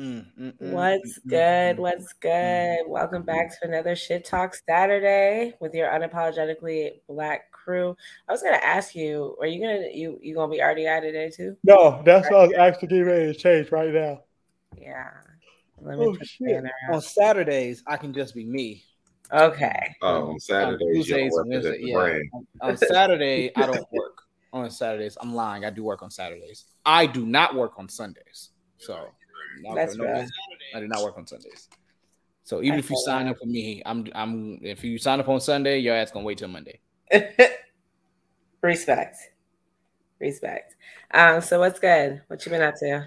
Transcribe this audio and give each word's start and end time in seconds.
Mm, 0.00 0.24
mm, 0.40 0.58
mm, 0.58 0.72
What's 0.72 1.18
good? 1.28 1.78
What's 1.78 2.14
good? 2.14 2.84
Welcome 2.86 3.22
back 3.22 3.50
to 3.50 3.68
another 3.68 3.94
Shit 3.94 4.24
Talk 4.24 4.54
Saturday 4.66 5.52
with 5.60 5.74
your 5.74 5.90
unapologetically 5.90 7.02
black 7.06 7.52
crew. 7.52 7.94
I 8.26 8.32
was 8.32 8.42
gonna 8.42 8.56
ask 8.56 8.94
you, 8.94 9.36
are 9.42 9.46
you 9.46 9.60
gonna 9.60 9.88
you 9.92 10.18
you 10.22 10.34
gonna 10.34 10.50
be 10.50 10.60
RDI 10.60 11.02
today 11.02 11.28
too? 11.28 11.54
No, 11.64 12.00
that's 12.02 12.30
what 12.30 12.38
I 12.40 12.46
was 12.46 12.54
actually 12.58 12.88
getting 12.88 13.04
ready 13.04 13.26
to 13.26 13.38
change 13.38 13.70
right 13.70 13.92
now. 13.92 14.20
Yeah. 14.74 15.10
Let 15.82 15.98
me 15.98 16.06
Oh 16.06 16.16
shit! 16.22 16.64
On. 16.88 17.02
Saturdays, 17.02 17.82
I 17.86 17.98
can 17.98 18.14
just 18.14 18.34
be 18.34 18.46
me. 18.46 18.82
Okay. 19.30 19.96
Oh, 20.00 20.30
on 20.30 20.40
Saturdays, 20.40 20.80
you 20.80 20.94
Tuesdays 20.94 21.32
work 21.32 21.44
and 21.44 21.54
at 21.56 21.62
Wednesday, 21.64 21.84
yeah. 21.84 22.18
On, 22.32 22.46
on 22.62 22.76
Saturday, 22.78 23.54
I 23.54 23.66
don't 23.66 23.86
work 23.92 24.22
on 24.54 24.70
Saturdays. 24.70 25.18
I'm 25.20 25.34
lying. 25.34 25.66
I 25.66 25.68
do 25.68 25.84
work 25.84 26.02
on 26.02 26.10
Saturdays. 26.10 26.64
I 26.86 27.04
do 27.04 27.26
not 27.26 27.54
work 27.54 27.72
on 27.76 27.90
Sundays. 27.90 28.48
So 28.78 29.10
no, 29.60 29.74
That's 29.74 29.96
no, 29.96 30.04
rough. 30.04 30.28
I 30.74 30.80
do 30.80 30.88
not 30.88 31.02
work 31.02 31.18
on 31.18 31.26
Sundays. 31.26 31.68
So 32.44 32.62
even 32.62 32.78
if 32.78 32.90
you 32.90 32.96
sign 32.96 33.28
up 33.28 33.38
for 33.38 33.46
me, 33.46 33.82
I'm 33.86 34.06
I'm 34.14 34.58
if 34.62 34.82
you 34.82 34.98
sign 34.98 35.20
up 35.20 35.28
on 35.28 35.40
Sunday, 35.40 35.78
your 35.78 35.94
ass 35.94 36.10
gonna 36.10 36.24
wait 36.24 36.38
till 36.38 36.48
Monday. 36.48 36.80
Respect. 38.62 39.16
Respect. 40.18 40.74
Um, 41.12 41.40
so 41.40 41.60
what's 41.60 41.78
good? 41.78 42.22
What 42.26 42.44
you 42.44 42.50
been 42.50 42.62
up 42.62 42.74
to? 42.80 43.06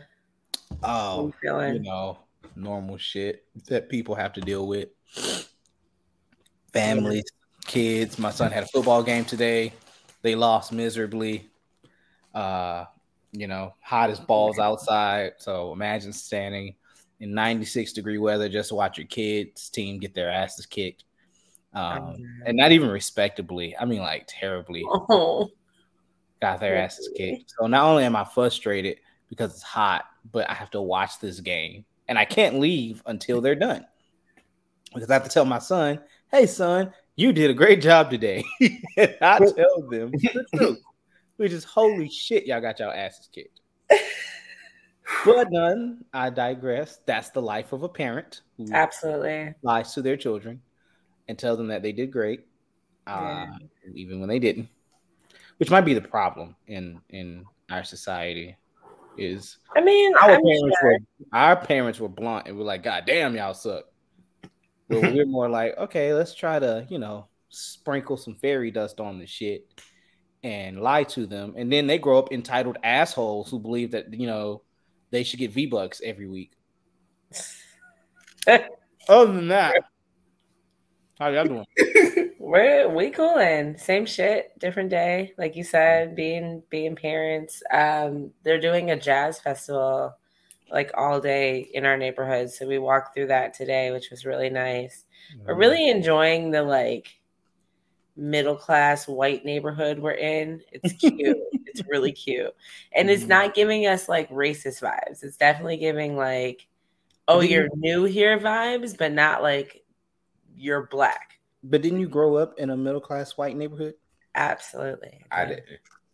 Oh, 0.82 1.28
you 1.28 1.34
feeling? 1.42 1.74
you 1.76 1.80
know, 1.82 2.20
normal 2.56 2.98
shit 2.98 3.46
that 3.68 3.90
people 3.90 4.16
have 4.16 4.34
to 4.34 4.42
deal 4.42 4.68
with. 4.68 4.90
Families, 6.72 7.26
kids. 7.66 8.18
My 8.18 8.32
son 8.32 8.52
had 8.52 8.64
a 8.64 8.68
football 8.68 9.04
game 9.04 9.26
today. 9.26 9.73
They 10.22 10.36
lost 10.36 10.72
miserably. 10.72 11.50
Uh, 12.34 12.86
you 13.34 13.48
know, 13.48 13.73
hot 13.82 14.10
as 14.10 14.20
balls 14.20 14.60
outside. 14.60 15.34
So 15.40 15.73
imagine 15.73 16.14
standing 16.14 16.76
in 17.20 17.34
96 17.34 17.94
degree 17.94 18.18
weather 18.18 18.48
just 18.48 18.70
to 18.70 18.76
watch 18.76 18.98
your 18.98 19.08
kids' 19.08 19.70
team 19.70 20.00
get 20.00 20.14
their 20.14 20.30
asses 20.30 20.66
kicked. 20.66 21.03
Um, 21.73 22.16
and 22.45 22.56
not 22.56 22.72
even 22.72 22.89
respectably. 22.89 23.76
I 23.78 23.86
mean, 23.86 24.00
like 24.00 24.26
terribly 24.28 24.84
Oh, 24.88 25.50
got 26.39 26.59
their 26.59 26.78
asses 26.78 27.09
kicked. 27.17 27.54
So 27.58 27.67
not 27.67 27.86
only 27.86 28.04
am 28.04 28.16
I 28.16 28.23
frustrated 28.23 29.00
because 29.30 29.52
it's 29.52 29.64
hot, 29.64 30.06
but 30.31 30.50
I 30.50 30.54
have 30.54 30.70
to 30.72 30.81
watch 30.81 31.20
this 31.20 31.39
game 31.39 31.84
and 32.08 32.17
I 32.20 32.26
can't 32.26 32.59
leave 32.59 33.02
until 33.08 33.42
they're 33.42 33.56
done 33.56 33.86
because 34.94 35.09
I 35.09 35.14
have 35.14 35.23
to 35.23 35.30
tell 35.30 35.45
my 35.45 35.59
son, 35.59 36.00
"Hey, 36.31 36.45
son, 36.45 36.94
you 37.16 37.34
did 37.34 37.50
a 37.50 37.54
great 37.54 37.81
job 37.81 38.09
today." 38.09 38.44
I 38.61 39.39
tell 39.39 39.88
them 39.89 40.11
the 40.11 40.45
truth, 40.56 40.80
which 41.44 41.52
is 41.52 41.66
holy 41.66 42.08
shit, 42.08 42.45
y'all 42.45 42.61
got 42.61 42.80
y'all 42.80 42.94
asses 42.94 43.27
kicked. 43.27 43.59
but 45.25 45.52
none, 45.52 46.05
I 46.13 46.30
digress. 46.30 47.02
That's 47.05 47.31
the 47.31 47.41
life 47.41 47.73
of 47.73 47.83
a 47.83 47.89
parent 47.89 48.44
who 48.55 48.67
absolutely. 48.72 49.53
lies 49.61 49.94
to 49.95 50.02
their 50.02 50.16
children 50.16 50.61
and 51.27 51.38
tell 51.38 51.58
them 51.58 51.67
that 51.67 51.83
they 51.83 51.91
did 51.91 52.14
great, 52.14 52.45
uh, 53.08 53.47
even 53.94 54.21
when 54.21 54.30
they 54.30 54.39
didn't. 54.39 54.69
Which 55.58 55.69
might 55.69 55.81
be 55.81 55.94
the 55.94 55.99
problem 55.99 56.55
in 56.67 57.02
in 57.09 57.44
our 57.69 57.83
society. 57.83 58.55
Is 59.17 59.58
I 59.75 59.81
mean, 59.81 60.16
our 60.16 60.36
I'm 60.36 60.41
parents 60.41 60.77
sure. 60.80 60.91
were 60.91 60.97
our 61.33 61.58
parents 61.58 61.99
were 61.99 62.08
blunt 62.08 62.47
and 62.47 62.58
we're 62.58 62.64
like, 62.64 62.83
God 62.83 63.03
damn, 63.05 63.36
y'all 63.36 63.53
suck. 63.53 63.83
But 64.88 65.02
we're 65.02 65.25
more 65.25 65.49
like, 65.49 65.77
okay, 65.77 66.14
let's 66.14 66.33
try 66.33 66.58
to, 66.58 66.88
you 66.89 66.99
know, 66.99 67.27
sprinkle 67.49 68.16
some 68.16 68.36
fairy 68.36 68.71
dust 68.71 69.02
on 69.02 69.19
the 69.19 69.27
shit 69.27 69.67
and 70.44 70.81
lie 70.81 71.03
to 71.03 71.25
them. 71.25 71.53
And 71.58 71.72
then 71.72 71.88
they 71.88 71.97
grow 71.97 72.19
up 72.19 72.31
entitled 72.31 72.77
assholes 72.83 73.49
who 73.49 73.59
believe 73.59 73.91
that, 73.91 74.13
you 74.13 74.27
know, 74.27 74.61
they 75.11 75.23
should 75.23 75.39
get 75.39 75.52
V 75.52 75.67
Bucks 75.67 76.02
every 76.03 76.27
week. 76.27 76.52
Other 79.08 79.33
than 79.33 79.47
that, 79.49 79.75
how 81.19 81.30
y'all 81.30 81.45
doing? 81.45 81.66
We're 82.39 82.89
we 82.89 83.09
coolin'. 83.09 83.77
Same 83.77 84.05
shit, 84.05 84.58
different 84.59 84.89
day. 84.89 85.33
Like 85.37 85.55
you 85.55 85.64
said, 85.64 86.15
being 86.15 86.61
being 86.70 86.95
parents. 86.95 87.64
Um, 87.71 88.32
they're 88.43 88.59
doing 88.59 88.92
a 88.92 88.99
jazz 88.99 89.39
festival 89.39 90.14
like 90.71 90.92
all 90.95 91.20
day 91.20 91.70
in 91.73 91.86
our 91.86 91.98
neighborhood. 91.98 92.49
So 92.49 92.67
we 92.67 92.80
walked 92.80 93.15
through 93.15 93.27
that 93.27 93.53
today, 93.53 93.92
which 93.92 94.09
was 94.09 94.26
really 94.26 94.49
nice. 94.49 95.05
We're 95.45 95.55
really 95.55 95.89
enjoying 95.89 96.52
the 96.52 96.64
like 96.64 97.15
middle 98.16 98.56
class 98.56 99.08
white 99.08 99.44
neighborhood 99.44 100.00
we're 100.00 100.12
in. 100.12 100.62
It's 100.72 100.94
cute. 101.00 101.38
it's 101.66 101.82
really 101.88 102.12
cute. 102.12 102.54
And 102.96 103.10
it's 103.10 103.24
Mhm. 103.24 103.30
not 103.30 103.54
giving 103.56 103.88
us 103.88 104.08
like 104.08 104.30
racist 104.30 104.82
vibes. 104.82 105.24
It's 105.24 105.38
definitely 105.38 105.78
giving 105.78 106.16
like, 106.16 106.68
oh, 107.28 107.42
Didn't 107.42 107.52
you're 107.52 107.70
new 107.76 108.04
here 108.04 108.38
vibes, 108.40 108.98
but 108.98 109.12
not 109.12 109.42
like 109.42 109.84
you're 110.56 110.88
black. 110.88 111.40
But 111.64 111.82
didn't 111.82 112.02
you 112.02 112.08
grow 112.10 112.36
up 112.36 112.60
in 112.60 112.70
a 112.70 112.78
middle 112.78 113.02
class 113.02 113.38
white 113.38 113.56
neighborhood? 113.56 113.96
Absolutely. 114.36 115.24
I 115.32 115.45
didn't. 115.45 115.64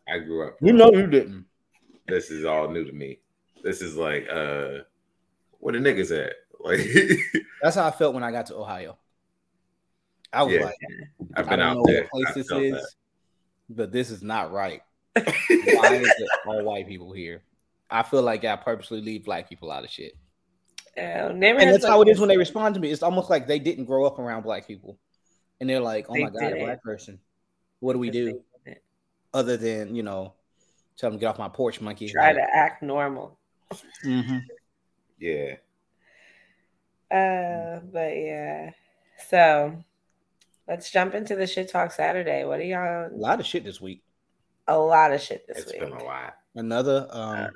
I 0.07 0.19
grew 0.19 0.47
up. 0.47 0.57
You 0.61 0.73
know 0.73 0.91
you 0.93 1.07
didn't. 1.07 1.45
This 2.07 2.31
is 2.31 2.45
all 2.45 2.69
new 2.69 2.85
to 2.85 2.91
me. 2.91 3.19
This 3.63 3.81
is 3.81 3.95
like, 3.95 4.27
uh, 4.29 4.79
where 5.59 5.73
the 5.73 5.79
niggas 5.79 6.11
at? 6.17 6.33
Like, 6.61 6.81
That's 7.61 7.75
how 7.77 7.87
I 7.87 7.91
felt 7.91 8.13
when 8.13 8.23
I 8.23 8.31
got 8.31 8.47
to 8.47 8.55
Ohio. 8.55 8.97
I 10.31 10.43
was 10.43 10.53
Yeah. 10.53 10.65
like, 10.65 10.75
I've 11.35 11.47
I 11.47 11.55
don't 11.55 11.59
out 11.65 11.75
know 11.77 11.83
there. 11.85 12.07
what 12.11 12.11
place 12.11 12.27
I 12.27 12.33
this 12.33 12.51
is, 12.51 12.71
that. 12.73 12.89
but 13.69 13.91
this 13.91 14.11
is 14.11 14.21
not 14.21 14.51
right. 14.51 14.81
Why 15.15 15.23
is 15.95 16.07
it 16.07 16.29
all 16.45 16.63
white 16.63 16.87
people 16.87 17.11
here? 17.13 17.43
I 17.89 18.03
feel 18.03 18.21
like 18.21 18.45
I 18.45 18.55
purposely 18.55 19.01
leave 19.01 19.25
black 19.25 19.49
people 19.49 19.71
out 19.71 19.83
of 19.83 19.89
shit. 19.89 20.15
Uh, 20.97 21.01
And 21.31 21.41
that's 21.41 21.85
how 21.85 22.01
it 22.01 22.07
is 22.09 22.19
when 22.19 22.29
they 22.29 22.37
respond 22.37 22.75
to 22.75 22.81
me. 22.81 22.91
It's 22.91 23.01
almost 23.03 23.29
like 23.29 23.47
they 23.47 23.57
didn't 23.59 23.85
grow 23.85 24.05
up 24.05 24.19
around 24.19 24.43
black 24.43 24.67
people. 24.67 24.97
And 25.59 25.69
they're 25.69 25.79
like, 25.79 26.05
oh 26.09 26.13
They 26.13 26.23
my 26.23 26.29
God, 26.29 26.43
a 26.43 26.49
didn't. 26.49 26.65
black 26.65 26.83
person. 26.83 27.19
What 27.79 27.93
do 27.93 27.99
we 27.99 28.09
do 28.11 28.41
other 29.33 29.57
than, 29.57 29.95
you 29.95 30.03
know, 30.03 30.33
tell 30.97 31.09
them 31.09 31.19
get 31.19 31.27
off 31.27 31.39
my 31.39 31.49
porch, 31.49 31.81
monkey? 31.81 32.09
Try 32.09 32.33
to 32.33 32.41
act 32.53 32.83
normal. 32.83 33.37
Mhm. 34.05 34.41
Yeah. 35.19 35.55
Uh, 37.11 37.79
but 37.91 38.15
yeah. 38.17 38.71
So 39.29 39.83
let's 40.69 40.91
jump 40.91 41.15
into 41.15 41.35
the 41.35 41.47
shit 41.47 41.69
talk 41.69 41.91
Saturday. 41.91 42.45
What 42.45 42.59
are 42.59 42.63
y'all? 42.63 43.07
A 43.07 43.15
lot 43.15 43.39
of 43.39 43.45
shit 43.45 43.63
this 43.63 43.81
week. 43.81 44.03
A 44.67 44.77
lot 44.77 45.11
of 45.11 45.19
shit 45.19 45.45
this 45.47 45.57
It's 45.59 45.71
week. 45.71 45.81
been 45.81 45.91
a 45.93 46.03
lot. 46.03 46.35
Another, 46.55 47.07
um, 47.09 47.37
Uh, 47.39 47.47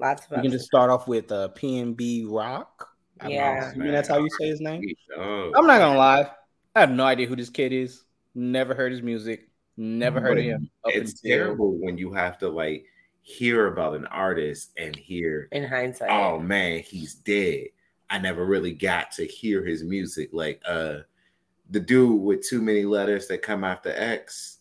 Lots 0.00 0.26
of 0.26 0.30
we 0.36 0.42
can 0.42 0.50
just 0.52 0.66
start 0.66 0.90
off 0.90 1.08
with 1.08 1.32
uh, 1.32 1.48
PNB 1.56 2.24
Rock. 2.28 2.88
I'm 3.20 3.30
Yeah. 3.30 3.70
assuming 3.70 3.90
that's 3.92 4.08
how 4.08 4.18
you 4.18 4.28
say 4.38 4.46
his 4.46 4.60
name. 4.60 4.80
Oh, 5.16 5.50
I'm 5.56 5.66
not 5.66 5.78
gonna 5.78 5.98
lie. 5.98 6.30
I 6.76 6.80
have 6.80 6.90
no 6.92 7.04
idea 7.04 7.26
who 7.26 7.34
this 7.34 7.50
kid 7.50 7.72
is. 7.72 8.04
Never 8.36 8.74
heard 8.74 8.92
his 8.92 9.02
music. 9.02 9.48
Never 9.76 10.20
heard 10.20 10.38
of 10.38 10.44
him. 10.44 10.70
It's 10.86 11.20
terrible 11.20 11.72
when 11.78 11.98
you 11.98 12.12
have 12.12 12.38
to 12.38 12.48
like 12.48 12.84
hear 13.22 13.66
about 13.66 13.96
an 13.96 14.06
artist 14.06 14.70
and 14.78 14.94
hear, 14.94 15.48
in 15.50 15.64
hindsight. 15.64 16.10
oh 16.10 16.38
man, 16.38 16.78
he's 16.80 17.14
dead. 17.14 17.66
I 18.08 18.18
never 18.18 18.44
really 18.44 18.72
got 18.72 19.10
to 19.12 19.26
hear 19.26 19.64
his 19.64 19.82
music. 19.82 20.30
Like 20.32 20.62
uh 20.66 20.98
the 21.70 21.80
dude 21.80 22.20
with 22.20 22.42
too 22.46 22.62
many 22.62 22.84
letters 22.84 23.26
that 23.28 23.42
come 23.42 23.64
after 23.64 23.90
X, 23.90 24.58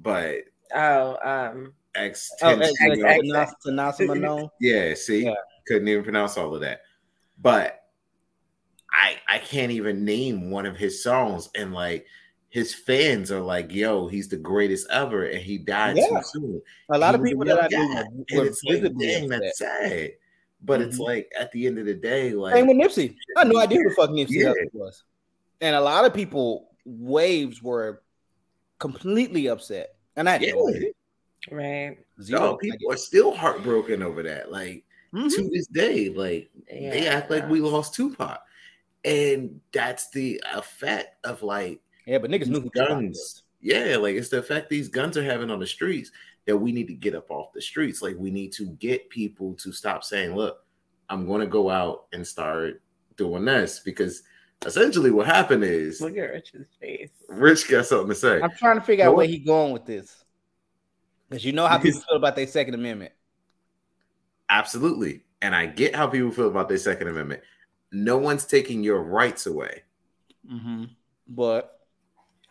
but 0.00 0.36
Oh, 0.74 1.16
um, 1.22 1.72
X 1.94 2.30
Oh, 2.42 2.50
tends 2.56 2.68
X, 2.68 2.78
to 2.78 2.84
X, 2.90 2.98
go- 3.00 3.06
X, 3.06 3.24
Tanas- 3.26 3.54
Tanasa 3.66 4.06
Mano. 4.06 4.52
Yeah, 4.60 4.94
see, 4.94 5.24
Yeah. 5.24 5.34
couldn't 5.66 5.88
even 5.88 6.04
pronounce 6.04 6.36
all 6.36 6.54
of 6.54 6.60
that. 6.60 6.82
But 7.40 7.82
I 8.90 9.16
I 9.28 9.38
can't 9.38 9.72
even 9.72 10.04
name 10.04 10.50
one 10.50 10.66
of 10.66 10.76
his 10.76 11.02
songs, 11.02 11.50
and 11.54 11.72
like 11.74 12.06
his 12.50 12.74
fans 12.74 13.30
are 13.30 13.40
like, 13.40 13.72
"Yo, 13.72 14.08
he's 14.08 14.28
the 14.28 14.36
greatest 14.36 14.86
ever," 14.90 15.24
and 15.24 15.40
he 15.40 15.58
died 15.58 15.96
Yeah. 15.98 16.08
too 16.08 16.20
soon. 16.22 16.62
A 16.90 16.98
lot 16.98 17.10
He 17.10 17.14
of 17.16 17.20
was 17.20 17.28
a 17.28 17.30
people 17.32 17.46
young 17.46 17.56
that 17.56 17.64
I 17.64 17.68
guy, 17.68 17.78
knew 17.86 17.98
and 17.98 18.26
were, 18.32 18.38
were 18.40 18.46
it's 18.46 18.64
like, 18.64 18.74
visibly 18.80 19.06
dang, 19.06 19.24
upset. 19.24 19.40
that's 19.42 19.58
sad. 19.58 20.10
But 20.62 20.80
it's 20.82 20.98
Mhm. 20.98 21.06
like 21.06 21.32
at 21.38 21.52
the 21.52 21.66
end 21.66 21.78
of 21.78 21.86
the 21.86 21.94
day, 21.94 22.32
like 22.32 22.54
Same 22.54 22.66
with 22.66 22.76
Nipsey. 22.78 23.14
I 23.36 23.40
had 23.40 23.48
no 23.48 23.58
idea 23.58 23.78
who 23.78 23.88
the 23.90 23.94
fuck 23.94 24.10
Nipsey 24.10 24.30
Yeah. 24.30 24.48
Hussle 24.52 24.74
was. 24.74 25.04
And 25.60 25.74
a 25.74 25.80
lot 25.80 26.04
of 26.04 26.14
people, 26.14 26.70
waves 26.84 27.62
were 27.62 28.02
completely 28.78 29.48
upset. 29.48 29.96
And 30.16 30.28
I 30.28 30.32
had 30.32 30.42
yeah, 30.42 30.52
no 30.52 30.72
right. 31.50 31.98
Zero 32.20 32.40
no, 32.40 32.56
people 32.56 32.92
are 32.92 32.96
still 32.96 33.34
heartbroken 33.34 34.02
over 34.02 34.22
that. 34.22 34.50
Like 34.50 34.84
Mhm. 35.12 35.34
to 35.34 35.48
this 35.48 35.66
day, 35.68 36.08
like 36.08 36.50
Yeah. 36.70 36.90
they 36.90 37.06
act 37.06 37.30
like 37.30 37.48
we 37.48 37.60
lost 37.60 37.94
Tupac, 37.94 38.40
and 39.04 39.60
that's 39.72 40.10
the 40.10 40.42
effect 40.52 41.24
of 41.24 41.42
like 41.42 41.80
Yeah, 42.06 42.18
but 42.18 42.30
niggas 42.30 42.48
knew 42.48 42.60
who 42.60 42.70
guns. 42.70 43.44
Yeah, 43.60 43.96
like 43.96 44.16
it's 44.16 44.28
the 44.28 44.38
effect 44.38 44.68
these 44.70 44.88
guns 44.88 45.16
are 45.16 45.22
having 45.22 45.50
on 45.50 45.60
the 45.60 45.66
streets 45.66 46.10
that 46.46 46.56
we 46.56 46.72
need 46.72 46.86
to 46.88 46.94
get 46.94 47.14
up 47.14 47.30
off 47.30 47.52
the 47.52 47.60
streets. 47.60 48.02
Like 48.02 48.16
we 48.16 48.30
need 48.30 48.52
to 48.52 48.66
get 48.66 49.08
people 49.10 49.54
to 49.54 49.72
stop 49.72 50.04
saying, 50.04 50.34
"Look, 50.34 50.64
I'm 51.08 51.26
going 51.26 51.40
to 51.40 51.46
go 51.46 51.70
out 51.70 52.06
and 52.12 52.26
start 52.26 52.82
doing 53.16 53.44
this," 53.44 53.80
because 53.80 54.22
essentially 54.66 55.10
what 55.10 55.26
happened 55.26 55.64
is 55.64 56.00
Look 56.00 56.16
at 56.16 56.30
Rich's 56.30 56.66
face. 56.80 57.10
Rich 57.28 57.68
got 57.68 57.86
something 57.86 58.08
to 58.08 58.14
say. 58.14 58.40
I'm 58.40 58.50
trying 58.50 58.78
to 58.78 58.84
figure 58.84 59.04
out 59.04 59.10
What? 59.12 59.18
where 59.18 59.26
he 59.26 59.38
going 59.38 59.72
with 59.72 59.86
this. 59.86 60.24
Because 61.28 61.44
you 61.44 61.52
know 61.52 61.66
how 61.66 61.78
people 61.78 62.00
feel 62.00 62.16
about 62.16 62.36
their 62.36 62.46
Second 62.46 62.74
Amendment. 62.74 63.12
Absolutely, 64.50 65.24
and 65.42 65.54
I 65.54 65.66
get 65.66 65.94
how 65.94 66.06
people 66.06 66.30
feel 66.30 66.48
about 66.48 66.68
their 66.68 66.78
Second 66.78 67.08
Amendment. 67.08 67.42
No 67.92 68.16
one's 68.16 68.46
taking 68.46 68.82
your 68.82 69.02
rights 69.02 69.46
away. 69.46 69.82
Mm-hmm. 70.50 70.84
But 71.28 71.80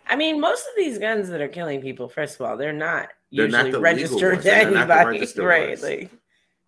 I 0.07 0.15
mean, 0.15 0.39
most 0.39 0.61
of 0.61 0.73
these 0.77 0.99
guns 0.99 1.27
that 1.29 1.41
are 1.41 1.47
killing 1.47 1.81
people, 1.81 2.07
first 2.07 2.35
of 2.39 2.45
all, 2.45 2.55
they're 2.55 2.71
not 2.71 3.09
They're 3.31 3.47
not 3.47 3.65
usually 3.65 3.71
the 3.71 3.77
legal 3.79 3.81
registered 3.81 4.31
ones. 4.33 4.43
to 4.43 4.49
They're 4.49 4.71
not 4.71 4.87
the 4.87 4.93
anybody, 4.93 5.09
registered 5.19 5.45
right? 5.45 5.69
ones. 5.69 5.83
Like 5.83 6.11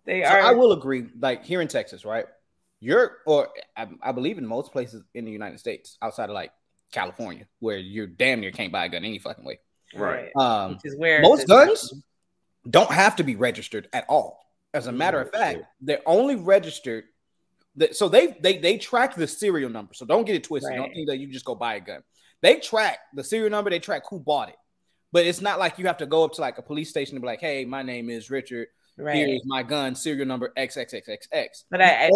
they 0.04 0.22
so 0.24 0.28
are. 0.30 0.40
I 0.40 0.50
will 0.50 0.72
agree. 0.72 1.06
Like 1.20 1.44
here 1.44 1.60
in 1.60 1.68
Texas, 1.68 2.04
right? 2.04 2.26
You're 2.80 3.18
or 3.26 3.48
I, 3.76 3.88
I 4.02 4.12
believe 4.12 4.38
in 4.38 4.46
most 4.46 4.72
places 4.72 5.02
in 5.14 5.24
the 5.24 5.30
United 5.30 5.60
States, 5.60 5.98
outside 6.00 6.30
of 6.30 6.34
like 6.34 6.52
California, 6.92 7.46
where 7.58 7.76
you 7.76 8.06
damn 8.06 8.40
near 8.40 8.50
can't 8.50 8.72
buy 8.72 8.86
a 8.86 8.88
gun 8.88 9.04
any 9.04 9.18
fucking 9.18 9.44
way. 9.44 9.60
Right. 9.94 10.30
Um, 10.36 10.72
Which 10.72 10.84
is 10.84 10.96
where 10.96 11.20
most 11.20 11.40
this- 11.40 11.48
guns 11.48 11.94
don't 12.68 12.90
have 12.90 13.16
to 13.16 13.22
be 13.24 13.36
registered 13.36 13.88
at 13.92 14.04
all. 14.08 14.40
As 14.72 14.86
a 14.86 14.92
matter 14.92 15.20
of 15.20 15.30
fact, 15.30 15.64
they're 15.80 16.02
only 16.06 16.36
registered. 16.36 17.04
That, 17.76 17.96
so 17.96 18.08
they 18.08 18.36
they 18.40 18.58
they 18.58 18.78
track 18.78 19.14
the 19.14 19.26
serial 19.26 19.70
number. 19.70 19.94
So 19.94 20.06
don't 20.06 20.24
get 20.24 20.36
it 20.36 20.44
twisted. 20.44 20.74
Don't 20.76 20.92
think 20.92 21.08
that 21.08 21.18
you 21.18 21.26
just 21.32 21.44
go 21.44 21.54
buy 21.54 21.74
a 21.74 21.80
gun. 21.80 22.02
They 22.40 22.56
track 22.60 22.98
the 23.14 23.24
serial 23.24 23.50
number. 23.50 23.70
They 23.70 23.78
track 23.80 24.02
who 24.08 24.20
bought 24.20 24.48
it. 24.48 24.56
But 25.12 25.26
it's 25.26 25.40
not 25.40 25.58
like 25.58 25.78
you 25.78 25.86
have 25.86 25.96
to 25.98 26.06
go 26.06 26.24
up 26.24 26.34
to 26.34 26.40
like 26.40 26.58
a 26.58 26.62
police 26.62 26.88
station 26.88 27.16
and 27.16 27.22
be 27.22 27.26
like, 27.26 27.40
"Hey, 27.40 27.64
my 27.64 27.82
name 27.82 28.10
is 28.10 28.30
Richard. 28.30 28.68
right? 28.96 29.16
Here's 29.16 29.42
my 29.44 29.62
gun, 29.64 29.94
serial 29.96 30.26
number 30.26 30.52
XXXXX." 30.56 31.64
But 31.70 31.80
I, 31.80 32.06
I 32.06 32.10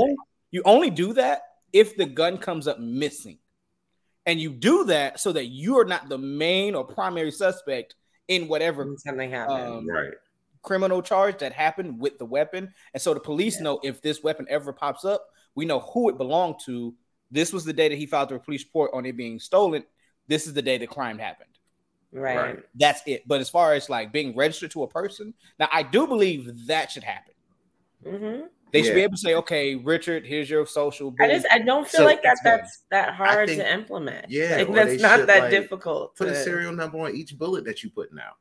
You 0.55 0.63
only- 0.65 0.91
do 0.91 1.13
that 1.15 1.43
if 1.73 1.97
the 1.97 2.07
gun 2.07 2.39
comes 2.39 2.69
up 2.69 2.79
missing. 2.79 3.39
And 4.25 4.41
you 4.41 4.51
do 4.51 4.85
that 4.85 5.19
so 5.19 5.33
that 5.33 5.47
you 5.47 5.77
are 5.81 5.85
not 5.85 6.09
the 6.09 6.17
main 6.17 6.77
or 6.77 6.85
primary 6.85 7.33
suspect 7.33 7.97
in 8.29 8.47
whatever 8.47 8.87
something 8.99 9.31
happened. 9.31 9.59
um, 9.63 9.89
Right. 9.91 10.13
criminal 10.63 11.03
charge 11.03 11.39
that 11.39 11.53
happened 11.53 11.99
with 12.01 12.19
the 12.19 12.25
weapon. 12.25 12.73
And 12.95 13.03
so 13.03 13.13
the 13.15 13.21
police 13.21 13.61
know 13.61 13.81
if 13.83 14.01
this 14.01 14.23
weapon 14.23 14.47
ever 14.49 14.73
pops 14.73 15.05
up, 15.05 15.29
we 15.57 15.65
know 15.67 15.81
who 15.81 16.09
it 16.09 16.17
belonged 16.17 16.61
to. 16.67 16.95
This 17.33 17.53
was 17.53 17.65
the 17.65 17.73
day 17.73 17.89
that 17.89 17.99
he 17.99 18.07
filed 18.07 18.29
the 18.29 18.39
police 18.39 18.63
report 18.65 18.93
on 18.95 19.05
it 19.05 19.17
being 19.17 19.41
stolen. 19.41 19.85
This 20.29 20.47
is 20.47 20.55
the 20.55 20.63
day 20.63 20.79
the 20.79 20.87
crime 20.87 21.19
happened. 21.19 21.51
right. 22.13 22.37
right. 22.37 22.59
That's 22.77 23.03
it. 23.07 23.27
But 23.27 23.41
as 23.41 23.51
far 23.51 23.75
as 23.75 23.91
like 23.91 24.13
being 24.13 24.37
registered 24.37 24.71
to 24.71 24.85
a 24.85 24.89
person, 24.89 25.35
now 25.59 25.69
I 25.73 25.83
do 25.83 26.07
believe 26.07 26.69
that 26.69 26.93
should 26.93 27.03
happen. 27.03 27.35
hmm 28.07 28.41
They 28.75 28.83
should 28.83 28.95
be 28.95 29.01
able 29.03 29.13
to 29.15 29.19
say, 29.19 29.35
okay, 29.37 29.77
Richard, 29.77 30.27
here's 30.27 30.51
your 30.51 30.67
social. 30.67 31.15
I 31.21 31.29
just 31.29 31.47
I 31.51 31.61
don't 31.61 31.89
feel 31.89 32.01
So- 32.01 32.05
like 32.05 32.23
that 32.25 32.39
That's 32.45 32.83
that's 32.91 33.07
that 33.09 33.15
hard 33.15 33.49
think- 33.49 33.63
to 33.63 33.73
implement. 33.73 34.27
yeah, 34.29 34.57
like, 34.59 34.73
that's 34.75 35.01
not 35.01 35.21
should, 35.21 35.29
that 35.29 35.41
like, 35.43 35.51
difficult. 35.51 36.17
Put 36.17 36.29
a 36.29 36.35
serial 36.35 36.73
number 36.73 36.99
on 36.99 37.15
each 37.15 37.39
bullet 37.39 37.65
that 37.65 37.83
you 37.83 37.91
putting 37.91 38.19
out 38.19 38.35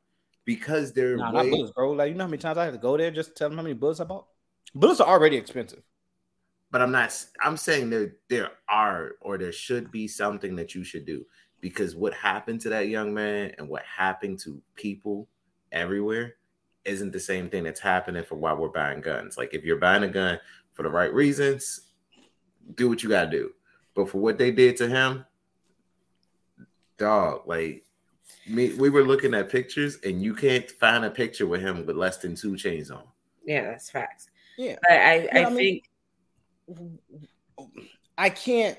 because 0.44 0.92
they're 0.92 1.16
Nah, 1.16 1.32
way, 1.32 1.42
not 1.44 1.50
bullets, 1.50 1.72
bro. 1.72 1.92
Like 1.92 2.08
you 2.10 2.14
know 2.16 2.24
how 2.24 2.28
many 2.28 2.38
times 2.42 2.58
I 2.58 2.64
have 2.64 2.74
to 2.74 2.78
go 2.80 2.96
there 2.98 3.10
just 3.10 3.30
to 3.30 3.34
tell 3.34 3.48
them 3.48 3.56
how 3.58 3.62
many 3.62 3.74
bullets 3.74 4.00
I 4.00 4.04
bought. 4.04 4.26
Bullets 4.74 5.00
are 5.00 5.08
already 5.08 5.36
expensive. 5.36 5.82
but 6.70 6.82
I'm 6.82 6.90
not. 6.90 7.16
I'm 7.40 7.56
saying 7.56 7.88
there 7.90 8.16
there 8.28 8.50
are 8.68 9.12
or 9.20 9.38
there 9.38 9.52
should 9.52 9.92
be 9.92 10.08
something 10.08 10.56
that 10.56 10.74
you 10.74 10.82
should 10.82 11.06
do 11.06 11.24
because 11.60 11.94
what 11.94 12.12
happened 12.12 12.60
to 12.62 12.68
that 12.70 12.88
young 12.88 13.14
man 13.14 13.52
and 13.56 13.68
what 13.68 13.84
happened 13.84 14.40
to 14.40 14.60
people 14.74 15.28
everywhere 15.70 16.34
isn't 16.84 17.12
the 17.12 17.20
same 17.20 17.48
thing 17.48 17.64
that's 17.64 17.80
happening 17.80 18.24
for 18.24 18.36
why 18.36 18.52
we're 18.52 18.68
buying 18.68 19.00
guns. 19.00 19.36
Like 19.36 19.54
if 19.54 19.64
you're 19.64 19.78
buying 19.78 20.02
a 20.02 20.08
gun 20.08 20.38
for 20.72 20.82
the 20.82 20.90
right 20.90 21.12
reasons, 21.12 21.80
do 22.74 22.88
what 22.88 23.02
you 23.02 23.08
gotta 23.08 23.30
do. 23.30 23.52
But 23.94 24.08
for 24.08 24.18
what 24.18 24.38
they 24.38 24.50
did 24.50 24.76
to 24.78 24.88
him, 24.88 25.24
dog, 26.98 27.42
like 27.46 27.84
me, 28.46 28.74
we 28.74 28.90
were 28.90 29.04
looking 29.04 29.34
at 29.34 29.50
pictures 29.50 29.98
and 30.04 30.22
you 30.22 30.34
can't 30.34 30.70
find 30.72 31.04
a 31.04 31.10
picture 31.10 31.46
with 31.46 31.60
him 31.60 31.86
with 31.86 31.96
less 31.96 32.18
than 32.18 32.34
two 32.34 32.56
chains 32.56 32.90
on. 32.90 33.04
Yeah, 33.44 33.62
that's 33.62 33.90
facts. 33.90 34.28
Yeah. 34.56 34.76
But 34.82 34.98
I, 34.98 35.18
know 35.18 35.28
I 35.32 35.44
what 35.44 35.52
I 35.52 35.54
mean? 35.54 35.80
think 36.68 37.70
I 38.16 38.30
can't 38.30 38.78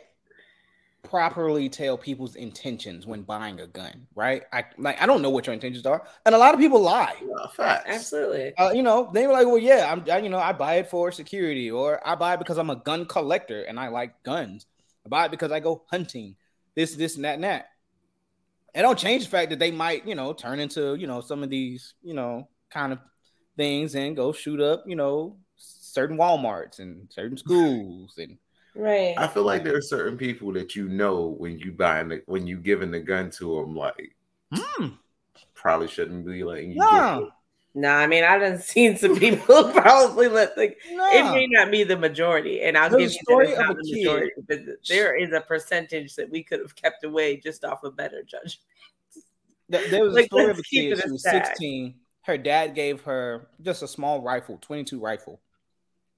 properly 1.16 1.70
tell 1.70 1.98
people's 1.98 2.36
intentions 2.36 3.08
when 3.08 3.22
buying 3.22 3.62
a 3.62 3.68
gun, 3.68 4.06
right? 4.16 4.44
I 4.52 4.66
like 4.78 5.02
I 5.02 5.06
don't 5.06 5.22
know 5.22 5.30
what 5.30 5.48
your 5.48 5.54
intentions 5.54 5.86
are, 5.86 6.06
and 6.26 6.36
a 6.36 6.38
lot 6.38 6.54
of 6.54 6.60
people 6.60 6.82
lie. 6.82 7.16
Facts. 7.56 7.86
absolutely. 7.88 8.54
Uh, 8.58 8.72
you 8.76 8.84
know, 8.84 9.10
they 9.14 9.26
were 9.26 9.32
like, 9.32 9.48
"Well, 9.48 9.58
yeah, 9.58 9.90
I'm, 9.90 10.04
I, 10.12 10.18
you 10.18 10.28
know, 10.28 10.40
I 10.40 10.52
buy 10.52 10.76
it 10.76 10.90
for 10.90 11.14
security, 11.14 11.72
or 11.72 12.06
I 12.06 12.16
buy 12.16 12.34
it 12.34 12.40
because 12.40 12.58
I'm 12.58 12.70
a 12.70 12.76
gun 12.76 13.06
collector 13.06 13.64
and 13.64 13.80
I 13.80 13.88
like 13.88 14.24
guns. 14.24 14.66
I 15.06 15.10
buy 15.10 15.26
it 15.26 15.32
because 15.32 15.54
I 15.54 15.62
go 15.62 15.86
hunting. 15.90 16.36
This, 16.76 16.96
this, 16.96 17.16
and 17.16 17.24
that, 17.24 17.36
and 17.36 17.46
that. 17.46 17.68
It 18.74 18.82
don't 18.82 19.00
change 19.00 19.24
the 19.24 19.30
fact 19.30 19.52
that 19.52 19.60
they 19.60 19.72
might, 19.72 20.06
you 20.06 20.16
know, 20.16 20.34
turn 20.34 20.60
into, 20.60 20.96
you 20.96 21.08
know, 21.08 21.22
some 21.22 21.44
of 21.44 21.50
these, 21.50 21.94
you 22.04 22.14
know, 22.14 22.50
kind 22.70 22.92
of 22.92 23.00
things 23.56 23.96
and 23.96 24.18
go 24.18 24.34
shoot 24.34 24.60
up, 24.60 24.84
you 24.86 24.98
know, 24.98 25.38
certain 25.56 26.18
WalMarts 26.18 26.80
and 26.80 27.08
certain 27.10 27.38
schools 27.38 28.16
and 28.18 28.38
Right. 28.76 29.14
I 29.18 29.28
feel 29.28 29.44
like 29.44 29.64
there 29.64 29.78
are 29.78 29.82
certain 29.82 30.18
people 30.18 30.52
that 30.54 30.76
you 30.76 30.88
know 30.90 31.36
when 31.38 31.58
you 31.58 31.72
buying 31.72 32.10
the, 32.10 32.22
when 32.26 32.46
you 32.46 32.58
giving 32.58 32.92
the 32.92 33.00
gun 33.00 33.30
to 33.32 33.56
them, 33.62 33.76
like 33.76 34.16
Hmm. 34.54 34.88
probably 35.54 35.88
shouldn't 35.88 36.26
be 36.26 36.44
letting 36.44 36.72
you. 36.72 36.78
Nah. 36.78 37.20
get 37.20 37.28
it. 37.28 37.34
No, 37.78 37.90
I 37.90 38.08
mean 38.08 38.24
I 38.24 38.38
done 38.38 38.60
seen 38.62 38.98
some 38.98 39.18
people 39.18 39.72
probably 39.74 40.28
let 40.28 40.58
like 40.58 40.78
it 40.88 41.32
may 41.34 41.48
not 41.48 41.72
be 41.72 41.84
the 41.84 41.98
majority, 41.98 42.62
and 42.64 42.78
I'll 42.78 42.90
There's 42.90 43.12
give 43.12 43.12
a 43.12 43.12
you 43.12 43.18
that 43.18 43.24
story 43.24 43.48
it's 43.50 43.60
of 43.60 43.66
not 43.68 43.72
a 43.72 43.80
the 43.80 43.84
kid- 43.84 43.98
majority, 44.06 44.32
but 44.48 44.60
there 44.88 45.16
is 45.16 45.32
a 45.34 45.42
percentage 45.42 46.16
that 46.16 46.30
we 46.30 46.44
could 46.44 46.60
have 46.60 46.76
kept 46.76 47.04
away 47.04 47.38
just 47.38 47.64
off 47.66 47.84
a 47.84 47.92
better 47.92 48.24
judgment. 48.24 48.60
There 49.70 50.04
was 50.04 50.16
a 50.16 50.24
story 50.26 50.52
of 50.52 50.60
a 50.60 50.62
kid. 50.62 50.92
it 50.94 51.02
She 51.02 51.10
was 51.10 51.22
stack. 51.22 51.48
16. 51.48 51.96
Her 52.22 52.38
dad 52.38 52.76
gave 52.76 53.02
her 53.02 53.48
just 53.62 53.82
a 53.82 53.88
small 53.88 54.22
rifle, 54.22 54.60
22 54.62 55.00
rifle, 55.00 55.42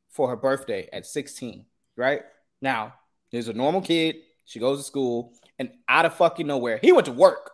for 0.09 0.27
her 0.29 0.35
birthday 0.35 0.89
at 0.91 1.05
16. 1.05 1.65
Right 1.95 2.23
now, 2.61 2.93
there's 3.31 3.47
a 3.47 3.53
normal 3.53 3.81
kid. 3.81 4.17
She 4.45 4.59
goes 4.59 4.79
to 4.79 4.83
school, 4.83 5.33
and 5.59 5.71
out 5.87 6.05
of 6.05 6.15
fucking 6.15 6.47
nowhere, 6.47 6.79
he 6.81 6.91
went 6.91 7.05
to 7.05 7.11
work. 7.11 7.51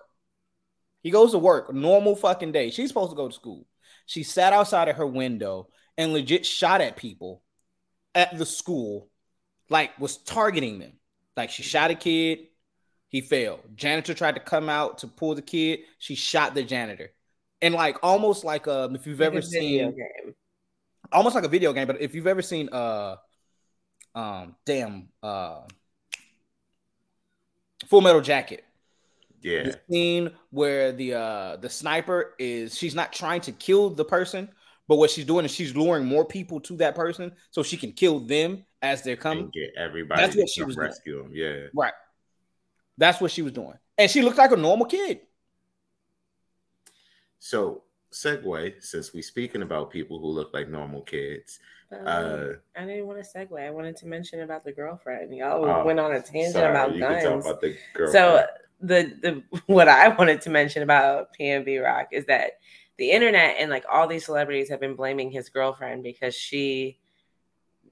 He 1.02 1.12
goes 1.12 1.32
to 1.32 1.40
work, 1.40 1.74
normal 1.74 2.16
fucking 2.16 2.52
day. 2.52 2.70
She's 2.70 2.90
supposed 2.90 3.12
to 3.12 3.18
go 3.18 3.28
to 3.28 3.34
school. 3.34 3.66
She 4.06 4.24
sat 4.24 4.54
outside 4.54 4.88
of 4.90 4.96
her 4.98 5.08
window 5.08 5.70
and 5.98 6.14
legit 6.14 6.46
shot 6.46 6.82
at 6.82 6.96
people 6.96 7.44
at 8.16 8.38
the 8.38 8.46
school, 8.46 9.10
like 9.70 9.98
was 10.00 10.18
targeting 10.18 10.80
them. 10.80 10.94
Like 11.36 11.50
she 11.50 11.64
shot 11.64 11.92
a 11.92 11.96
kid, 11.96 12.40
he 13.10 13.22
failed. 13.22 13.60
Janitor 13.76 14.14
tried 14.14 14.36
to 14.36 14.42
come 14.42 14.70
out 14.70 15.00
to 15.00 15.08
pull 15.08 15.36
the 15.36 15.42
kid. 15.42 15.82
She 16.00 16.16
shot 16.16 16.54
the 16.54 16.64
janitor. 16.64 17.12
And 17.62 17.74
like 17.74 17.98
almost 18.04 18.44
like 18.44 18.68
um 18.68 18.96
if 18.96 19.08
you've 19.08 19.22
ever 19.22 19.42
seen 19.42 19.92
game. 19.92 20.36
almost 21.12 21.36
like 21.36 21.44
a 21.44 21.50
video 21.50 21.74
game, 21.74 21.88
but 21.88 22.02
if 22.02 22.14
you've 22.16 22.28
ever 22.28 22.42
seen 22.42 22.70
uh 22.72 23.16
um 24.16 24.56
damn 24.66 25.10
uh 25.22 25.62
Full 27.88 28.02
Metal 28.02 28.22
Jacket. 28.22 28.64
Yeah, 29.42 29.64
The 29.64 29.80
scene 29.90 30.32
where 30.52 30.94
the 30.94 31.16
uh 31.16 31.56
the 31.58 31.70
sniper 31.70 32.34
is 32.40 32.78
she's 32.78 32.96
not 32.96 33.12
trying 33.12 33.42
to 33.42 33.52
kill 33.52 33.90
the 33.90 34.06
person, 34.06 34.48
but 34.88 34.96
what 34.96 35.10
she's 35.10 35.26
doing 35.26 35.44
is 35.44 35.52
she's 35.52 35.76
luring 35.76 36.06
more 36.06 36.24
people 36.26 36.62
to 36.62 36.78
that 36.78 36.96
person 36.96 37.34
so 37.52 37.62
she 37.62 37.76
can 37.76 37.92
kill 37.92 38.22
them 38.22 38.64
as 38.82 39.02
they're 39.02 39.18
coming. 39.18 39.46
and 39.46 39.54
get 39.54 39.74
everybody. 39.78 40.22
That's 40.22 40.36
what 40.36 40.50
she 40.50 40.64
was 40.64 40.76
doing. 40.76 40.88
rescue 40.88 41.20
him. 41.26 41.32
Yeah, 41.34 41.68
Right. 41.74 41.94
That's 42.98 43.20
what 43.20 43.32
she 43.32 43.42
was 43.42 43.52
doing. 43.52 43.74
And 43.98 44.10
she 44.10 44.22
looked 44.22 44.38
like 44.38 44.52
a 44.52 44.56
normal 44.58 44.86
kid. 44.86 45.22
So 47.40 47.83
segue, 48.14 48.82
since 48.84 49.14
we 49.14 49.22
speaking 49.22 49.62
about 49.64 49.92
people 49.92 50.20
who 50.20 50.28
look 50.28 50.54
like 50.54 50.70
normal 50.70 51.02
kids. 51.02 51.60
Um, 51.92 52.08
Uh, 52.08 52.48
I 52.76 52.86
didn't 52.86 53.06
want 53.08 53.24
to 53.24 53.30
segue. 53.38 53.60
I 53.60 53.70
wanted 53.70 53.96
to 53.98 54.08
mention 54.08 54.42
about 54.42 54.64
the 54.64 54.72
girlfriend. 54.72 55.36
Y'all 55.36 55.64
Oh, 55.66 55.84
went 55.86 56.00
on 56.00 56.14
a 56.14 56.22
tangent 56.22 56.54
sorry, 56.54 56.72
about 56.72 56.96
you 56.96 57.02
can 57.02 57.14
talk 57.14 57.24
guns. 57.24 57.46
about 57.46 57.62
the 57.62 57.76
girl. 57.94 58.12
So 58.12 58.46
the 58.82 59.14
the 59.22 59.60
what 59.68 59.88
I 59.88 60.08
wanted 60.10 60.42
to 60.42 60.50
mention 60.50 60.84
about 60.84 61.30
PNB 61.40 61.84
Rock 61.84 62.08
is 62.12 62.26
that 62.26 62.54
the 62.98 63.12
internet 63.12 63.56
and 63.60 63.70
like 63.72 63.86
all 63.92 64.08
these 64.08 64.26
celebrities 64.26 64.70
have 64.70 64.80
been 64.80 64.96
blaming 64.96 65.32
his 65.32 65.50
girlfriend 65.50 66.04
because 66.04 66.36
she 66.36 67.00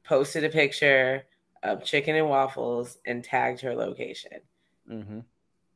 posted 0.03 0.43
a 0.43 0.49
picture 0.49 1.23
of 1.63 1.83
chicken 1.83 2.15
and 2.15 2.27
waffles 2.29 2.97
and 3.05 3.23
tagged 3.23 3.61
her 3.61 3.75
location, 3.75 4.39
Mm-hmm. 4.89 5.19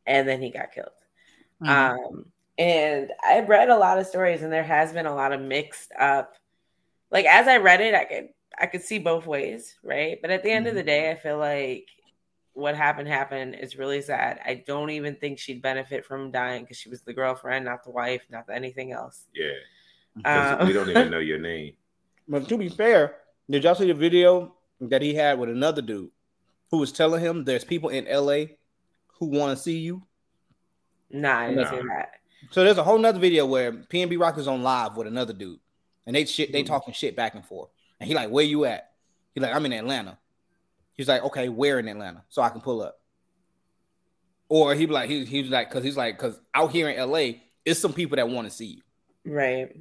and 0.08 0.28
then 0.28 0.42
he 0.42 0.50
got 0.50 0.72
killed. 0.74 0.90
Um, 1.62 2.25
and 2.58 3.12
I've 3.24 3.50
read 3.50 3.70
a 3.70 3.78
lot 3.78 4.00
of 4.00 4.08
stories, 4.08 4.42
and 4.42 4.52
there 4.52 4.64
has 4.64 4.94
been 4.94 5.06
a 5.06 5.16
lot 5.16 5.34
of 5.34 5.42
mixed 5.42 5.92
up. 6.00 6.36
Like 7.12 7.26
as 7.26 7.48
I 7.48 7.58
read 7.58 7.82
it, 7.82 7.94
I 7.96 8.06
could 8.06 8.30
I 8.60 8.68
could 8.68 8.84
see 8.84 9.00
both 9.00 9.26
ways, 9.28 9.76
right? 9.84 10.20
But 10.22 10.32
at 10.32 10.44
the 10.44 10.52
end 10.52 10.68
of 10.68 10.76
the 10.76 10.84
day, 10.84 11.12
I 11.12 11.16
feel 11.16 11.38
like 11.38 11.90
what 12.54 12.76
happened 12.76 13.08
happened. 13.08 13.56
It's 13.56 13.76
really 13.76 14.02
sad. 14.02 14.40
I 14.46 14.64
don't 14.66 14.90
even 14.92 15.16
think 15.18 15.40
she'd 15.40 15.62
benefit 15.62 16.06
from 16.06 16.32
dying 16.32 16.64
because 16.64 16.78
she 16.78 16.90
was 16.90 17.02
the 17.02 17.14
girlfriend, 17.14 17.66
not 17.66 17.84
the 17.84 17.92
wife, 17.92 18.26
not 18.30 18.48
the 18.48 18.56
anything 18.56 18.94
else. 18.94 19.26
Yeah, 19.34 19.52
Um, 20.26 20.68
we 20.68 20.74
don't 20.74 20.90
even 20.90 21.12
know 21.12 21.20
your 21.20 21.40
name. 21.40 21.74
But 22.28 22.50
to 22.50 22.58
be 22.58 22.70
fair, 22.70 23.18
did 23.50 23.64
y'all 23.64 23.76
see 23.76 23.88
the 23.88 23.94
video 23.94 24.56
that 24.82 25.02
he 25.04 25.14
had 25.14 25.38
with 25.38 25.50
another 25.50 25.82
dude 25.82 26.10
who 26.72 26.78
was 26.78 26.92
telling 26.92 27.22
him 27.22 27.44
there's 27.44 27.64
people 27.64 27.90
in 27.90 28.08
LA 28.08 28.56
who 29.20 29.28
want 29.28 29.56
to 29.56 29.62
see 29.64 29.78
you? 29.78 30.02
Nah, 31.12 31.40
I 31.42 31.50
didn't 31.50 31.62
Nah. 31.62 31.70
see 31.70 31.88
that. 31.88 32.10
So 32.52 32.64
there's 32.64 32.78
a 32.78 32.84
whole 32.84 32.98
nother 32.98 33.20
video 33.20 33.46
where 33.46 33.72
PNB 33.72 34.20
Rock 34.20 34.38
is 34.38 34.48
on 34.48 34.64
live 34.64 34.96
with 34.98 35.08
another 35.08 35.34
dude, 35.34 35.60
and 36.06 36.16
they 36.16 36.25
shit 36.25 36.52
they 36.52 36.64
Mhm. 36.64 36.68
talking 36.68 36.94
shit 36.94 37.16
back 37.16 37.36
and 37.36 37.46
forth, 37.46 37.70
and 38.00 38.08
he 38.08 38.16
like, 38.16 38.30
where 38.30 38.46
you 38.46 38.66
at? 38.66 38.92
He's 39.34 39.42
like, 39.44 39.54
I'm 39.54 39.66
in 39.66 39.74
Atlanta. 39.74 40.18
He's 40.94 41.08
like, 41.08 41.24
okay, 41.24 41.50
where 41.50 41.78
in 41.80 41.88
Atlanta? 41.88 42.24
So 42.30 42.42
I 42.42 42.50
can 42.50 42.62
pull 42.62 42.82
up. 42.82 43.02
Or 44.48 44.74
he'd 44.75 44.90
like, 44.90 45.10
he, 45.10 45.25
he's 45.25 45.50
like, 45.50 45.70
because 45.70 45.84
he's 45.84 45.98
like, 45.98 46.18
because 46.18 46.40
out 46.54 46.72
here 46.72 46.88
in 46.88 47.10
LA, 47.10 47.42
it's 47.66 47.80
some 47.80 47.92
people 47.92 48.16
that 48.16 48.30
want 48.30 48.48
to 48.48 48.54
see 48.54 48.66
you. 48.66 48.82
Right. 49.25 49.75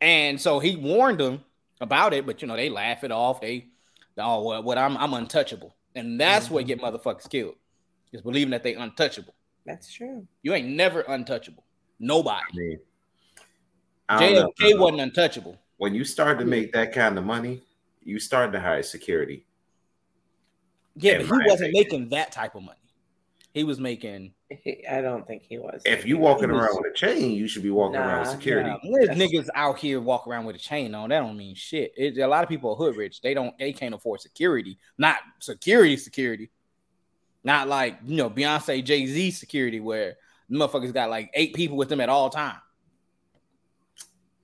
And 0.00 0.40
so 0.40 0.60
he 0.60 0.76
warned 0.76 1.18
them 1.18 1.44
about 1.80 2.14
it, 2.14 2.24
but 2.24 2.40
you 2.40 2.48
know, 2.48 2.56
they 2.56 2.70
laugh 2.70 3.04
it 3.04 3.12
off. 3.12 3.40
They, 3.40 3.66
oh, 4.16 4.42
what, 4.42 4.64
what 4.64 4.78
I'm, 4.78 4.96
I'm 4.96 5.12
untouchable. 5.12 5.74
And 5.94 6.18
that's 6.18 6.46
mm-hmm. 6.46 6.54
what 6.54 6.66
get 6.66 6.80
motherfuckers 6.80 7.28
killed. 7.28 7.56
Is 8.12 8.22
believing 8.22 8.50
that 8.50 8.62
they 8.62 8.74
untouchable. 8.74 9.34
That's 9.66 9.92
true. 9.92 10.26
You 10.42 10.54
ain't 10.54 10.68
never 10.68 11.02
untouchable. 11.02 11.64
Nobody. 12.00 12.78
I 14.08 14.18
mean, 14.18 14.36
JFK 14.36 14.78
wasn't 14.78 15.00
untouchable. 15.02 15.56
When 15.76 15.94
you 15.94 16.04
start 16.04 16.38
to 16.40 16.44
make 16.44 16.72
that 16.72 16.92
kind 16.92 17.16
of 17.16 17.24
money, 17.24 17.62
you 18.02 18.18
start 18.18 18.52
to 18.52 18.60
hire 18.60 18.82
security. 18.82 19.46
Yeah, 20.96 21.18
but 21.18 21.26
he 21.26 21.30
wasn't 21.30 21.70
opinion. 21.70 21.72
making 21.72 22.08
that 22.08 22.32
type 22.32 22.54
of 22.54 22.62
money. 22.62 22.76
He 23.52 23.64
was 23.64 23.80
making. 23.80 24.32
I 24.90 25.00
don't 25.00 25.26
think 25.26 25.42
he 25.42 25.58
was. 25.58 25.82
If 25.84 26.06
you 26.06 26.18
walking 26.18 26.50
was, 26.50 26.62
around 26.62 26.76
with 26.82 26.92
a 26.92 26.94
chain, 26.94 27.32
you 27.32 27.46
should 27.48 27.62
be 27.62 27.70
walking 27.70 28.00
nah, 28.00 28.06
around 28.06 28.20
with 28.20 28.30
security. 28.30 28.70
Nah, 28.84 29.14
niggas 29.14 29.48
out 29.54 29.78
here 29.78 30.00
walk 30.00 30.26
around 30.26 30.44
with 30.44 30.56
a 30.56 30.60
chain 30.60 30.94
on. 30.94 31.10
That 31.10 31.20
don't 31.20 31.36
mean 31.36 31.54
shit. 31.54 31.92
It, 31.96 32.18
a 32.18 32.26
lot 32.26 32.42
of 32.42 32.48
people 32.48 32.72
are 32.72 32.76
hood 32.76 32.96
rich. 32.96 33.20
They 33.20 33.34
don't. 33.34 33.56
They 33.58 33.72
can't 33.72 33.94
afford 33.94 34.20
security. 34.20 34.78
Not 34.98 35.18
security. 35.40 35.96
Security. 35.96 36.50
Not 37.42 37.68
like 37.68 37.98
you 38.04 38.16
know 38.16 38.30
Beyonce, 38.30 38.84
Jay 38.84 39.06
Z 39.06 39.32
security, 39.32 39.80
where 39.80 40.16
motherfuckers 40.50 40.92
got 40.92 41.10
like 41.10 41.30
eight 41.34 41.54
people 41.54 41.76
with 41.76 41.88
them 41.88 42.00
at 42.00 42.08
all 42.08 42.30
time. 42.30 42.56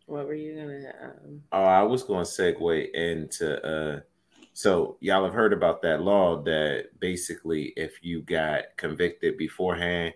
What 0.07 0.27
were 0.27 0.35
you 0.35 0.55
gonna? 0.55 0.93
Um... 1.03 1.43
Oh, 1.53 1.65
I 1.65 1.83
was 1.83 2.05
going 2.05 2.25
to 2.25 2.31
segue 2.31 2.93
into. 2.95 3.67
uh 3.67 4.01
So 4.53 4.97
y'all 5.01 5.25
have 5.25 5.35
heard 5.35 5.53
about 5.53 5.83
that 5.83 6.03
law 6.03 6.43
that 6.43 6.99
basically, 7.01 7.73
if 7.77 8.03
you 8.03 8.23
got 8.23 8.77
convicted 8.77 9.37
beforehand 9.37 10.15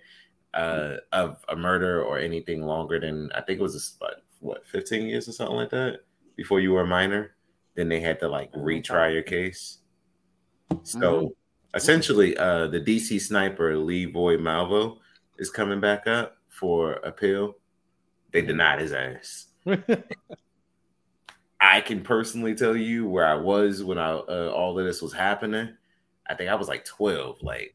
uh 0.55 0.97
of 1.13 1.37
a 1.49 1.55
murder 1.55 2.03
or 2.03 2.19
anything 2.19 2.63
longer 2.63 2.99
than 2.99 3.31
I 3.33 3.41
think 3.41 3.61
it 3.61 3.63
was 3.63 3.99
a, 4.01 4.07
what 4.41 4.67
fifteen 4.67 5.07
years 5.07 5.29
or 5.29 5.33
something 5.33 5.57
like 5.57 5.71
that 5.71 6.01
before 6.37 6.61
you 6.61 6.73
were 6.73 6.83
a 6.83 6.87
minor, 6.87 7.35
then 7.75 7.89
they 7.89 8.01
had 8.01 8.21
to 8.21 8.29
like 8.29 8.51
oh, 8.55 8.61
retry 8.61 9.13
your 9.13 9.23
case. 9.23 9.79
So 10.85 11.01
mm-hmm. 11.01 11.27
essentially, 11.75 12.37
uh 12.37 12.69
the 12.69 12.81
DC 12.81 13.21
sniper 13.21 13.77
Lee 13.77 14.07
Boyd 14.07 14.39
Malvo 14.39 14.99
is 15.41 15.51
coming 15.51 15.81
back 15.81 16.07
up 16.07 16.37
for 16.49 16.93
appeal. 16.93 17.57
They 18.31 18.43
denied 18.43 18.81
his 18.81 18.93
ass. 18.93 19.47
I 21.61 21.81
can 21.81 22.03
personally 22.03 22.55
tell 22.55 22.77
you 22.77 23.09
where 23.09 23.27
I 23.27 23.35
was 23.35 23.83
when 23.83 23.99
I 23.99 24.13
uh, 24.13 24.53
all 24.55 24.79
of 24.79 24.87
this 24.87 25.03
was 25.03 25.13
happening. 25.13 25.77
I 26.29 26.35
think 26.35 26.49
I 26.49 26.55
was 26.55 26.69
like 26.69 26.85
12. 26.85 27.43
Like, 27.43 27.75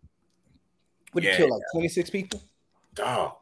would 1.14 1.24
yeah, 1.24 1.32
you 1.32 1.38
kill 1.38 1.50
like 1.52 1.62
26 1.74 2.10
people? 2.10 2.42
Dog. 2.94 3.34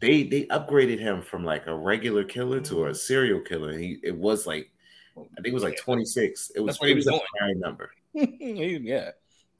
They 0.00 0.24
they 0.24 0.44
upgraded 0.46 0.98
him 0.98 1.22
from 1.22 1.44
like 1.44 1.66
a 1.66 1.74
regular 1.74 2.24
killer 2.24 2.60
to 2.60 2.86
a 2.86 2.94
serial 2.94 3.40
killer. 3.40 3.76
He 3.76 3.98
it 4.02 4.14
was 4.14 4.46
like 4.46 4.70
I 5.16 5.40
think 5.40 5.46
it 5.46 5.54
was 5.54 5.62
like 5.62 5.78
26. 5.78 6.52
It 6.56 6.60
was, 6.60 6.78
it 6.82 6.94
was 6.94 7.06
a 7.06 7.12
high 7.12 7.52
number. 7.56 7.92
yeah. 8.14 9.10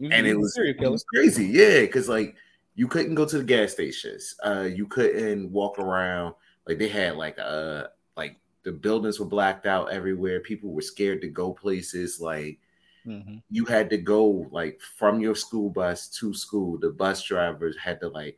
And 0.01 0.27
it 0.27 0.37
was, 0.37 0.57
it 0.59 0.81
was 0.81 1.05
crazy. 1.05 1.47
Yeah, 1.47 1.83
because 1.83 2.09
like 2.09 2.35
you 2.75 2.89
couldn't 2.89 3.15
go 3.15 3.25
to 3.27 3.39
the 3.39 3.45
gas 3.45 3.73
stations. 3.73 4.35
Uh 4.45 4.63
you 4.63 4.87
couldn't 4.87 5.51
walk 5.51 5.79
around. 5.79 6.35
Like 6.67 6.79
they 6.79 6.89
had 6.89 7.17
like 7.17 7.39
a 7.39 7.91
like 8.17 8.37
the 8.65 8.73
buildings 8.73 9.21
were 9.21 9.27
blacked 9.27 9.67
out 9.67 9.93
everywhere. 9.93 10.41
People 10.41 10.73
were 10.73 10.83
scared 10.83 11.21
to 11.21 11.29
go 11.29 11.53
places. 11.53 12.21
Like 12.21 12.59
mm-hmm. 13.07 13.37
you 13.51 13.65
had 13.65 13.91
to 13.91 13.99
go 13.99 14.49
like 14.51 14.81
from 14.99 15.21
your 15.21 15.37
school 15.37 15.71
bus 15.71 16.09
to 16.19 16.35
school. 16.35 16.79
The 16.79 16.91
bus 16.91 17.23
drivers 17.23 17.77
had 17.77 18.01
to 18.01 18.09
like 18.09 18.37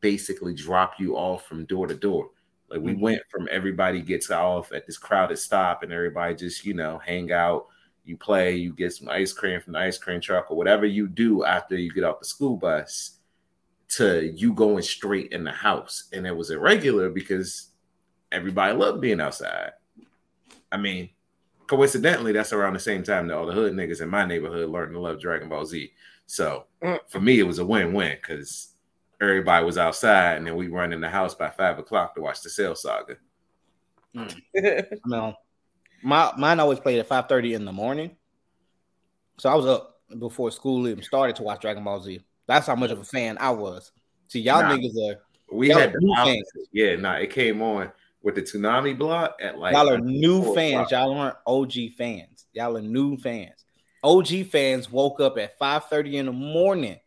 basically 0.00 0.54
drop 0.54 0.94
you 0.98 1.16
off 1.16 1.46
from 1.46 1.66
door 1.66 1.86
to 1.86 1.94
door. 1.94 2.30
Like 2.68 2.80
we 2.80 2.92
mm-hmm. 2.92 3.00
went 3.00 3.22
from 3.30 3.48
everybody 3.50 4.00
gets 4.00 4.30
off 4.30 4.72
at 4.72 4.86
this 4.86 4.98
crowded 4.98 5.38
stop 5.38 5.82
and 5.82 5.92
everybody 5.92 6.34
just, 6.34 6.64
you 6.64 6.74
know, 6.74 6.98
hang 6.98 7.30
out, 7.30 7.66
you 8.04 8.16
play, 8.16 8.56
you 8.56 8.72
get 8.72 8.92
some 8.92 9.08
ice 9.08 9.32
cream 9.32 9.60
from 9.60 9.74
the 9.74 9.78
ice 9.78 9.98
cream 9.98 10.20
truck 10.20 10.50
or 10.50 10.56
whatever 10.56 10.86
you 10.86 11.06
do 11.06 11.44
after 11.44 11.76
you 11.76 11.92
get 11.92 12.04
off 12.04 12.18
the 12.18 12.24
school 12.24 12.56
bus 12.56 13.15
to 13.88 14.32
you 14.34 14.52
going 14.52 14.82
straight 14.82 15.32
in 15.32 15.44
the 15.44 15.52
house. 15.52 16.08
And 16.12 16.26
it 16.26 16.36
was 16.36 16.50
irregular 16.50 17.10
because 17.10 17.70
everybody 18.32 18.76
loved 18.76 19.00
being 19.00 19.20
outside. 19.20 19.72
I 20.72 20.76
mean, 20.76 21.10
coincidentally, 21.66 22.32
that's 22.32 22.52
around 22.52 22.74
the 22.74 22.80
same 22.80 23.02
time 23.02 23.28
that 23.28 23.36
all 23.36 23.46
the 23.46 23.52
hood 23.52 23.72
niggas 23.72 24.00
in 24.00 24.08
my 24.08 24.24
neighborhood 24.24 24.70
learned 24.70 24.92
to 24.92 25.00
love 25.00 25.20
Dragon 25.20 25.48
Ball 25.48 25.64
Z. 25.64 25.92
So 26.26 26.64
mm. 26.82 26.98
for 27.08 27.20
me, 27.20 27.38
it 27.38 27.46
was 27.46 27.58
a 27.58 27.66
win-win 27.66 28.16
because 28.20 28.74
everybody 29.20 29.64
was 29.64 29.78
outside, 29.78 30.36
and 30.36 30.46
then 30.46 30.56
we 30.56 30.68
run 30.68 30.92
in 30.92 31.00
the 31.00 31.08
house 31.08 31.34
by 31.34 31.50
five 31.50 31.78
o'clock 31.78 32.14
to 32.14 32.20
watch 32.20 32.42
the 32.42 32.50
Cell 32.50 32.74
Saga. 32.74 33.16
Mm. 34.14 34.98
no, 35.06 35.34
my 36.02 36.32
mine 36.36 36.60
always 36.60 36.80
played 36.80 36.98
at 36.98 37.06
five 37.06 37.28
thirty 37.28 37.54
in 37.54 37.64
the 37.64 37.72
morning, 37.72 38.16
so 39.38 39.48
I 39.48 39.54
was 39.54 39.66
up 39.66 40.00
before 40.18 40.50
school 40.50 40.86
even 40.88 41.02
started 41.02 41.36
to 41.36 41.42
watch 41.42 41.60
Dragon 41.60 41.84
Ball 41.84 42.00
Z. 42.00 42.20
That's 42.46 42.66
how 42.66 42.76
much 42.76 42.90
of 42.90 43.00
a 43.00 43.04
fan 43.04 43.36
I 43.40 43.50
was. 43.50 43.92
See, 44.28 44.40
y'all 44.40 44.62
nah, 44.62 44.76
niggas 44.76 45.10
are. 45.10 45.20
We 45.52 45.68
had 45.68 45.92
the 45.92 46.44
Yeah, 46.72 46.96
nah, 46.96 47.14
it 47.14 47.30
came 47.30 47.62
on 47.62 47.90
with 48.22 48.34
the 48.34 48.42
Toonami 48.42 48.96
block 48.98 49.38
at 49.40 49.58
like 49.58 49.74
y'all 49.74 49.88
are 49.88 49.98
new 49.98 50.54
fans. 50.54 50.90
Y'all 50.90 51.12
aren't 51.12 51.36
OG 51.46 51.72
fans. 51.96 52.46
Y'all 52.52 52.76
are 52.76 52.82
new 52.82 53.16
fans. 53.16 53.64
OG 54.02 54.46
fans 54.50 54.90
woke 54.90 55.20
up 55.20 55.38
at 55.38 55.58
5 55.58 55.84
30 55.84 56.16
in 56.18 56.26
the 56.26 56.32
morning 56.32 56.98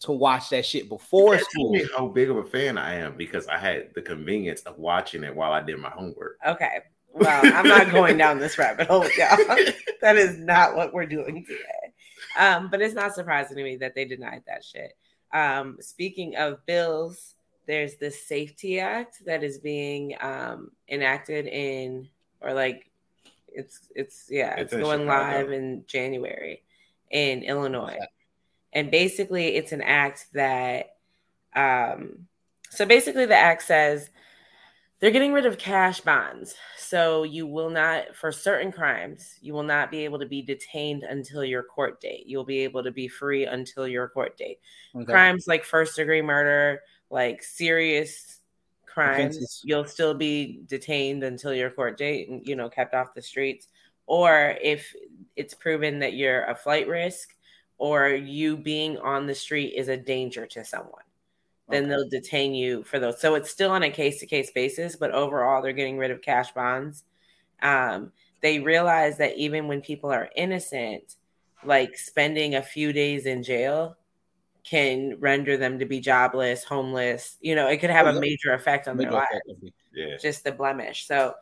to 0.00 0.12
watch 0.12 0.50
that 0.50 0.66
shit 0.66 0.88
before 0.88 1.38
school. 1.38 1.78
how 1.96 2.08
big 2.08 2.30
of 2.30 2.36
a 2.36 2.44
fan 2.44 2.76
I 2.76 2.94
am 2.94 3.16
because 3.16 3.46
I 3.46 3.58
had 3.58 3.88
the 3.94 4.02
convenience 4.02 4.60
of 4.62 4.78
watching 4.78 5.24
it 5.24 5.34
while 5.34 5.52
I 5.52 5.62
did 5.62 5.78
my 5.78 5.90
homework. 5.90 6.38
Okay. 6.46 6.80
Well, 7.12 7.40
I'm 7.54 7.66
not 7.66 7.90
going 7.92 8.18
down 8.18 8.38
this 8.38 8.58
rabbit 8.58 8.88
hole, 8.88 9.04
y'all. 9.16 9.36
that 10.00 10.16
is 10.16 10.36
not 10.36 10.76
what 10.76 10.92
we're 10.92 11.06
doing 11.06 11.44
today. 11.44 11.83
Um, 12.36 12.68
but 12.70 12.80
it's 12.80 12.94
not 12.94 13.14
surprising 13.14 13.56
to 13.56 13.62
me 13.62 13.76
that 13.76 13.94
they 13.94 14.04
denied 14.04 14.42
that 14.46 14.64
shit. 14.64 14.96
Um, 15.32 15.78
speaking 15.80 16.36
of 16.36 16.64
bills, 16.66 17.34
there's 17.66 17.96
this 17.96 18.26
SAFE-T 18.26 18.78
act 18.80 19.24
that 19.24 19.42
is 19.42 19.58
being 19.58 20.16
um, 20.20 20.70
enacted 20.88 21.46
in 21.46 22.08
or 22.40 22.52
like 22.52 22.90
it's 23.48 23.88
it's 23.94 24.26
yeah 24.28 24.54
it's, 24.54 24.72
it's 24.72 24.82
going 24.82 25.00
Chicago. 25.00 25.38
live 25.38 25.52
in 25.52 25.84
January 25.86 26.62
in 27.10 27.42
Illinois, 27.42 27.98
and 28.72 28.90
basically 28.90 29.56
it's 29.56 29.72
an 29.72 29.80
act 29.80 30.26
that 30.34 30.96
um, 31.54 32.26
so 32.70 32.84
basically 32.84 33.26
the 33.26 33.36
act 33.36 33.62
says 33.62 34.10
they're 35.04 35.10
getting 35.10 35.34
rid 35.34 35.44
of 35.44 35.58
cash 35.58 36.00
bonds. 36.00 36.54
So 36.78 37.24
you 37.24 37.46
will 37.46 37.68
not, 37.68 38.16
for 38.16 38.32
certain 38.32 38.72
crimes, 38.72 39.34
you 39.42 39.52
will 39.52 39.62
not 39.62 39.90
be 39.90 40.02
able 40.06 40.18
to 40.18 40.24
be 40.24 40.40
detained 40.40 41.02
until 41.02 41.44
your 41.44 41.62
court 41.62 42.00
date. 42.00 42.24
You'll 42.26 42.46
be 42.46 42.60
able 42.60 42.82
to 42.82 42.90
be 42.90 43.06
free 43.06 43.44
until 43.44 43.86
your 43.86 44.08
court 44.08 44.38
date. 44.38 44.60
Okay. 44.96 45.04
Crimes 45.04 45.44
like 45.46 45.62
first 45.62 45.96
degree 45.96 46.22
murder, 46.22 46.80
like 47.10 47.42
serious 47.42 48.38
crimes, 48.86 49.36
Offenses. 49.36 49.60
you'll 49.62 49.84
still 49.84 50.14
be 50.14 50.62
detained 50.68 51.22
until 51.22 51.52
your 51.52 51.68
court 51.68 51.98
date 51.98 52.30
and 52.30 52.40
you 52.46 52.56
know 52.56 52.70
kept 52.70 52.94
off 52.94 53.12
the 53.12 53.20
streets. 53.20 53.68
Or 54.06 54.56
if 54.62 54.90
it's 55.36 55.52
proven 55.52 55.98
that 55.98 56.14
you're 56.14 56.44
a 56.44 56.54
flight 56.54 56.88
risk 56.88 57.34
or 57.76 58.08
you 58.08 58.56
being 58.56 58.96
on 58.96 59.26
the 59.26 59.34
street 59.34 59.74
is 59.76 59.88
a 59.88 59.98
danger 59.98 60.46
to 60.46 60.64
someone, 60.64 61.03
then 61.68 61.84
okay. 61.84 61.90
they'll 61.90 62.08
detain 62.08 62.54
you 62.54 62.84
for 62.84 62.98
those. 62.98 63.20
So 63.20 63.34
it's 63.34 63.50
still 63.50 63.70
on 63.70 63.82
a 63.82 63.90
case 63.90 64.20
to 64.20 64.26
case 64.26 64.50
basis, 64.50 64.96
but 64.96 65.12
overall 65.12 65.62
they're 65.62 65.72
getting 65.72 65.98
rid 65.98 66.10
of 66.10 66.22
cash 66.22 66.52
bonds. 66.52 67.04
Um, 67.62 68.12
they 68.42 68.60
realize 68.60 69.16
that 69.18 69.36
even 69.36 69.68
when 69.68 69.80
people 69.80 70.10
are 70.10 70.28
innocent, 70.36 71.16
like 71.64 71.96
spending 71.96 72.54
a 72.54 72.62
few 72.62 72.92
days 72.92 73.26
in 73.26 73.42
jail 73.42 73.96
can 74.64 75.18
render 75.20 75.56
them 75.56 75.78
to 75.78 75.86
be 75.86 76.00
jobless, 76.00 76.64
homeless. 76.64 77.36
You 77.40 77.54
know, 77.54 77.68
it 77.68 77.78
could 77.78 77.90
have 77.90 78.06
a 78.06 78.18
major 78.18 78.52
effect 78.52 78.88
on 78.88 78.96
their 78.96 79.10
life, 79.10 79.28
Yeah. 79.92 80.16
Just 80.20 80.44
the 80.44 80.52
blemish. 80.52 81.06
So 81.06 81.34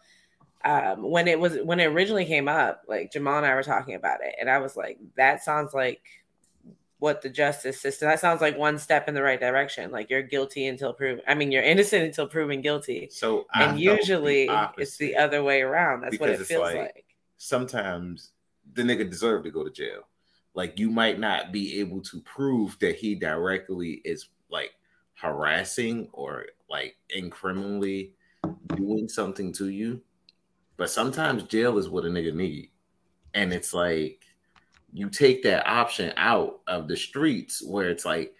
um, 0.64 1.02
when 1.02 1.28
it 1.28 1.38
was 1.38 1.58
when 1.64 1.80
it 1.80 1.86
originally 1.86 2.24
came 2.24 2.48
up, 2.48 2.82
like 2.86 3.12
Jamal 3.12 3.38
and 3.38 3.46
I 3.46 3.54
were 3.54 3.62
talking 3.62 3.94
about 3.94 4.20
it, 4.22 4.34
and 4.40 4.50
I 4.50 4.58
was 4.58 4.76
like, 4.76 4.98
that 5.16 5.42
sounds 5.42 5.74
like 5.74 6.02
what 7.02 7.20
the 7.20 7.28
justice 7.28 7.80
system 7.80 8.08
that 8.08 8.20
sounds 8.20 8.40
like 8.40 8.56
one 8.56 8.78
step 8.78 9.08
in 9.08 9.14
the 9.14 9.22
right 9.22 9.40
direction. 9.40 9.90
Like 9.90 10.08
you're 10.08 10.22
guilty 10.22 10.68
until 10.68 10.92
proven 10.92 11.20
i 11.26 11.34
mean 11.34 11.50
you're 11.50 11.64
innocent 11.64 12.04
until 12.04 12.28
proven 12.28 12.60
guilty. 12.60 13.08
So 13.10 13.46
and 13.52 13.78
usually 13.78 14.46
the 14.46 14.70
it's 14.78 14.98
the 14.98 15.16
other 15.16 15.42
way 15.42 15.62
around. 15.62 16.02
That's 16.02 16.20
what 16.20 16.30
it 16.30 16.40
feels 16.46 16.62
like, 16.62 16.76
like. 16.76 17.04
sometimes 17.38 18.30
the 18.74 18.82
nigga 18.82 19.10
deserve 19.10 19.42
to 19.42 19.50
go 19.50 19.64
to 19.64 19.70
jail. 19.70 20.02
Like 20.54 20.78
you 20.78 20.90
might 20.90 21.18
not 21.18 21.50
be 21.50 21.80
able 21.80 22.02
to 22.02 22.20
prove 22.20 22.78
that 22.78 22.94
he 22.94 23.16
directly 23.16 24.00
is 24.04 24.28
like 24.48 24.70
harassing 25.14 26.08
or 26.12 26.46
like 26.70 26.94
incriminally 27.14 28.12
doing 28.76 29.08
something 29.08 29.52
to 29.54 29.70
you. 29.70 30.00
But 30.76 30.88
sometimes 30.88 31.42
jail 31.44 31.78
is 31.78 31.88
what 31.88 32.04
a 32.04 32.08
nigga 32.08 32.32
need. 32.32 32.70
And 33.34 33.52
it's 33.52 33.74
like 33.74 34.21
you 34.92 35.08
take 35.08 35.42
that 35.42 35.66
option 35.66 36.12
out 36.16 36.60
of 36.66 36.88
the 36.88 36.96
streets 36.96 37.62
where 37.62 37.88
it's 37.88 38.04
like 38.04 38.34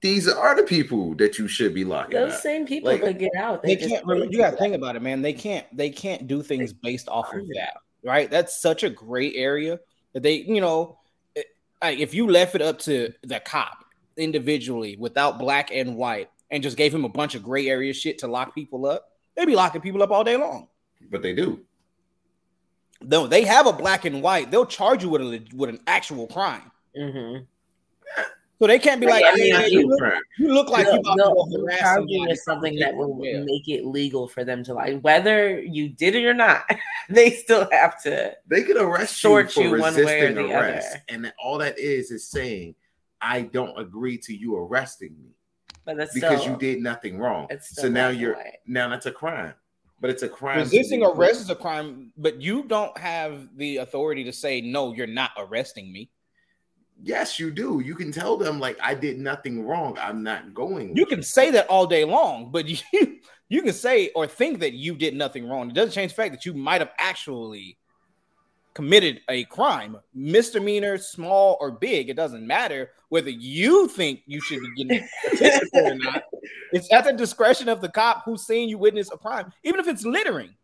these 0.00 0.28
are 0.28 0.56
the 0.56 0.64
people 0.64 1.14
that 1.14 1.38
you 1.38 1.46
should 1.46 1.72
be 1.72 1.84
locking 1.84 2.16
up. 2.16 2.24
Those 2.24 2.34
up. 2.34 2.40
same 2.40 2.66
people 2.66 2.90
Like, 2.90 3.02
could 3.02 3.18
get 3.18 3.30
out. 3.38 3.62
They 3.62 3.76
just 3.76 3.88
can't. 3.88 4.04
wait 4.04 4.14
Remember, 4.14 4.32
you 4.32 4.38
got 4.38 4.50
to 4.50 4.56
think 4.56 4.74
about 4.74 4.96
it, 4.96 5.02
man. 5.02 5.22
They 5.22 5.32
can't. 5.32 5.64
They 5.76 5.90
can't 5.90 6.26
do 6.26 6.42
things 6.42 6.72
based 6.72 7.08
off 7.08 7.32
of 7.32 7.46
that, 7.54 7.74
right? 8.04 8.28
That's 8.28 8.60
such 8.60 8.82
a 8.82 8.90
gray 8.90 9.32
area 9.34 9.78
that 10.12 10.24
they, 10.24 10.34
you 10.34 10.60
know, 10.60 10.98
like 11.82 11.98
if 11.98 12.14
you 12.14 12.28
left 12.28 12.54
it 12.56 12.62
up 12.62 12.80
to 12.80 13.12
the 13.22 13.40
cop 13.40 13.84
individually 14.16 14.96
without 14.98 15.38
black 15.38 15.70
and 15.72 15.96
white 15.96 16.30
and 16.50 16.62
just 16.62 16.76
gave 16.76 16.92
him 16.92 17.04
a 17.04 17.08
bunch 17.08 17.34
of 17.34 17.42
gray 17.42 17.68
area 17.68 17.92
shit 17.92 18.18
to 18.18 18.26
lock 18.26 18.54
people 18.54 18.86
up, 18.86 19.08
they'd 19.36 19.46
be 19.46 19.54
locking 19.54 19.80
people 19.80 20.02
up 20.02 20.10
all 20.10 20.24
day 20.24 20.36
long. 20.36 20.68
But 21.10 21.22
they 21.22 21.32
do. 21.32 21.60
No, 23.04 23.26
they 23.26 23.44
have 23.44 23.66
a 23.66 23.72
black 23.72 24.04
and 24.04 24.22
white. 24.22 24.50
They'll 24.50 24.66
charge 24.66 25.02
you 25.02 25.10
with 25.10 25.22
a 25.22 25.42
with 25.54 25.70
an 25.70 25.80
actual 25.86 26.26
crime. 26.26 26.70
Mhm. 26.98 27.46
So 28.58 28.68
they 28.68 28.78
can't 28.78 29.00
be 29.00 29.08
like, 29.08 29.22
Yeah, 29.22 29.30
I 29.30 29.36
"Hey, 29.36 29.42
mean, 29.50 29.54
hey, 29.60 29.68
you- 29.70 29.80
you, 29.80 29.86
look, 29.88 30.14
you 30.38 30.54
look 30.54 30.68
like 30.68 30.86
you 30.86 30.92
They'll- 30.92 31.00
about 31.00 31.16
to 31.16 31.16
they'll- 31.16 31.34
go 31.34 31.46
they'll 31.50 31.60
harass 31.62 31.78
charge 31.80 32.04
you 32.06 32.16
somebody 32.18 32.30
with 32.30 32.38
something 32.38 32.76
that 32.78 32.94
will 32.94 33.18
Yeah. 33.24 33.40
make 33.40 33.68
it 33.68 33.84
legal 33.84 34.28
for 34.28 34.44
them 34.44 34.62
to 34.64 34.74
like 34.74 35.00
whether 35.00 35.58
you 35.60 35.88
did 35.88 36.14
it 36.14 36.24
or 36.24 36.34
not. 36.34 36.64
They 37.08 37.30
still 37.30 37.68
have 37.72 38.00
to. 38.04 38.36
They 38.46 38.62
could 38.62 38.76
arrest 38.76 39.22
you 39.24 39.30
for 39.48 39.60
you 39.62 39.70
one 39.72 39.80
way 39.80 39.86
or 39.88 40.26
resisting 40.28 40.34
the 40.36 40.52
arrest, 40.54 40.88
other. 40.92 41.02
and 41.08 41.32
all 41.42 41.58
that 41.58 41.76
is 41.78 42.12
is 42.12 42.28
saying, 42.28 42.76
"I 43.20 43.42
don't 43.42 43.76
agree 43.78 44.16
to 44.18 44.32
you 44.34 44.56
arresting 44.56 45.16
me 45.18 45.34
But 45.84 45.96
that's 45.96 46.14
because 46.14 46.40
still, 46.42 46.52
you 46.52 46.58
did 46.58 46.80
nothing 46.80 47.18
wrong." 47.18 47.48
It's 47.50 47.74
So 47.74 47.88
now 47.88 48.10
you're 48.10 48.34
white. 48.36 48.58
now 48.66 48.88
that's 48.88 49.06
a 49.06 49.10
crime, 49.12 49.54
but 50.02 50.10
it's 50.10 50.24
a 50.24 50.28
crime. 50.28 50.58
Resisting 50.58 51.04
arrest 51.04 51.42
is 51.42 51.48
a 51.48 51.54
crime, 51.54 52.12
but 52.16 52.42
you 52.42 52.64
don't 52.64 52.96
have 52.98 53.48
the 53.56 53.76
authority 53.78 54.24
to 54.24 54.32
say 54.32 54.60
no. 54.60 54.92
You're 54.92 55.06
not 55.06 55.30
arresting 55.38 55.92
me. 55.92 56.10
Yes, 57.04 57.38
you 57.38 57.52
do. 57.52 57.80
You 57.80 57.94
can 57.94 58.10
tell 58.10 58.36
them 58.36 58.58
like, 58.58 58.76
"I 58.82 58.94
did 58.94 59.18
nothing 59.18 59.64
wrong. 59.64 59.96
I'm 60.00 60.24
not 60.24 60.52
going." 60.54 60.96
You 60.96 61.06
can 61.06 61.22
say 61.22 61.52
that 61.52 61.68
all 61.68 61.86
day 61.86 62.04
long, 62.04 62.50
but 62.50 62.66
you 62.92 63.20
you 63.48 63.62
can 63.62 63.72
say 63.72 64.10
or 64.16 64.26
think 64.26 64.58
that 64.58 64.72
you 64.72 64.96
did 64.96 65.14
nothing 65.14 65.48
wrong. 65.48 65.70
It 65.70 65.74
doesn't 65.74 65.92
change 65.92 66.10
the 66.10 66.16
fact 66.16 66.32
that 66.32 66.44
you 66.44 66.52
might 66.52 66.80
have 66.80 66.90
actually 66.98 67.78
committed 68.74 69.20
a 69.28 69.44
crime, 69.44 69.98
misdemeanor, 70.14 70.98
small 70.98 71.56
or 71.60 71.70
big. 71.70 72.08
It 72.08 72.16
doesn't 72.16 72.46
matter 72.46 72.90
whether 73.08 73.30
you 73.30 73.88
think 73.88 74.22
you 74.26 74.40
should 74.40 74.60
be 74.60 74.84
getting 74.84 75.08
or 75.74 75.94
not. 75.96 76.24
It's 76.74 76.90
at 76.90 77.04
the 77.04 77.12
discretion 77.12 77.68
of 77.68 77.82
the 77.82 77.88
cop 77.90 78.24
who's 78.24 78.46
seen 78.46 78.70
you 78.70 78.78
witness 78.78 79.12
a 79.12 79.18
crime, 79.18 79.52
even 79.62 79.78
if 79.78 79.86
it's 79.86 80.06
littering. 80.06 80.54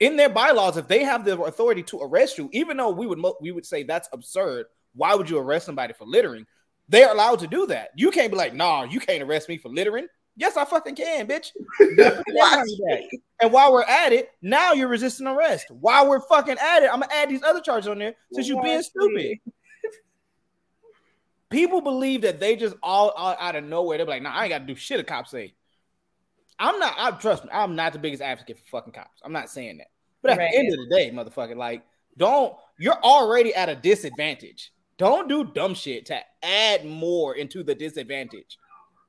In 0.00 0.16
their 0.16 0.30
bylaws, 0.30 0.78
if 0.78 0.88
they 0.88 1.04
have 1.04 1.26
the 1.26 1.38
authority 1.42 1.82
to 1.84 2.00
arrest 2.00 2.38
you, 2.38 2.48
even 2.52 2.78
though 2.78 2.90
we 2.90 3.06
would 3.06 3.18
mo- 3.18 3.36
we 3.40 3.52
would 3.52 3.66
say 3.66 3.82
that's 3.82 4.08
absurd, 4.12 4.64
why 4.94 5.14
would 5.14 5.28
you 5.28 5.36
arrest 5.36 5.66
somebody 5.66 5.92
for 5.92 6.06
littering? 6.06 6.46
They're 6.88 7.12
allowed 7.12 7.40
to 7.40 7.46
do 7.46 7.66
that. 7.66 7.90
You 7.96 8.10
can't 8.10 8.30
be 8.30 8.38
like, 8.38 8.54
nah, 8.54 8.84
you 8.84 8.98
can't 8.98 9.22
arrest 9.22 9.48
me 9.48 9.58
for 9.58 9.68
littering. 9.68 10.06
Yes, 10.36 10.56
I 10.56 10.64
fucking 10.66 10.94
can, 10.96 11.26
bitch. 11.26 11.52
and 13.40 13.52
while 13.52 13.72
we're 13.72 13.82
at 13.84 14.12
it, 14.12 14.30
now 14.42 14.72
you're 14.72 14.88
resisting 14.88 15.26
arrest. 15.26 15.66
While 15.70 16.08
we're 16.08 16.20
fucking 16.20 16.58
at 16.58 16.82
it, 16.82 16.90
I'm 16.92 17.00
gonna 17.00 17.12
add 17.12 17.30
these 17.30 17.42
other 17.42 17.60
charges 17.60 17.88
on 17.88 17.98
there 17.98 18.14
since 18.32 18.46
you're 18.48 18.62
being 18.62 18.82
stupid. 18.82 19.38
People 21.48 21.80
believe 21.80 22.22
that 22.22 22.40
they 22.40 22.56
just 22.56 22.76
all, 22.82 23.10
all 23.10 23.36
out 23.38 23.56
of 23.56 23.64
nowhere. 23.64 23.98
They're 23.98 24.06
like, 24.06 24.22
nah, 24.22 24.32
I 24.34 24.44
ain't 24.44 24.50
got 24.50 24.58
to 24.58 24.66
do 24.66 24.74
shit. 24.74 24.98
A 25.00 25.04
cop 25.04 25.28
say. 25.28 25.54
I'm 26.58 26.78
not. 26.78 26.94
I 26.98 27.12
trust 27.12 27.44
me. 27.44 27.50
I'm 27.52 27.76
not 27.76 27.92
the 27.92 27.98
biggest 27.98 28.22
advocate 28.22 28.58
for 28.58 28.78
fucking 28.80 28.92
cops. 28.92 29.20
I'm 29.24 29.32
not 29.32 29.48
saying 29.48 29.78
that. 29.78 29.86
But 30.22 30.32
at 30.32 30.38
Right. 30.38 30.50
the 30.50 30.58
end 30.58 30.72
of 30.72 30.78
the 30.80 30.94
day, 30.94 31.10
motherfucker, 31.10 31.56
like, 31.56 31.84
don't. 32.16 32.54
You're 32.78 33.00
already 33.02 33.54
at 33.54 33.68
a 33.68 33.76
disadvantage. 33.76 34.72
Don't 34.98 35.28
do 35.28 35.44
dumb 35.44 35.74
shit 35.74 36.06
to 36.06 36.18
add 36.42 36.84
more 36.84 37.36
into 37.36 37.62
the 37.62 37.74
disadvantage. 37.74 38.58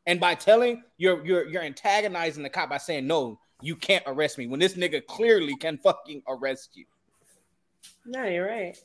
And 0.08 0.20
by 0.20 0.34
telling 0.34 0.84
you're 0.98 1.24
you're 1.26 1.48
you're 1.48 1.62
antagonizing 1.62 2.42
the 2.42 2.50
cop 2.50 2.70
by 2.70 2.78
saying 2.78 3.06
no, 3.06 3.40
you 3.62 3.76
can't 3.76 4.04
arrest 4.08 4.38
me 4.38 4.48
when 4.48 4.60
this 4.60 4.74
nigga 4.74 5.06
clearly 5.06 5.56
can 5.56 5.78
fucking 5.78 6.24
arrest 6.28 6.72
you. 6.74 6.86
No, 8.06 8.24
you're 8.24 8.48
right. 8.48 8.78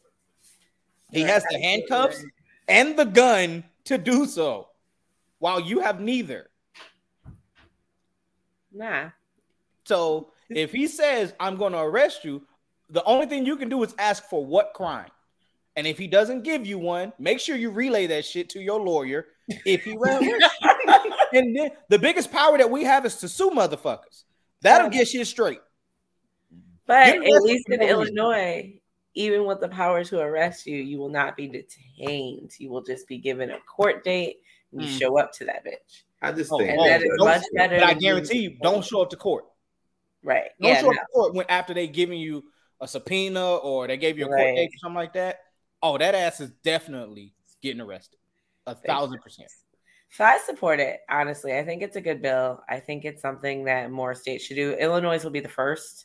He 1.13 1.21
You're 1.21 1.29
has 1.29 1.45
the 1.51 1.59
handcuffs 1.59 2.23
right. 2.23 2.33
and 2.69 2.99
the 2.99 3.05
gun 3.05 3.65
to 3.85 3.99
do 3.99 4.27
so, 4.27 4.69
while 5.39 5.61
you 5.61 5.81
have 5.81 6.01
neither. 6.01 6.49
Nah. 8.73 9.11
So 9.85 10.33
if 10.49 10.73
he 10.73 10.87
says, 10.87 11.35
I'm 11.39 11.57
going 11.57 11.73
to 11.73 11.81
arrest 11.81 12.25
you, 12.25 12.43
the 12.89 13.05
only 13.05 13.27
thing 13.27 13.45
you 13.45 13.57
can 13.57 13.69
do 13.69 13.83
is 13.83 13.95
ask 13.99 14.25
for 14.29 14.45
what 14.45 14.73
crime. 14.75 15.11
And 15.77 15.87
if 15.87 15.99
he 15.99 16.07
doesn't 16.07 16.43
give 16.43 16.67
you 16.67 16.79
one, 16.79 17.13
make 17.19 17.41
sure 17.41 17.57
you 17.57 17.71
relay 17.71 18.07
that 18.07 18.25
shit 18.25 18.49
to 18.51 18.61
your 18.61 18.81
lawyer. 18.81 19.27
If 19.49 19.85
he 19.85 19.93
will, 19.97 20.21
and 21.33 21.57
then 21.57 21.71
the 21.89 21.99
biggest 21.99 22.31
power 22.31 22.59
that 22.59 22.71
we 22.71 22.85
have 22.85 23.05
is 23.07 23.17
to 23.17 23.29
sue 23.29 23.51
motherfuckers. 23.51 24.25
That'll 24.61 24.91
get 24.91 25.09
shit 25.09 25.27
straight. 25.27 25.61
But 26.87 27.09
at 27.09 27.21
least 27.43 27.69
in. 27.69 27.83
Illinois, 27.83 28.75
even 29.15 29.45
with 29.47 29.61
the 29.61 29.69
power 29.69 30.05
to 30.05 30.21
arrest 30.21 30.67
you, 30.67 30.77
you 30.77 30.99
will 30.99 31.09
not 31.09 31.37
be 31.37 31.49
detained. 31.49 32.53
You 32.59 32.71
will 32.71 32.83
just 32.83 33.07
be 33.07 33.19
given 33.19 33.51
a 33.51 33.59
court 33.61 34.05
date 34.05 34.37
and 34.73 34.83
you 34.83 34.89
Mm. 34.89 34.99
show 34.99 35.19
up 35.19 35.33
to 35.35 35.45
that 35.47 35.65
bitch. 35.65 36.03
I 36.21 36.33
just 36.33 36.53
Oh, 36.53 36.59
think 36.59 36.79
oh, 36.79 36.85
that 36.89 37.03
is 37.03 37.09
don't- 37.19 37.27
much 37.29 37.43
better. 37.55 37.79
But 37.81 37.85
I 37.89 37.95
guarantee 37.95 38.39
you, 38.39 38.51
being- 38.51 38.61
don't 38.63 38.85
show 38.85 39.03
up 39.03 39.11
to 39.11 39.17
court. 39.17 39.45
Right. 40.23 40.51
Don't 40.61 40.71
Yeah. 40.71 40.81
show 40.81 40.89
up 40.89 40.95
no. 40.95 41.01
to 41.01 41.07
court 41.13 41.35
when 41.35 41.47
after 41.49 41.75
they 41.75 41.89
giving 41.89 42.21
you 42.21 42.45
a 42.81 42.87
subpoena 42.89 43.57
or 43.57 43.87
they 43.87 43.97
gave 43.97 44.19
you 44.19 44.25
a 44.25 44.29
court 44.29 44.39
Right. 44.41 44.55
date 44.57 44.71
or 44.75 44.79
something 44.79 44.95
like 44.97 45.13
that. 45.15 45.41
Oh, 45.83 45.99
that 45.99 46.15
ass 46.15 46.41
is 46.41 46.51
definitely 46.63 47.35
getting 47.61 47.81
arrested. 47.81 48.19
A 48.67 48.75
thousand 48.75 49.21
percent. 49.21 49.51
So 50.13 50.25
I 50.25 50.39
support 50.45 50.79
it, 50.79 51.01
honestly. 51.09 51.57
I 51.57 51.65
think 51.65 51.83
it's 51.83 51.97
a 51.97 52.01
good 52.01 52.21
bill. 52.21 52.63
I 52.69 52.81
think 52.81 53.07
it's 53.07 53.23
something 53.23 53.65
that 53.65 53.91
more 53.91 54.15
states 54.15 54.45
should 54.45 54.57
do. 54.57 54.75
Illinois 54.75 55.25
will 55.25 55.31
be 55.31 55.41
the 55.41 55.49
first 55.49 56.05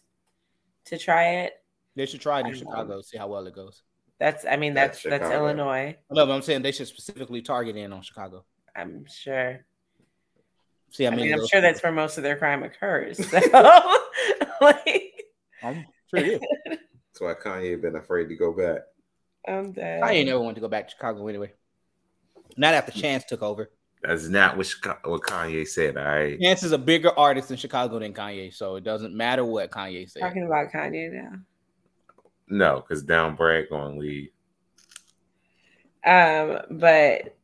to 0.85 0.97
try 0.97 1.41
it. 1.41 1.53
They 1.97 2.05
should 2.05 2.21
try 2.21 2.39
it 2.39 2.45
in 2.45 2.45
know. 2.45 2.51
Um, 2.51 2.57
Chicago, 2.57 3.01
see 3.01 3.17
how 3.17 3.27
well 3.27 3.45
it 3.47 3.53
goes. 3.53 3.83
That's 4.17 4.45
I 4.49 4.55
mean 4.55 4.73
That's 4.73 5.03
that's 5.03 5.19
that's, 5.23 5.33
Illinois. 5.33 5.97
No, 6.09 6.25
but 6.25 6.31
I'm 6.31 6.41
saying 6.41 6.61
they 6.61 6.71
should 6.71 6.87
specifically 6.87 7.41
target 7.41 7.75
in 7.75 7.91
on 7.91 8.01
Chicago. 8.01 8.45
I'm 8.75 9.05
sure. 9.05 9.65
See 10.91 11.03
how 11.03 11.11
I 11.11 11.15
mean, 11.15 11.27
I 11.27 11.31
am 11.31 11.39
those- 11.39 11.49
sure 11.49 11.61
that's 11.61 11.83
where 11.83 11.91
most 11.91 12.17
of 12.17 12.23
their 12.23 12.37
crime 12.37 12.63
occurs. 12.63 13.17
So, 13.27 13.39
like, 14.61 15.25
I'm 15.61 15.85
sure 16.09 16.19
it 16.19 16.27
is. 16.27 16.41
that's 16.65 17.19
why 17.19 17.33
Kanye 17.33 17.79
been 17.81 17.97
afraid 17.97 18.29
to 18.29 18.35
go 18.37 18.53
back. 18.53 18.83
I'm 19.45 19.73
dead. 19.73 20.01
I 20.01 20.13
ain't 20.13 20.27
never 20.29 20.39
want 20.39 20.55
to 20.55 20.61
go 20.61 20.69
back 20.69 20.87
to 20.87 20.91
Chicago 20.95 21.27
anyway. 21.27 21.51
Not 22.55 22.73
after 22.73 22.93
Chance 22.93 23.25
took 23.25 23.41
over. 23.43 23.69
That's 24.07 24.29
not 24.29 24.55
what, 24.55 24.65
Chica- 24.65 24.99
what 25.03 25.21
Kanye 25.21 25.67
said. 25.67 25.97
All 25.97 26.05
right. 26.05 26.39
Chance 26.39 26.63
is 26.63 26.71
a 26.71 26.77
bigger 26.77 27.11
artist 27.19 27.51
in 27.51 27.57
Chicago 27.57 27.99
than 27.99 28.13
Kanye, 28.13 28.53
so 28.53 28.77
it 28.77 28.85
doesn't 28.85 29.13
matter 29.13 29.43
what 29.43 29.69
Kanye 29.69 30.09
said. 30.09 30.21
talking 30.21 30.45
about 30.45 30.71
Kanye 30.71 31.11
now. 31.11 31.33
No, 32.47 32.75
because 32.79 33.03
down 33.03 33.35
Brad 33.35 33.65
gonna 33.69 33.97
leave. 33.97 34.29
Um, 36.05 36.59
but 36.71 37.35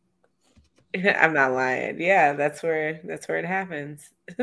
I'm 0.96 1.34
not 1.34 1.52
lying. 1.52 2.00
Yeah, 2.00 2.32
that's 2.32 2.64
where 2.64 3.02
that's 3.04 3.28
where 3.28 3.40
it 3.40 3.46
happens. 3.46 4.10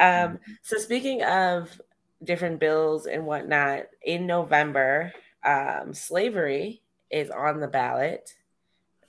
um, 0.00 0.40
so 0.62 0.78
speaking 0.78 1.22
of 1.22 1.80
different 2.24 2.58
bills 2.58 3.06
and 3.06 3.24
whatnot, 3.24 3.84
in 4.02 4.26
November, 4.26 5.12
um, 5.44 5.94
slavery 5.94 6.82
is 7.08 7.30
on 7.30 7.60
the 7.60 7.68
ballot 7.68 8.34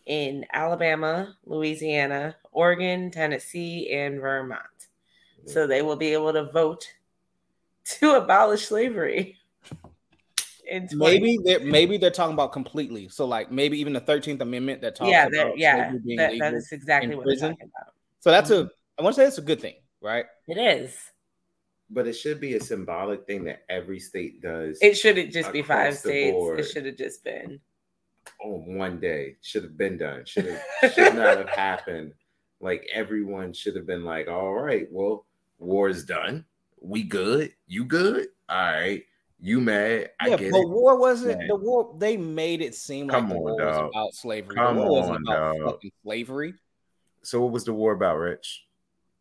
in 0.09 0.43
Alabama, 0.51 1.37
Louisiana, 1.45 2.35
Oregon, 2.51 3.11
Tennessee, 3.11 3.91
and 3.91 4.19
Vermont. 4.19 4.63
So 5.45 5.67
they 5.67 5.83
will 5.83 5.95
be 5.95 6.07
able 6.07 6.33
to 6.33 6.51
vote 6.51 6.85
to 7.99 8.15
abolish 8.15 8.67
slavery. 8.67 9.37
Maybe 10.91 11.39
they're 11.43 11.61
maybe 11.61 11.97
they're 11.97 12.11
talking 12.11 12.35
about 12.35 12.51
completely. 12.51 13.09
So 13.09 13.25
like 13.25 13.51
maybe 13.51 13.79
even 13.79 13.91
the 13.91 14.01
Thirteenth 14.01 14.39
Amendment 14.39 14.81
that 14.81 14.95
talks 14.95 15.09
yeah, 15.09 15.25
about 15.25 15.31
that, 15.31 15.57
yeah, 15.57 15.93
that, 16.17 16.37
that 16.37 16.53
is 16.53 16.71
exactly 16.71 17.15
what 17.15 17.23
prison. 17.23 17.47
we're 17.47 17.53
talking 17.53 17.71
about. 17.75 17.93
So 18.19 18.29
that's 18.29 18.51
a 18.51 18.53
mm-hmm. 18.53 18.67
I 18.99 19.01
want 19.01 19.15
to 19.15 19.19
say 19.19 19.25
that's 19.25 19.39
a 19.39 19.41
good 19.41 19.59
thing, 19.59 19.73
right? 19.99 20.25
It 20.47 20.59
is. 20.59 20.95
But 21.89 22.05
it 22.05 22.13
should 22.13 22.39
be 22.39 22.53
a 22.53 22.61
symbolic 22.61 23.25
thing 23.25 23.45
that 23.45 23.63
every 23.67 23.99
state 23.99 24.43
does. 24.43 24.77
It 24.79 24.93
shouldn't 24.93 25.33
just 25.33 25.51
be 25.51 25.63
five 25.63 25.97
states. 25.97 26.33
board. 26.33 26.59
It 26.59 26.65
should 26.65 26.85
have 26.85 26.97
just 26.97 27.23
been. 27.23 27.59
On 28.41 28.75
one 28.78 28.99
day. 28.99 29.36
Should 29.41 29.63
have 29.63 29.78
been 29.78 29.97
done. 29.97 30.23
Should 30.25 30.45
have 30.82 30.93
should 30.93 31.15
not 31.15 31.38
have 31.38 31.49
happened. 31.67 32.13
Like 32.62 32.88
everyone 32.93 33.54
should 33.54 33.75
have 33.75 33.88
been 33.88 34.04
like, 34.04 34.28
all 34.28 34.54
right, 34.54 34.88
well, 34.91 35.25
war 35.60 35.89
is 35.89 36.04
done. 36.06 36.45
We 36.82 37.04
good. 37.04 37.54
You 37.67 37.86
good? 37.86 38.28
All 38.47 38.58
right. 38.58 39.04
You 39.41 39.62
mad? 39.62 40.10
I 40.19 40.30
yeah, 40.30 40.38
get 40.38 40.52
but 40.52 40.60
it. 40.62 40.69
war 40.69 40.97
wasn't 40.97 41.38
Man. 41.39 41.47
the 41.47 41.56
war. 41.56 41.95
They 41.97 42.17
made 42.17 42.62
it 42.62 42.75
seem 42.75 43.08
like 43.08 43.15
Come 43.17 43.30
the 43.30 43.36
on, 43.36 43.41
war 43.41 43.56
was 43.56 43.75
dog. 43.75 43.89
about 43.93 44.13
slavery. 44.13 44.56
Come 44.56 44.75
the 44.75 44.82
war 44.84 44.99
wasn't 45.02 45.15
on, 45.30 45.34
about 45.34 45.58
dog. 45.58 45.65
fucking 45.75 45.91
slavery. 46.04 46.54
So 47.23 47.41
what 47.41 47.52
was 47.54 47.63
the 47.63 47.73
war 47.73 47.93
about, 47.93 48.17
Rich? 48.17 48.65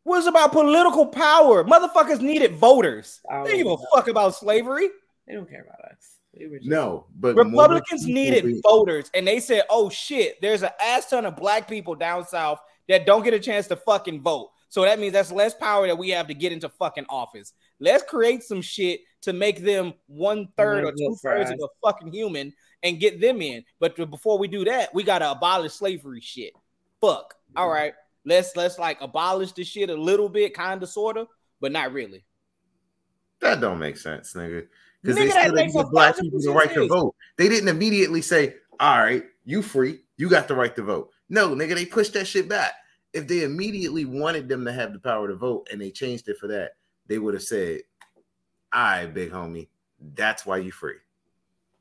It 0.04 0.08
was 0.08 0.26
about 0.26 0.50
political 0.52 1.06
power. 1.06 1.62
Motherfuckers 1.64 2.20
needed 2.20 2.54
voters. 2.54 3.20
Oh, 3.30 3.44
they 3.44 3.52
didn't 3.52 3.66
give 3.68 3.78
a 3.80 3.96
fuck 3.96 4.08
about 4.08 4.34
slavery. 4.34 4.88
They 5.28 5.34
don't 5.34 5.48
care 5.48 5.62
about 5.62 5.92
us. 5.92 6.16
We 6.38 6.46
were 6.48 6.58
just- 6.58 6.70
No, 6.70 7.06
but 7.16 7.34
Republicans 7.36 8.06
needed 8.06 8.44
be- 8.44 8.60
voters, 8.62 9.10
and 9.14 9.26
they 9.26 9.40
said, 9.40 9.64
"Oh 9.70 9.88
shit, 9.90 10.40
there's 10.40 10.62
an 10.62 10.70
ass 10.80 11.10
ton 11.10 11.26
of 11.26 11.36
black 11.36 11.68
people 11.68 11.94
down 11.94 12.26
south 12.26 12.60
that 12.88 13.06
don't 13.06 13.24
get 13.24 13.34
a 13.34 13.40
chance 13.40 13.66
to 13.68 13.76
fucking 13.76 14.22
vote." 14.22 14.50
So 14.70 14.82
that 14.82 14.98
means 14.98 15.14
that's 15.14 15.32
less 15.32 15.54
power 15.54 15.86
that 15.86 15.96
we 15.96 16.10
have 16.10 16.26
to 16.28 16.34
get 16.34 16.52
into 16.52 16.68
fucking 16.68 17.06
office. 17.08 17.52
Let's 17.80 18.02
create 18.04 18.42
some 18.42 18.60
shit 18.60 19.00
to 19.22 19.32
make 19.32 19.60
them 19.64 19.94
one 20.06 20.48
third 20.56 20.84
or 20.84 20.92
two 20.92 21.16
thirds 21.22 21.50
of 21.50 21.58
a 21.70 21.86
fucking 21.86 22.12
human 22.12 22.52
and 22.82 23.00
get 23.00 23.20
them 23.20 23.40
in. 23.40 23.64
But 23.80 23.96
before 24.10 24.38
we 24.38 24.46
do 24.46 24.64
that, 24.66 24.94
we 24.94 25.02
gotta 25.02 25.30
abolish 25.30 25.72
slavery 25.72 26.20
shit. 26.20 26.52
Fuck. 27.00 27.34
All 27.56 27.68
right, 27.70 27.94
let's 28.26 28.54
let's 28.56 28.78
like 28.78 29.00
abolish 29.00 29.52
the 29.52 29.64
shit 29.64 29.88
a 29.90 29.94
little 29.96 30.28
bit, 30.28 30.52
kind 30.54 30.82
of, 30.82 30.88
sort 30.90 31.16
of, 31.16 31.28
but 31.60 31.72
not 31.72 31.92
really. 31.92 32.24
That 33.40 33.60
don't 33.60 33.78
make 33.78 33.96
sense, 33.96 34.34
nigga. 34.34 34.66
Because 35.02 35.16
they 35.16 35.30
still 35.30 35.54
didn't 35.54 35.72
give 35.72 35.90
black 35.90 36.18
people 36.18 36.40
the 36.40 36.50
right 36.50 36.72
to 36.74 36.88
vote. 36.88 37.14
They 37.36 37.48
didn't 37.48 37.68
immediately 37.68 38.22
say, 38.22 38.56
"All 38.80 38.98
right, 38.98 39.24
you 39.44 39.62
free, 39.62 40.00
you 40.16 40.28
got 40.28 40.48
the 40.48 40.54
right 40.54 40.74
to 40.76 40.82
vote." 40.82 41.10
No, 41.28 41.50
nigga, 41.50 41.74
they 41.74 41.86
pushed 41.86 42.14
that 42.14 42.26
shit 42.26 42.48
back. 42.48 42.72
If 43.12 43.26
they 43.26 43.42
immediately 43.42 44.04
wanted 44.04 44.48
them 44.48 44.64
to 44.64 44.72
have 44.72 44.92
the 44.92 44.98
power 44.98 45.28
to 45.28 45.34
vote 45.34 45.68
and 45.70 45.80
they 45.80 45.90
changed 45.90 46.28
it 46.28 46.38
for 46.38 46.48
that, 46.48 46.72
they 47.06 47.18
would 47.18 47.34
have 47.34 47.42
said, 47.42 47.82
"All 48.72 48.82
right, 48.82 49.06
big 49.06 49.30
homie, 49.30 49.68
that's 50.14 50.44
why 50.44 50.58
you 50.58 50.72
free." 50.72 50.96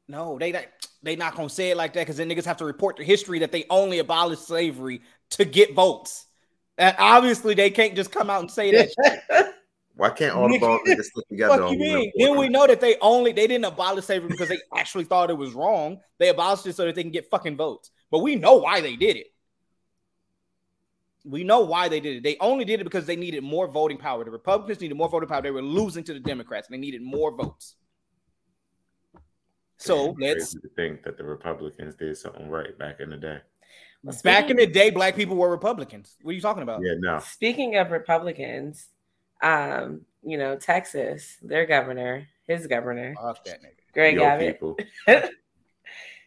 No, 0.07 0.37
they 0.37 0.51
not, 0.51 0.65
they 1.03 1.15
not 1.15 1.35
gonna 1.35 1.49
say 1.49 1.71
it 1.71 1.77
like 1.77 1.93
that 1.93 2.01
because 2.01 2.17
then 2.17 2.29
niggas 2.29 2.45
have 2.45 2.57
to 2.57 2.65
report 2.65 2.97
the 2.97 3.03
history 3.03 3.39
that 3.39 3.51
they 3.51 3.65
only 3.69 3.99
abolished 3.99 4.47
slavery 4.47 5.01
to 5.31 5.45
get 5.45 5.73
votes. 5.73 6.25
And 6.77 6.95
obviously 6.99 7.55
they 7.55 7.69
can't 7.71 7.95
just 7.95 8.11
come 8.11 8.29
out 8.29 8.41
and 8.41 8.51
say 8.51 8.71
that. 8.71 9.53
shit. 9.97 9.99
Why 9.99 10.09
can't 10.09 10.35
all 10.35 10.47
the 10.47 10.57
Nigga, 10.57 10.61
ball 10.61 10.79
niggas 10.85 11.03
stick 11.03 11.27
together? 11.29 11.53
Fuck 11.55 11.61
on 11.63 11.73
you 11.73 11.79
mean? 11.79 12.11
Then 12.17 12.37
we 12.37 12.49
know 12.49 12.67
that 12.67 12.81
they 12.81 12.97
only 13.01 13.31
they 13.31 13.47
didn't 13.47 13.65
abolish 13.65 14.05
slavery 14.05 14.29
because 14.29 14.49
they 14.49 14.59
actually 14.75 15.05
thought 15.05 15.29
it 15.29 15.37
was 15.37 15.53
wrong. 15.53 15.99
They 16.17 16.29
abolished 16.29 16.65
it 16.67 16.75
so 16.75 16.85
that 16.85 16.95
they 16.95 17.03
can 17.03 17.11
get 17.11 17.29
fucking 17.29 17.57
votes. 17.57 17.91
But 18.11 18.19
we 18.19 18.35
know 18.35 18.55
why 18.55 18.81
they 18.81 18.95
did 18.95 19.17
it. 19.17 19.27
We 21.25 21.43
know 21.43 21.61
why 21.61 21.89
they 21.89 21.99
did 21.99 22.17
it. 22.17 22.23
They 22.23 22.37
only 22.39 22.63
did 22.63 22.79
it 22.79 22.85
because 22.85 23.05
they 23.05 23.17
needed 23.17 23.43
more 23.43 23.67
voting 23.67 23.97
power. 23.97 24.23
The 24.23 24.31
Republicans 24.31 24.79
needed 24.79 24.95
more 24.95 25.09
voting 25.09 25.27
power. 25.27 25.41
They 25.41 25.51
were 25.51 25.61
losing 25.61 26.05
to 26.05 26.13
the 26.13 26.21
Democrats. 26.21 26.69
And 26.69 26.73
they 26.73 26.79
needed 26.79 27.01
more 27.01 27.35
votes. 27.35 27.75
So 29.77 30.15
Damn, 30.19 30.37
let's 30.37 30.55
think 30.75 31.03
that 31.03 31.17
the 31.17 31.23
Republicans 31.23 31.95
did 31.95 32.17
something 32.17 32.49
right 32.49 32.77
back 32.77 32.99
in 32.99 33.09
the 33.09 33.17
day. 33.17 33.39
Well, 34.03 34.17
back 34.23 34.49
in 34.49 34.57
the 34.57 34.67
day, 34.67 34.89
black 34.89 35.15
people 35.15 35.35
were 35.35 35.49
Republicans. 35.49 36.15
What 36.21 36.31
are 36.31 36.35
you 36.35 36.41
talking 36.41 36.63
about? 36.63 36.81
Yeah, 36.81 36.93
no. 36.97 37.19
Speaking 37.19 37.75
of 37.75 37.91
Republicans, 37.91 38.87
um, 39.41 40.01
you 40.23 40.37
know, 40.37 40.55
Texas, 40.55 41.37
their 41.41 41.65
governor, 41.65 42.27
his 42.47 42.67
governor, 42.67 43.15
Fuck 43.21 43.43
that 43.45 43.61
nigga. 43.61 43.71
Greg 43.93 44.15
Yo, 44.15 44.23
Abbott, 44.23 44.59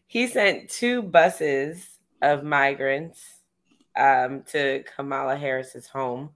he 0.06 0.26
sent 0.26 0.68
two 0.68 1.02
buses 1.02 1.98
of 2.22 2.42
migrants 2.44 3.22
um, 3.96 4.42
to 4.48 4.82
Kamala 4.96 5.36
Harris's 5.36 5.86
home. 5.86 6.30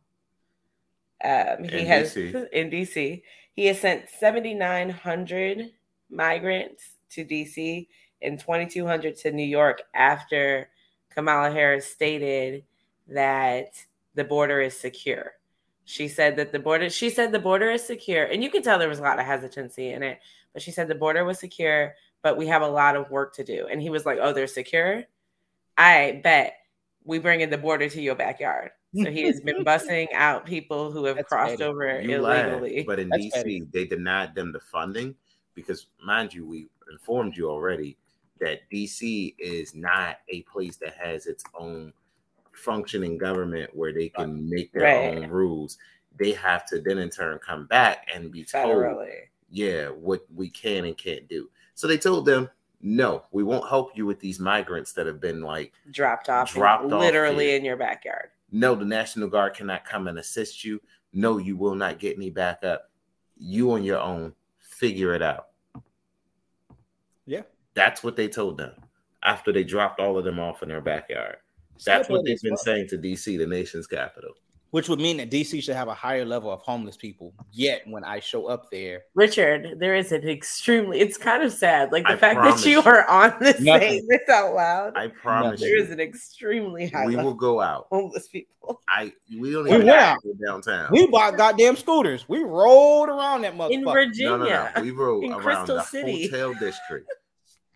Um, 1.25 1.65
he 1.65 1.79
In 1.81 1.87
has 1.87 2.15
DC. 2.15 2.49
in 2.53 2.71
DC. 2.71 3.23
He 3.55 3.67
has 3.67 3.81
sent 3.81 4.09
7,900 4.11 5.71
migrants 6.11 6.83
to 7.11 7.25
DC 7.25 7.87
and 8.23 8.39
2,200 8.39 9.17
to 9.17 9.33
New 9.33 9.47
York 9.47 9.83
after 9.95 10.69
Kamala 11.11 11.51
Harris 11.51 11.87
stated 11.87 12.65
that 13.09 13.69
the 14.15 14.25
border 14.25 14.61
is 14.61 14.79
secure. 14.79 15.33
She 15.85 16.09
said 16.09 16.37
that 16.37 16.51
the 16.53 16.59
border. 16.59 16.89
She 16.91 17.11
said 17.11 17.31
the 17.33 17.39
border 17.39 17.71
is 17.71 17.85
secure, 17.85 18.25
and 18.25 18.43
you 18.43 18.51
can 18.51 18.63
tell 18.63 18.79
there 18.79 18.89
was 18.89 19.01
a 19.01 19.03
lot 19.03 19.19
of 19.19 19.27
hesitancy 19.27 19.91
in 19.93 20.03
it. 20.03 20.19
But 20.53 20.63
she 20.63 20.71
said 20.71 20.89
the 20.89 20.95
border 20.95 21.25
was 21.25 21.39
secure, 21.39 21.95
but 22.23 22.37
we 22.39 22.47
have 22.47 22.63
a 22.63 22.69
lot 22.69 22.97
of 22.97 23.11
work 23.11 23.35
to 23.35 23.45
do. 23.45 23.67
And 23.71 23.83
he 23.83 23.91
was 23.91 24.07
like, 24.07 24.19
"Oh, 24.21 24.33
they're 24.33 24.47
secure. 24.47 25.05
I 25.77 26.21
bet 26.25 26.55
we 27.05 27.19
bring 27.19 27.41
in 27.43 27.51
the 27.51 27.59
border 27.59 27.89
to 27.89 28.01
your 28.01 28.15
backyard." 28.15 28.71
So 28.97 29.11
he 29.11 29.23
has 29.25 29.41
been 29.41 29.65
bussing 29.65 30.07
out 30.15 30.47
people 30.47 30.91
who 30.93 31.05
have 31.05 31.17
That's 31.17 31.29
crossed 31.29 31.51
petty. 31.59 31.65
over 31.65 32.01
You 32.01 32.21
laugh, 32.23 32.47
illegally. 32.47 32.85
but 32.87 32.99
in 33.01 33.09
That's 33.09 33.25
DC, 33.27 33.33
petty. 33.33 33.63
they 33.73 33.85
denied 33.85 34.35
them 34.35 34.53
the 34.53 34.61
funding 34.61 35.15
because, 35.55 35.87
mind 36.03 36.33
you, 36.33 36.47
we 36.47 36.69
informed 36.91 37.37
you 37.37 37.51
already 37.51 37.97
that 38.41 38.61
DC 38.73 39.35
is 39.39 39.75
not 39.75 40.19
a 40.29 40.43
place 40.43 40.77
that 40.77 40.95
has 40.95 41.27
its 41.27 41.45
own 41.59 41.93
functioning 42.55 43.19
government 43.19 43.75
where 43.75 43.93
they 43.93 44.09
can 44.09 44.49
make 44.49 44.73
their 44.73 44.83
Right. 44.85 45.17
own 45.19 45.29
rules. 45.31 45.79
They 46.17 46.33
have 46.33 46.65
to 46.67 46.81
then 46.81 46.99
in 46.99 47.11
turn 47.11 47.39
come 47.39 47.67
back 47.67 48.09
and 48.15 48.31
be 48.31 48.45
told, 48.45 48.67
federally. 48.77 49.29
yeah, 49.51 49.89
what 49.89 50.25
we 50.35 50.49
can 50.49 50.85
and 50.85 50.97
can't 50.97 51.29
do. 51.29 51.51
So 51.75 51.87
they 51.87 51.99
told 51.99 52.25
them, 52.27 52.49
no, 52.81 53.25
we 53.33 53.43
won't 53.43 53.69
help 53.69 53.97
you 53.97 54.07
with 54.07 54.21
these 54.21 54.39
migrants 54.39 54.93
that 54.93 55.07
have 55.07 55.21
been 55.21 55.41
like 55.43 55.73
dropped 55.91 56.29
off, 56.29 56.53
Dropped 56.53 56.85
off 56.93 57.01
literally 57.01 57.47
here. 57.49 57.57
in 57.57 57.65
your 57.65 57.77
backyard. 57.77 58.31
no, 58.53 58.75
the 58.75 58.85
National 58.85 59.29
Guard 59.29 59.55
cannot 59.55 59.85
come 59.85 60.07
and 60.07 60.19
assist 60.19 60.65
you. 60.65 60.81
No, 61.13 61.39
you 61.39 61.57
will 61.57 61.75
not 61.75 61.99
get 61.99 62.17
any 62.17 62.31
backup. 62.31 62.91
You 63.37 63.73
on 63.73 63.83
your 63.85 63.99
own, 64.01 64.35
figure 64.61 65.15
it 65.15 65.23
out. 65.23 65.49
Yeah. 67.27 67.43
That's 67.75 68.03
what 68.05 68.17
they 68.17 68.29
told 68.29 68.59
them 68.59 68.73
after 69.23 69.51
they 69.53 69.65
dropped 69.65 69.99
all 69.99 70.19
of 70.19 70.25
them 70.25 70.39
off 70.39 70.63
in 70.63 70.69
their 70.69 70.81
backyard. 70.81 71.37
Still 71.77 71.95
That's 71.97 72.09
what 72.09 72.25
they've 72.25 72.41
been 72.41 72.57
fuck. 72.57 72.65
saying 72.65 72.89
to 72.89 72.99
DC, 72.99 73.37
the 73.39 73.47
nation's 73.47 73.87
capital. 73.87 74.31
Which 74.71 74.89
would 74.89 74.99
mean 74.99 75.19
that 75.19 75.31
DC 75.31 75.63
should 75.63 75.77
have 75.77 75.87
a 75.87 75.95
higher 75.95 76.25
level 76.25 76.51
of 76.51 76.61
homeless 76.61 76.97
people. 76.97 77.33
Yet 77.53 77.83
when 77.87 78.03
I 78.03 78.19
show 78.19 78.47
up 78.49 78.73
there, 78.73 79.03
Richard, 79.15 79.77
there 79.79 79.95
is 79.95 80.11
an 80.11 80.29
extremely. 80.29 80.99
It's 80.99 81.17
kind 81.17 81.45
of 81.45 81.53
sad, 81.53 81.93
like 81.93 82.03
the 82.05 82.15
I 82.15 82.17
fact 82.17 82.41
that 82.43 82.65
you 82.67 82.73
you. 82.73 82.83
are 82.83 83.09
on 83.09 83.37
this 83.41 83.61
Nothing. 83.61 83.89
saying 83.89 84.07
this 84.09 84.29
out 84.29 84.53
loud. 84.53 84.97
I 84.97 85.07
promise 85.07 85.61
There 85.61 85.79
is 85.79 85.87
you, 85.89 85.93
an 85.93 86.01
extremely 86.01 86.89
high 86.89 87.07
we 87.07 87.15
level 87.15 87.31
will 87.31 87.39
go 87.39 87.61
out. 87.61 87.87
homeless 87.93 88.27
people 88.27 88.83
I 88.89 89.13
we 89.39 89.53
don't 89.53 89.63
We 89.65 89.71
even 89.75 89.87
went 89.87 89.97
have 90.01 90.17
out. 90.17 90.23
to 90.23 90.35
go 90.35 90.45
downtown. 90.45 90.89
we 90.91 91.07
bought 91.07 91.37
goddamn 91.37 91.77
scooters. 91.77 92.29
We 92.29 92.41
rolled 92.43 93.09
around 93.11 93.43
that 93.43 93.55
motherfucker. 93.57 93.71
in 93.71 93.85
Virginia. 93.85 94.31
no, 94.31 94.37
no. 94.39 94.69
no. 94.75 94.83
We 94.83 94.91
rode 94.91 95.23
in 95.23 95.33
around 95.35 95.41
Crystal 95.43 95.77
the 95.77 95.83
City. 95.85 96.27
hotel 96.29 96.53
district 96.55 97.13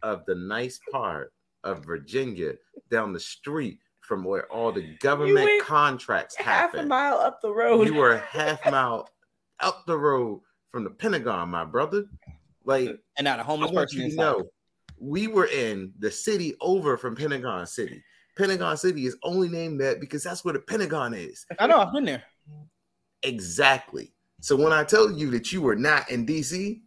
of 0.02 0.24
the 0.26 0.34
nice 0.34 0.80
part 0.90 1.32
of 1.62 1.84
Virginia 1.84 2.54
down 2.90 3.12
the 3.12 3.20
street 3.20 3.78
from 4.08 4.24
where 4.24 4.50
all 4.50 4.72
the 4.72 4.96
government 5.00 5.62
contracts 5.62 6.34
happen. 6.34 6.78
Half 6.80 6.86
a 6.86 6.88
mile 6.88 7.18
up 7.18 7.40
the 7.42 7.52
road. 7.52 7.86
You 7.86 7.94
were 7.94 8.14
a 8.14 8.18
half 8.18 8.64
mile 8.70 9.08
up 9.60 9.84
the 9.86 9.96
road 9.96 10.40
from 10.68 10.82
the 10.82 10.90
Pentagon, 10.90 11.50
my 11.50 11.64
brother. 11.64 12.06
Like, 12.64 12.98
and 13.16 13.24
now 13.24 13.36
the 13.36 13.42
I 13.42 13.44
homeless 13.44 13.70
want 13.70 13.90
person 13.90 14.10
you 14.10 14.16
know, 14.16 14.44
we 14.98 15.26
were 15.26 15.46
in 15.46 15.92
the 15.98 16.10
city 16.10 16.54
over 16.60 16.96
from 16.96 17.14
Pentagon 17.14 17.66
City. 17.66 18.02
Pentagon 18.36 18.76
City 18.76 19.06
is 19.06 19.16
only 19.22 19.48
named 19.48 19.80
that 19.80 20.00
because 20.00 20.24
that's 20.24 20.44
where 20.44 20.54
the 20.54 20.60
Pentagon 20.60 21.12
is. 21.12 21.44
I 21.58 21.66
know 21.66 21.78
I've 21.78 21.92
been 21.92 22.04
there. 22.04 22.22
Exactly. 23.22 24.12
So 24.40 24.56
when 24.56 24.72
I 24.72 24.84
tell 24.84 25.10
you 25.10 25.30
that 25.32 25.52
you 25.52 25.60
were 25.60 25.76
not 25.76 26.10
in 26.10 26.24
DC, 26.24 26.80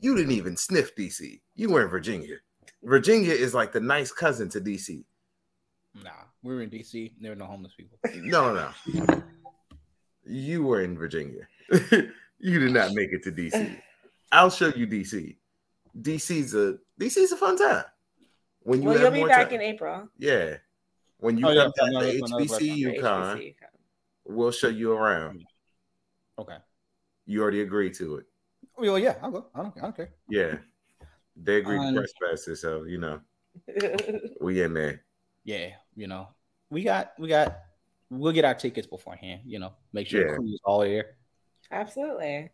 you 0.00 0.16
didn't 0.16 0.32
even 0.32 0.56
sniff 0.56 0.94
DC. 0.94 1.40
You 1.54 1.70
were 1.70 1.82
in 1.82 1.88
Virginia. 1.88 2.36
Virginia 2.82 3.32
is 3.32 3.54
like 3.54 3.72
the 3.72 3.80
nice 3.80 4.12
cousin 4.12 4.48
to 4.50 4.60
DC. 4.60 5.04
Nah, 6.04 6.10
we 6.46 6.54
were 6.54 6.62
in 6.62 6.70
DC. 6.70 7.12
There 7.20 7.32
were 7.32 7.36
no 7.36 7.46
homeless 7.46 7.72
people. 7.76 7.98
No, 8.14 8.54
no, 8.54 8.70
no. 9.04 9.22
You 10.24 10.62
were 10.64 10.82
in 10.82 10.96
Virginia. 10.96 11.46
you 12.38 12.58
did 12.60 12.72
not 12.72 12.92
make 12.94 13.10
it 13.12 13.22
to 13.24 13.32
DC. 13.32 13.76
I'll 14.32 14.50
show 14.50 14.68
you 14.68 14.86
DC. 14.86 15.36
DC's 16.00 16.54
a 16.54 16.76
DC's 17.00 17.32
a 17.32 17.36
fun 17.36 17.56
time. 17.56 17.84
When 18.62 18.82
you 18.82 18.88
well, 18.88 18.98
have 18.98 19.14
you'll 19.16 19.24
be 19.24 19.28
back 19.28 19.50
time. 19.50 19.60
in 19.60 19.62
April. 19.62 20.08
yeah. 20.18 20.56
When 21.18 21.38
you 21.38 21.46
Oh, 21.46 21.50
yeah, 21.50 21.62
come 21.62 21.72
for 21.72 21.84
back 21.84 21.88
another- 21.88 22.12
to 22.12 22.18
for 22.48 22.58
HBCU 22.60 23.00
con, 23.00 23.38
HBCU 23.38 23.54
con. 23.58 23.68
we'll 24.36 24.50
show 24.50 24.68
you 24.68 24.92
around. 24.92 25.44
Okay. 26.38 26.56
You 27.24 27.40
already 27.42 27.62
agreed 27.62 27.94
to 27.94 28.16
it. 28.16 28.26
Well, 28.76 28.98
yeah, 28.98 29.16
I'll 29.22 29.30
go. 29.30 29.46
I 29.54 29.62
don't, 29.62 29.74
I 29.78 29.80
don't 29.80 29.96
care. 29.96 30.10
Yeah. 30.28 30.56
They 31.36 31.56
agreed 31.56 31.78
Um, 31.78 31.94
to 31.94 32.00
press 32.00 32.12
passes, 32.22 32.60
so 32.60 32.84
you 32.84 32.98
know, 32.98 33.20
we 34.40 34.62
in 34.62 34.74
there. 34.74 35.02
Yeah, 35.44 35.68
you 35.94 36.06
know, 36.06 36.28
we 36.70 36.82
got, 36.82 37.12
we 37.18 37.28
got, 37.28 37.58
we'll 38.10 38.32
get 38.32 38.44
our 38.44 38.54
tickets 38.54 38.86
beforehand. 38.86 39.42
You 39.46 39.58
know, 39.58 39.72
make 39.92 40.06
sure 40.08 40.20
Yeah. 40.24 40.32
the 40.32 40.36
crew 40.38 40.48
is 40.52 40.60
all 40.64 40.80
there. 40.80 41.16
Absolutely. 41.70 42.50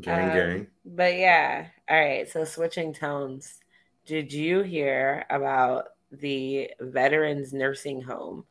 Gang 0.00 0.30
Um, 0.30 0.36
gang. 0.36 0.66
But 0.84 1.14
yeah, 1.16 1.66
all 1.88 1.96
right. 2.00 2.28
So 2.28 2.44
switching 2.44 2.92
tones. 2.92 3.60
Did 4.06 4.32
you 4.32 4.62
hear 4.62 5.24
about 5.30 5.84
the 6.10 6.70
veterans 6.80 7.52
nursing 7.52 8.02
home? 8.02 8.44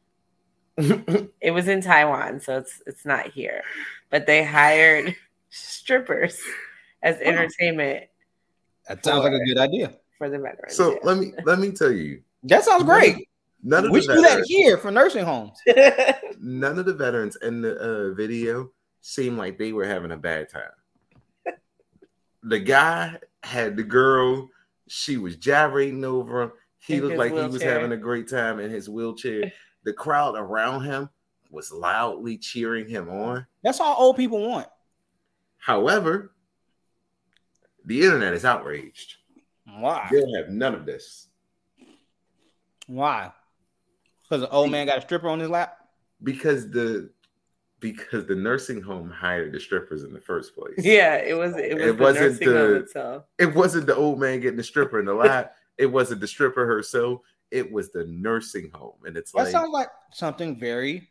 It 1.41 1.51
was 1.51 1.67
in 1.67 1.81
Taiwan, 1.81 2.39
so 2.39 2.57
it's 2.57 2.81
it's 2.87 3.05
not 3.05 3.27
here. 3.27 3.61
But 4.09 4.25
they 4.25 4.43
hired 4.43 5.15
strippers 5.49 6.39
as 7.03 7.17
Oh. 7.17 7.25
entertainment 7.27 8.05
That 8.87 9.03
sounds 9.03 9.23
like 9.25 9.33
a 9.33 9.43
good 9.45 9.57
idea. 9.57 9.93
for 10.17 10.29
the 10.29 10.39
veterans. 10.39 10.75
so 10.75 10.93
yeah. 10.93 10.99
let 11.03 11.17
me 11.17 11.33
let 11.43 11.59
me 11.59 11.71
tell 11.71 11.91
you, 11.91 12.23
That 12.43 12.63
sounds 12.63 12.83
great. 12.85 13.27
None 13.63 13.85
of 13.85 13.91
We 13.91 13.99
the 13.99 14.05
should 14.05 14.15
do 14.15 14.21
that 14.21 14.29
veterans, 14.29 14.47
here 14.49 14.77
for 14.77 14.91
nursing 14.91 15.25
homes. 15.25 15.57
none 16.39 16.77
of 16.77 16.85
the 16.85 16.93
veterans 16.93 17.37
in 17.41 17.61
the 17.61 17.75
uh, 17.77 18.13
video 18.13 18.71
seemed 19.01 19.37
like 19.37 19.57
they 19.57 19.73
were 19.73 19.85
having 19.85 20.11
a 20.11 20.17
bad 20.17 20.49
time. 20.49 21.55
The 22.43 22.59
guy 22.59 23.19
had 23.41 23.77
the 23.77 23.83
girl 23.83 24.49
She 24.87 25.17
was 25.17 25.37
gyrating 25.37 26.03
over 26.03 26.43
him. 26.43 26.51
He 26.79 26.95
In 26.95 27.01
looked 27.01 27.11
his 27.13 27.19
like 27.19 27.31
he 27.31 27.47
was 27.47 27.61
having 27.61 27.93
a 27.93 27.97
great 27.97 28.27
time 28.29 28.59
in 28.59 28.69
his 28.69 28.89
wheelchair. 28.89 29.51
The 29.83 29.93
crowd 29.93 30.35
around 30.37 30.83
him 30.83 31.09
was 31.49 31.71
loudly 31.71 32.37
cheering 32.37 32.87
him 32.89 33.09
on. 33.09 33.47
That's 33.63 33.79
all 33.79 33.95
old 33.97 34.17
people 34.17 34.45
want. 34.45 34.67
However, 35.57 36.33
the 37.85 38.03
internet 38.03 38.33
is 38.33 38.43
outraged. 38.43 39.15
Why? 39.65 40.09
They'll 40.11 40.35
have 40.35 40.49
none 40.49 40.75
of 40.75 40.85
this 40.85 41.27
Why? 42.87 43.31
Because 44.23 44.41
the 44.41 44.49
old 44.49 44.71
man 44.71 44.87
got 44.87 44.97
a 44.97 45.01
stripper 45.01 45.27
on 45.29 45.39
his 45.39 45.49
lap. 45.49 45.77
because 46.23 46.69
the 46.71 47.09
because 47.79 48.25
the 48.27 48.35
nursing 48.35 48.81
home 48.81 49.09
hired 49.09 49.51
the 49.51 49.59
strippers 49.59 50.03
in 50.03 50.13
the 50.13 50.19
first 50.21 50.55
place. 50.55 50.75
Yeah, 50.83 51.15
it 51.15 51.33
was 51.33 51.55
it 51.57 51.75
was 51.77 51.83
It 51.87 51.97
the 51.97 52.03
wasn't 52.03 52.31
nursing 52.31 52.47
home 52.47 52.55
the- 52.55 52.75
itself. 52.77 53.23
It 53.37 53.53
wasn't 53.55 53.87
the 53.87 53.95
old 53.95 54.19
man 54.19 54.39
getting 54.39 54.57
the 54.57 54.63
stripper 54.63 54.99
in 54.99 55.05
the 55.05 55.13
lap. 55.13 55.55
it 55.77 55.87
wasn't 55.87 56.21
the 56.21 56.27
stripper 56.27 56.65
herself. 56.65 57.21
It 57.51 57.71
was 57.71 57.91
the 57.91 58.05
nursing 58.05 58.71
home, 58.73 58.95
and 59.05 59.15
it's 59.17 59.33
like 59.33 59.45
That 59.45 59.53
like 59.53 59.61
sounds 59.61 59.73
like 59.73 59.89
something 60.13 60.57
very 60.59 61.09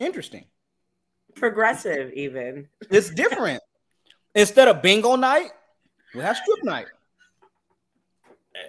interesting. 0.00 0.46
Progressive 1.36 2.12
even. 2.14 2.68
It's 2.90 3.10
different. 3.10 3.62
Instead 4.34 4.66
of 4.68 4.82
bingo 4.82 5.14
night, 5.16 5.50
we 6.14 6.20
have 6.22 6.36
strip 6.36 6.64
night. 6.64 6.86
eh, 8.56 8.60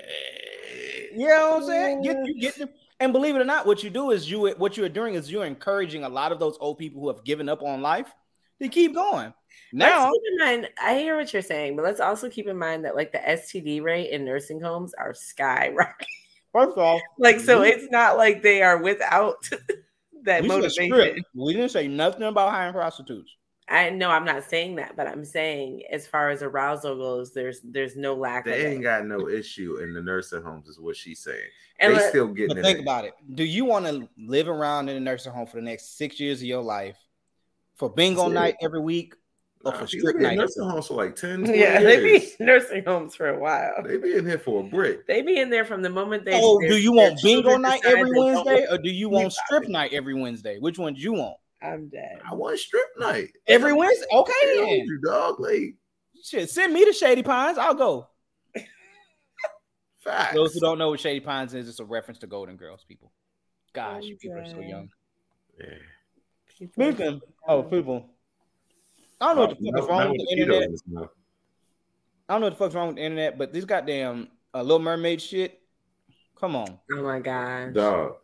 You 1.16 1.28
know 1.28 1.52
what 1.52 1.62
I'm 1.64 1.68
saying? 1.68 2.02
Get, 2.04 2.18
you 2.26 2.40
get 2.42 2.56
them. 2.60 2.70
And 3.00 3.12
believe 3.12 3.36
it 3.36 3.40
or 3.42 3.46
not, 3.46 3.66
what 3.66 3.84
you 3.84 3.90
do 3.90 4.12
is 4.12 4.30
you 4.30 4.48
what 4.58 4.78
you're 4.78 4.88
doing 4.90 5.16
is 5.16 5.30
you're 5.32 5.46
encouraging 5.46 6.04
a 6.04 6.10
lot 6.10 6.32
of 6.32 6.40
those 6.40 6.58
old 6.62 6.78
people 6.78 7.02
who 7.02 7.08
have 7.10 7.24
given 7.26 7.50
up 7.50 7.62
on 7.62 7.82
life 7.82 8.14
to 8.62 8.70
keep 8.70 8.96
going. 8.96 9.34
Now, 9.74 10.06
let's 10.06 10.14
keep 10.14 10.22
in 10.32 10.38
mind, 10.46 10.70
I 10.82 10.98
hear 10.98 11.18
what 11.18 11.34
you're 11.34 11.42
saying, 11.42 11.76
but 11.76 11.84
let's 11.84 12.00
also 12.00 12.30
keep 12.30 12.48
in 12.48 12.58
mind 12.58 12.86
that 12.86 12.96
like 12.96 13.12
the 13.12 13.18
STD 13.18 13.84
rate 13.84 14.12
in 14.12 14.24
nursing 14.24 14.62
homes 14.62 14.94
are 14.94 15.14
skyrocketing. 15.14 16.06
first 16.54 16.72
of 16.72 16.78
all, 16.78 17.02
Like, 17.18 17.40
so 17.42 17.62
we- 17.62 17.70
it's 17.70 17.88
not 17.92 18.16
like 18.18 18.42
they 18.42 18.62
are 18.62 18.82
without 18.82 19.50
that 20.24 20.42
we 20.42 20.48
motivation. 20.48 21.24
We 21.34 21.54
didn't 21.54 21.72
say 21.72 21.88
nothing 21.88 22.24
about 22.24 22.52
hiring 22.52 22.74
prostitutes. 22.74 23.30
I 23.68 23.90
know 23.90 24.10
I'm 24.12 24.26
not 24.26 24.44
saying 24.44 24.76
that, 24.76 24.96
but 24.96 25.08
I'm 25.08 25.26
saying 25.26 25.84
as 25.92 26.06
far 26.06 26.30
as 26.30 26.44
arousal 26.44 26.96
goes, 26.98 27.34
there's 27.34 27.62
there's 27.64 27.96
no 27.96 28.14
lack 28.14 28.46
of 28.46 28.54
they 28.54 28.66
it. 28.66 28.74
ain't 28.74 28.84
got 28.84 29.06
no 29.06 29.28
issue 29.28 29.78
in 29.82 29.94
the 29.94 30.02
nursing 30.02 30.44
homes, 30.44 30.68
is 30.68 30.80
what 30.80 30.96
she's 30.96 31.20
saying. 31.20 31.50
And 31.80 31.92
they 31.94 31.98
let- 31.98 32.10
still 32.10 32.28
getting 32.28 32.50
But 32.50 32.58
it. 32.60 32.62
think 32.64 32.78
in. 32.78 32.84
about 32.84 33.06
it. 33.06 33.14
Do 33.34 33.44
you 33.44 33.66
want 33.66 33.86
to 33.88 34.08
live 34.18 34.48
around 34.48 34.90
in 34.90 34.98
a 34.98 35.00
nursing 35.00 35.32
home 35.32 35.48
for 35.48 35.56
the 35.58 35.64
next 35.64 35.98
six 35.98 36.20
years 36.20 36.40
of 36.42 36.46
your 36.48 36.62
life 36.62 36.98
for 37.76 37.90
bingo 37.90 38.22
That's 38.24 38.32
it. 38.32 38.34
night 38.36 38.56
every 38.62 38.80
week 38.82 39.16
or 39.66 39.72
Nah, 39.72 39.80
for 39.80 39.88
people 39.88 40.10
strip 40.10 40.18
be 40.20 40.24
in 40.26 40.30
night? 40.30 40.38
nursing 40.38 40.70
homes 40.70 40.88
for 40.88 40.94
like 40.94 41.16
10, 41.16 41.40
20 41.46 41.60
yeah, 41.60 41.80
they 41.82 42.04
be 42.04 42.30
in 42.40 42.46
nursing 42.46 42.84
homes 42.86 43.16
for 43.16 43.30
a 43.30 43.40
while. 43.40 43.82
They 43.84 43.98
be 43.98 44.14
in 44.16 44.28
here 44.28 44.38
for 44.38 44.62
a 44.62 44.64
brick. 44.64 45.08
They 45.08 45.24
be 45.24 45.40
in 45.40 45.50
there 45.50 45.66
from 45.66 45.82
the 45.82 45.90
moment 45.90 46.24
they. 46.24 46.40
Oh, 46.40 46.60
do 46.60 46.78
you 46.78 46.94
want 46.94 47.20
bingo 47.24 47.58
night 47.58 47.82
every 47.84 48.12
Wednesday 48.16 48.68
or 48.70 48.78
do 48.78 48.90
you 48.92 49.10
want 49.10 49.34
strip 49.34 49.68
night 49.68 49.92
every 49.92 50.14
Wednesday? 50.14 50.60
Which 50.60 50.78
one 50.78 50.94
do 50.94 51.02
you 51.02 51.14
want? 51.14 51.38
I'm 51.62 51.90
dead. 51.90 52.20
I 52.30 52.34
want 52.36 52.60
strip 52.60 52.88
night 52.98 53.30
Every 53.48 53.74
Wednesday? 53.74 54.06
Okay, 54.12 54.34
I 54.34 54.56
then. 54.60 54.68
you, 54.86 55.00
dog. 55.04 55.40
Like 55.40 55.76
Shit, 56.24 56.50
send 56.50 56.74
me 56.74 56.86
to 56.86 56.94
Shady 56.94 57.24
Pines. 57.24 57.58
I'll 57.58 57.74
go. 57.76 58.08
facts. 60.04 60.34
Those 60.36 60.54
who 60.54 60.60
don't 60.60 60.78
know 60.78 60.90
what 60.90 61.00
Shady 61.00 61.20
Pines 61.20 61.54
is, 61.54 61.68
it's 61.70 61.80
a 61.80 61.86
reference 61.86 62.20
to 62.20 62.28
Golden 62.28 62.56
Girls, 62.58 62.84
people. 62.88 63.12
Gosh, 63.74 64.04
you 64.04 64.16
people 64.18 64.38
are 64.40 64.46
so 64.46 64.60
young. 64.60 64.90
Yeah. 65.60 65.66
People- 66.60 66.74
Speaking 66.94 67.22
of 67.48 67.70
people, 67.70 68.10
I 69.20 69.34
don't 69.34 69.36
know 69.36 69.42
what 69.48 69.50
the 69.60 69.72
fuck 69.72 69.82
is 69.84 69.90
wrong 69.90 70.10
with 70.12 70.18
the 70.22 70.36
internet. 70.38 70.70
I 72.28 72.34
don't 72.34 72.42
know 72.42 72.46
what 72.48 72.50
the 72.52 72.56
fuck's 72.56 72.76
wrong 72.76 72.88
with 72.88 72.96
the 72.98 73.04
internet, 73.04 73.38
but 73.38 73.54
this 73.54 73.66
goddamn 73.66 74.30
uh, 74.54 74.62
Little 74.62 74.80
Mermaid 74.80 75.22
shit. 75.22 75.62
Come 76.40 76.56
on. 76.56 76.80
Oh 76.94 77.04
my 77.04 77.20
god. 77.20 77.74
Dog. 77.74 78.16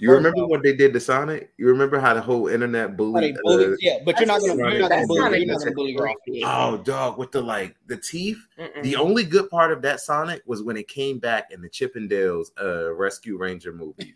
You 0.00 0.12
remember 0.12 0.40
off- 0.40 0.50
what 0.50 0.62
they 0.62 0.74
did 0.74 0.92
to 0.94 1.00
Sonic? 1.00 1.52
You 1.58 1.66
remember 1.66 2.00
how 2.00 2.14
the 2.14 2.20
whole 2.20 2.48
internet 2.48 2.90
How 2.90 2.96
they 3.20 3.32
bullied? 3.32 3.36
uh, 3.46 3.76
yeah, 3.80 3.98
but 4.04 4.18
you're 4.18 4.26
not 4.26 4.40
gonna, 4.40 4.54
you're 4.70 4.78
not 4.80 4.90
gonna 4.90 5.06
bully, 5.06 5.38
you're 5.38 5.46
not 5.46 5.58
gonna 5.58 5.72
bully 5.72 5.92
her 5.94 6.08
off. 6.08 6.16
oh, 6.44 6.76
dog, 6.78 7.18
with 7.18 7.32
the 7.32 7.42
like 7.42 7.76
the 7.86 7.96
teeth. 7.96 8.38
Mm-mm. 8.58 8.82
The 8.82 8.96
only 8.96 9.24
good 9.24 9.50
part 9.50 9.72
of 9.72 9.82
that 9.82 10.00
Sonic 10.00 10.42
was 10.46 10.62
when 10.62 10.76
it 10.76 10.88
came 10.88 11.18
back 11.18 11.50
in 11.52 11.60
the 11.60 11.68
Chip 11.68 11.96
'n 11.96 12.08
Dale's 12.08 12.50
uh 12.60 12.92
Rescue 12.94 13.36
Ranger 13.36 13.72
movie. 13.72 14.14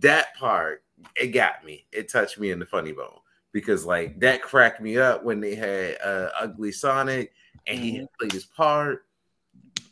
that 0.00 0.34
part, 0.36 0.84
it 1.16 1.28
got 1.28 1.64
me. 1.64 1.86
It 1.92 2.08
touched 2.10 2.38
me 2.38 2.50
in 2.50 2.58
the 2.58 2.66
funny 2.66 2.92
bone 2.92 3.18
because 3.52 3.84
like 3.84 4.20
that 4.20 4.42
cracked 4.42 4.80
me 4.80 4.98
up 4.98 5.24
when 5.24 5.40
they 5.40 5.54
had 5.54 5.98
uh 6.04 6.28
ugly 6.38 6.70
Sonic 6.72 7.32
and 7.66 7.78
he 7.78 7.98
Mhm. 7.98 8.06
played 8.18 8.32
his 8.32 8.44
part. 8.44 9.06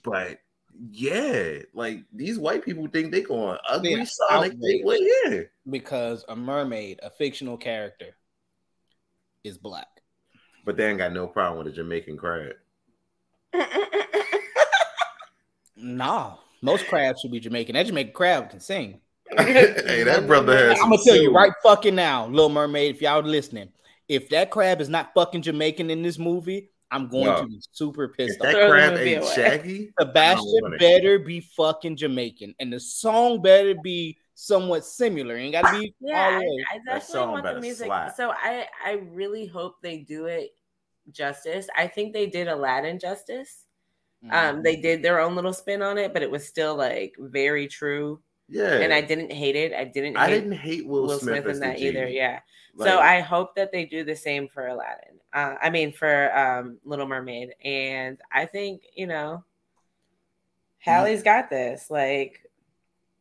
But 0.03 0.39
yeah, 0.91 1.59
like 1.75 2.01
these 2.13 2.39
white 2.39 2.65
people 2.65 2.87
think 2.89 3.13
they 3.13 3.23
going 3.23 3.59
ugly 3.69 3.95
Yeah, 3.95 4.05
Sonic. 4.07 4.53
They, 4.61 4.83
well, 4.85 4.99
yeah. 5.01 5.43
because 5.69 6.25
a 6.29 6.37
mermaid, 6.37 7.01
a 7.03 7.11
fictional 7.11 7.57
character, 7.57 8.17
is 9.45 9.59
black. 9.59 9.89
But 10.65 10.77
they 10.77 10.89
ain't 10.89 10.99
got 10.99 11.13
no 11.13 11.27
problem 11.27 11.65
with 11.65 11.73
a 11.73 11.77
Jamaican 11.77 12.17
crab. 12.17 12.55
Nah, 15.77 16.37
most 16.63 16.87
crabs 16.87 17.21
should 17.21 17.31
be 17.31 17.41
Jamaican. 17.41 17.75
That 17.75 17.87
Jamaican 17.87 18.15
crab 18.15 18.51
can 18.51 18.61
sing. 18.61 19.01
hey, 19.37 20.05
that 20.05 20.27
brother 20.27 20.57
has. 20.57 20.81
I'm 20.81 20.91
gonna 20.91 21.03
tell 21.05 21.17
you 21.17 21.33
right 21.33 21.53
fucking 21.63 21.95
now, 21.95 22.27
Little 22.27 22.49
Mermaid. 22.49 22.95
If 22.95 23.03
y'all 23.03 23.23
listening, 23.23 23.69
if 24.09 24.31
that 24.31 24.51
crab 24.51 24.81
is 24.81 24.89
not 24.89 25.13
fucking 25.15 25.43
Jamaican 25.43 25.91
in 25.91 26.03
this 26.03 26.19
movie, 26.19 26.71
I'm 26.91 27.09
going 27.09 27.25
No. 27.25 27.43
to 27.43 27.47
be 27.49 27.61
super 27.73 28.05
If 28.05 28.17
pissed 28.17 28.39
that 28.41 28.49
off. 28.49 28.53
Throw 28.53 28.63
the 28.63 28.69
crab 28.71 28.97
ain't 28.99 29.25
shaggy, 29.27 29.93
Sebastian 29.99 30.77
better 30.79 31.19
be 31.19 31.41
fucking 31.41 31.97
Jamaican, 31.97 32.55
and 32.61 32.73
the 32.73 32.81
song 32.81 33.43
better 33.43 33.75
be 33.83 34.19
somewhat 34.35 34.85
similar. 34.85 35.37
Ain't 35.37 35.53
gotta 35.53 35.79
be 35.79 35.95
Yeah, 36.01 36.31
the 36.31 36.37
I, 36.37 36.39
way. 36.39 36.65
I 36.73 36.79
That 36.79 36.85
definitely 36.85 37.13
song 37.13 37.33
want 37.33 37.45
the 37.45 37.61
music. 37.61 37.87
slap. 37.87 38.17
So 38.17 38.31
I, 38.31 38.67
I 38.85 38.93
really 39.11 39.47
hope 39.47 39.77
they 39.83 39.99
do 39.99 40.27
it 40.27 40.51
justice. 41.11 41.69
I 41.77 41.87
think 41.87 42.13
they 42.13 42.27
did 42.27 42.47
Aladdin 42.49 42.99
justice. 42.99 43.65
Mm-hmm. 44.25 44.35
Um, 44.57 44.63
they 44.63 44.77
did 44.77 45.03
their 45.03 45.21
own 45.21 45.35
little 45.35 45.53
spin 45.53 45.83
on 45.83 45.99
it, 45.99 46.13
but 46.13 46.23
it 46.23 46.31
was 46.31 46.47
still 46.47 46.77
like 46.77 47.15
very 47.19 47.67
true. 47.67 48.21
Yeah. 48.49 48.79
And 48.79 48.93
I 48.93 49.01
didn't 49.01 49.33
hate 49.33 49.57
it. 49.57 49.73
I 49.73 49.85
didn't. 49.85 50.17
I 50.17 50.31
didn't 50.31 50.53
hate 50.53 50.87
Will, 50.87 51.03
Will 51.03 51.19
Smith, 51.19 51.43
Smith, 51.43 51.55
in 51.55 51.61
that 51.61 51.79
either. 51.81 52.07
Yeah. 52.09 52.41
Like, 52.75 52.89
so 52.89 52.99
I 52.99 53.21
hope 53.21 53.57
that 53.57 53.73
they 53.73 53.87
do 53.87 54.05
the 54.05 54.15
same 54.15 54.49
for 54.49 54.67
Aladdin. 54.67 55.19
Uh, 55.33 55.55
I 55.61 55.71
mean, 55.71 55.93
for 55.93 56.37
um, 56.37 56.79
Little 56.85 57.07
Mermaid, 57.07 57.55
and 57.65 58.19
I 58.31 58.47
think 58.47 58.83
you 58.95 59.07
know, 59.07 59.45
Halle's 60.79 61.23
got 61.23 61.51
this. 61.51 61.91
Like, 61.91 62.41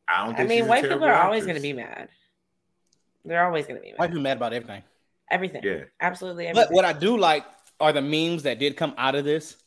I 0.08 0.26
don't. 0.26 0.40
I 0.40 0.44
mean, 0.44 0.60
she's 0.60 0.66
a 0.66 0.70
white 0.70 0.84
people 0.84 1.00
terrible 1.00 1.08
are 1.08 1.24
always 1.24 1.46
going 1.46 1.56
to 1.56 1.62
be 1.62 1.74
mad. 1.74 2.10
They're 3.24 3.46
always 3.46 3.66
going 3.66 3.78
to 3.78 3.82
be 3.82 3.92
mad. 3.92 4.00
White 4.00 4.10
people 4.10 4.22
mad 4.22 4.38
about 4.38 4.54
everything. 4.54 4.84
Everything. 5.32 5.64
Yeah. 5.64 5.86
Absolutely 6.00 6.48
everything. 6.48 6.68
But 6.70 6.76
what 6.76 6.86
I 6.86 6.94
do 6.94 7.18
like 7.18 7.46
are 7.80 7.92
the 7.92 8.02
memes 8.02 8.44
that 8.44 8.60
did 8.60 8.78
come 8.78 8.94
out 8.98 9.16
of 9.16 9.26
this. 9.26 9.58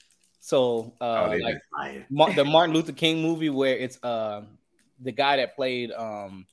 So, 0.40 0.94
uh, 1.00 1.30
oh, 1.32 1.36
like. 1.36 2.06
Ma- 2.10 2.32
the 2.32 2.44
Martin 2.44 2.74
Luther 2.74 2.92
King 2.92 3.20
movie, 3.22 3.50
where 3.50 3.76
it's 3.76 4.02
uh, 4.04 4.42
the 5.00 5.12
guy 5.12 5.36
that 5.36 5.56
played 5.56 5.92
um, 5.92 6.46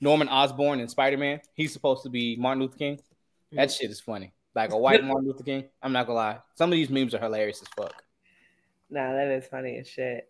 Norman 0.00 0.28
Osborn 0.28 0.80
in 0.80 0.88
Spider 0.88 1.16
Man. 1.16 1.40
He's 1.54 1.72
supposed 1.72 2.02
to 2.04 2.08
be 2.08 2.36
Martin 2.36 2.62
Luther 2.62 2.78
King. 2.78 3.00
That 3.52 3.70
shit 3.72 3.90
is 3.90 4.00
funny. 4.00 4.32
Like 4.54 4.72
a 4.72 4.78
white 4.78 5.02
Martin 5.04 5.26
Luther 5.26 5.44
King. 5.44 5.64
I'm 5.82 5.92
not 5.92 6.06
gonna 6.06 6.18
lie. 6.18 6.38
Some 6.54 6.70
of 6.70 6.76
these 6.76 6.90
memes 6.90 7.14
are 7.14 7.20
hilarious 7.20 7.62
as 7.62 7.68
fuck. 7.68 8.02
Nah, 8.90 9.12
that 9.12 9.28
is 9.28 9.46
funny 9.46 9.78
as 9.78 9.88
shit. 9.88 10.28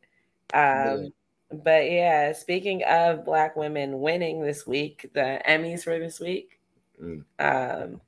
Um, 0.53 1.13
but 1.51 1.91
yeah, 1.91 2.33
speaking 2.33 2.83
of 2.85 3.25
black 3.25 3.57
women 3.57 4.01
winning 4.01 4.43
this 4.43 4.67
week, 4.67 5.11
the 5.15 5.41
Emmys 5.49 5.85
for 5.85 5.99
this 5.99 6.21
week. 6.21 6.61
Mm. 7.03 7.25
Um, 7.39 8.01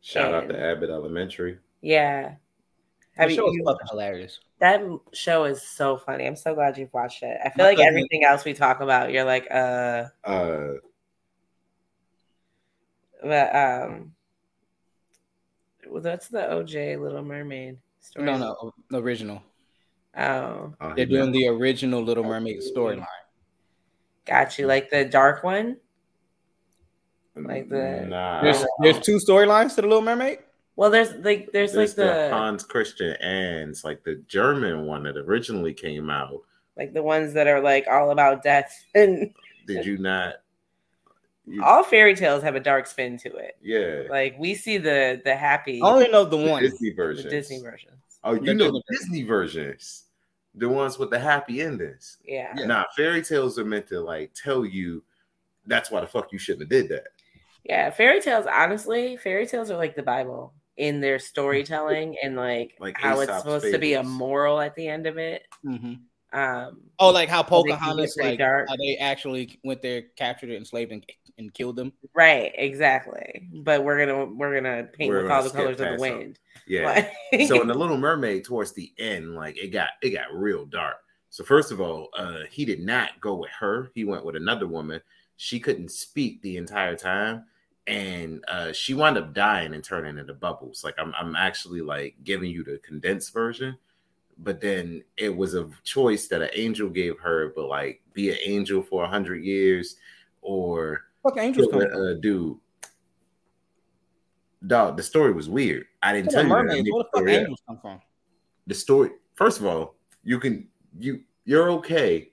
Shout 0.00 0.32
out 0.34 0.48
to 0.48 0.58
Abbott 0.58 0.90
Elementary. 0.90 1.58
yeah. 1.82 2.34
The 3.16 3.22
Have 3.22 3.30
you, 3.30 3.36
show 3.36 3.48
is 3.48 3.54
you- 3.54 3.64
fucking 3.64 3.86
hilarious. 3.90 4.40
that 4.60 4.80
show 5.12 5.44
is 5.44 5.62
so 5.62 5.96
funny. 5.98 6.26
I'm 6.26 6.36
so 6.36 6.54
glad 6.54 6.78
you've 6.78 6.92
watched 6.94 7.22
it. 7.22 7.38
I 7.44 7.50
feel 7.50 7.64
My 7.64 7.70
like 7.70 7.76
cousin- 7.78 7.88
everything 7.88 8.24
else 8.24 8.44
we 8.44 8.54
talk 8.54 8.80
about, 8.80 9.12
you're 9.12 9.24
like, 9.24 9.46
uh, 9.50 10.04
Uh, 10.24 10.74
but 13.22 13.54
um, 13.54 14.12
well, 15.88 16.02
that's 16.02 16.28
the 16.28 16.38
OJ 16.38 16.96
Little 17.00 17.22
Mermaid 17.22 17.78
story. 18.00 18.24
No, 18.26 18.38
no, 18.38 18.74
the 18.90 19.02
original. 19.02 19.42
Oh, 20.16 20.74
oh, 20.80 20.94
They're 20.94 21.06
doing 21.06 21.30
the 21.32 21.48
original 21.48 22.02
Little 22.02 22.24
Mermaid 22.24 22.60
storyline. 22.62 23.06
got 24.24 24.58
you. 24.58 24.66
Like 24.66 24.90
the 24.90 25.04
dark 25.04 25.42
one. 25.44 25.76
like 27.36 27.68
the- 27.68 28.06
Nah. 28.08 28.42
There's 28.42 28.64
there's 28.80 28.98
two 29.00 29.18
storylines 29.18 29.74
to 29.76 29.82
the 29.82 29.86
Little 29.88 30.02
Mermaid. 30.02 30.40
Well, 30.80 30.88
there's 30.88 31.12
like 31.16 31.52
there's, 31.52 31.74
There's 31.74 31.90
like 31.90 31.96
the, 31.96 32.04
the 32.04 32.30
Hans 32.30 32.64
Christian 32.64 33.12
Ands, 33.20 33.84
like 33.84 34.02
the 34.02 34.14
German 34.28 34.86
one 34.86 35.02
that 35.02 35.18
originally 35.18 35.74
came 35.74 36.08
out. 36.08 36.40
like 36.74 36.94
the 36.94 37.02
ones 37.02 37.34
that 37.34 37.46
are 37.46 37.60
like 37.60 37.86
all 37.86 38.12
about 38.12 38.42
death 38.42 38.82
and 38.94 39.30
Did 39.66 39.84
you 39.84 39.98
not? 39.98 40.36
You, 41.46 41.62
all 41.62 41.82
fairy 41.84 42.14
tales 42.16 42.42
have 42.42 42.54
a 42.54 42.60
dark 42.60 42.86
spin 42.86 43.18
to 43.18 43.36
it. 43.36 43.58
yeah. 43.60 44.04
Like 44.08 44.36
we 44.38 44.54
see 44.54 44.78
the 44.78 45.20
the 45.22 45.36
happy 45.36 45.82
I 45.82 45.86
only 45.86 46.08
know 46.08 46.24
the 46.24 46.38
The 46.38 46.48
one. 46.50 46.62
Disney 46.62 46.92
version. 46.92 47.28
Disney 47.28 47.60
versions. 47.60 48.00
Oh, 48.24 48.36
The 48.36 48.46
you 48.46 48.54
know 48.54 48.70
the 48.72 48.82
Disney 48.90 49.22
versions. 49.22 50.04
the 50.54 50.66
ones 50.70 50.98
with 50.98 51.10
the 51.10 51.18
happy 51.18 51.60
endings. 51.60 52.16
Yeah. 52.24 52.54
Yeah. 52.56 52.64
Nah, 52.64 52.84
fairy 52.96 53.20
tales 53.20 53.58
are 53.58 53.66
meant 53.66 53.86
to 53.88 54.00
like 54.00 54.32
tell 54.32 54.64
you 54.64 55.02
that's 55.66 55.90
why 55.90 56.00
the 56.00 56.06
fuck 56.06 56.32
you 56.32 56.38
shouldn't 56.38 56.62
have 56.62 56.70
did 56.70 56.88
that. 56.88 57.08
Yeah. 57.64 57.90
Fairy 57.90 58.22
tales, 58.22 58.46
honestly, 58.50 59.18
fairy 59.18 59.46
tales 59.46 59.70
are 59.70 59.76
like 59.76 59.94
the 59.94 60.02
Bible 60.02 60.54
in 60.76 61.00
their 61.00 61.18
storytelling 61.18 62.16
and 62.22 62.36
like, 62.36 62.76
Like 62.80 62.96
how 62.98 63.20
it's 63.20 63.30
Aesop's 63.30 63.42
supposed 63.42 63.72
to 63.72 63.78
be 63.78 63.94
a 63.94 64.02
moral 64.02 64.60
at 64.60 64.74
the 64.74 64.88
end 64.88 65.06
of 65.06 65.18
it. 65.18 65.42
Mhm. 65.64 66.00
Um, 66.32 66.80
Oh, 66.98 67.10
like 67.10 67.28
how 67.28 67.42
They 67.42 67.48
can 67.48 67.64
get 67.66 67.78
Pocahontas, 67.78 68.16
like 68.20 68.38
dark. 68.38 68.68
how 68.68 68.76
they 68.76 68.96
actually 68.98 69.58
went 69.64 69.82
there, 69.82 70.02
captured 70.16 70.50
it, 70.50 70.56
enslaved, 70.56 70.92
and, 70.92 71.04
and 71.38 71.52
killed 71.52 71.76
them. 71.76 71.92
right, 72.14 72.52
exactly. 72.54 73.48
But 73.52 73.82
we're 73.84 74.06
gonna 74.06 74.26
we're 74.26 74.54
gonna 74.54 74.84
paint 74.84 75.10
We're 75.10 75.22
with 75.22 75.28
gonna 75.28 75.34
all 75.34 75.42
the 75.42 75.50
colors 75.50 75.72
of 75.72 75.78
the 75.78 75.84
past 75.84 76.00
some. 76.02 76.18
wind. 76.18 76.38
Yeah. 76.66 76.86
Like- 77.32 77.46
so 77.48 77.60
in 77.60 77.66
the 77.66 77.74
Little 77.74 77.98
Mermaid, 77.98 78.44
towards 78.44 78.72
the 78.72 78.92
end, 78.98 79.34
like 79.34 79.58
it 79.58 79.68
got 79.68 79.90
it 80.02 80.10
got 80.10 80.32
real 80.32 80.66
dark. 80.66 80.96
So 81.30 81.44
first 81.44 81.72
of 81.72 81.80
all, 81.80 82.08
uh, 82.16 82.40
he 82.50 82.64
did 82.64 82.80
not 82.80 83.20
go 83.20 83.34
with 83.36 83.50
her. 83.58 83.90
He 83.94 84.04
went 84.04 84.24
with 84.24 84.36
another 84.36 84.66
woman. 84.66 85.00
She 85.36 85.58
couldn't 85.60 85.90
speak 85.90 86.42
the 86.42 86.56
entire 86.58 86.96
time, 86.96 87.44
and 87.86 88.44
uh, 88.48 88.72
she 88.72 88.94
wound 88.94 89.18
up 89.18 89.34
dying 89.34 89.74
and 89.74 89.82
turning 89.82 90.18
into 90.18 90.34
bubbles. 90.34 90.84
Like 90.84 90.94
I'm, 90.98 91.12
I'm 91.18 91.36
actually 91.36 91.80
like 91.80 92.16
giving 92.24 92.50
you 92.50 92.64
the 92.64 92.78
condensed 92.78 93.32
version, 93.32 93.76
but 94.38 94.60
then 94.60 95.02
it 95.16 95.34
was 95.34 95.54
a 95.54 95.68
choice 95.84 96.28
that 96.28 96.42
an 96.42 96.50
angel 96.54 96.88
gave 96.88 97.18
her. 97.20 97.52
But 97.54 97.68
like, 97.68 98.02
be 98.12 98.30
an 98.30 98.38
angel 98.44 98.82
for 98.82 99.04
a 99.04 99.08
hundred 99.08 99.44
years, 99.44 99.96
or 100.42 101.04
Fuck 101.22 101.38
angels 101.38 101.72
a, 101.72 101.78
a 101.78 102.14
dude. 102.14 102.56
Dog, 104.66 104.96
the 104.96 105.02
story 105.02 105.32
was 105.32 105.48
weird. 105.48 105.86
I 106.02 106.12
didn't 106.12 106.30
tell 106.30 106.42
you 106.42 106.48
mermaids. 106.50 106.88
Where 106.90 107.02
the 107.02 107.08
fuck 107.12 107.16
story 107.16 107.34
angels 107.34 107.62
come 107.66 107.78
from? 107.80 108.00
the 108.70 108.74
story 108.74 109.10
first 109.34 109.58
of 109.58 109.66
all 109.66 109.96
you 110.22 110.38
can 110.38 110.66
you 110.98 111.20
you're 111.44 111.70
okay 111.70 112.30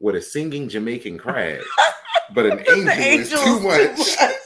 with 0.00 0.14
a 0.16 0.20
singing 0.20 0.68
jamaican 0.68 1.16
crab 1.16 1.62
but 2.34 2.44
an 2.44 2.58
angel, 2.68 2.84
The 2.84 2.92
is 2.92 3.32
angel 3.32 3.38
too 3.42 3.60
much 3.60 4.16
Well, 4.20 4.38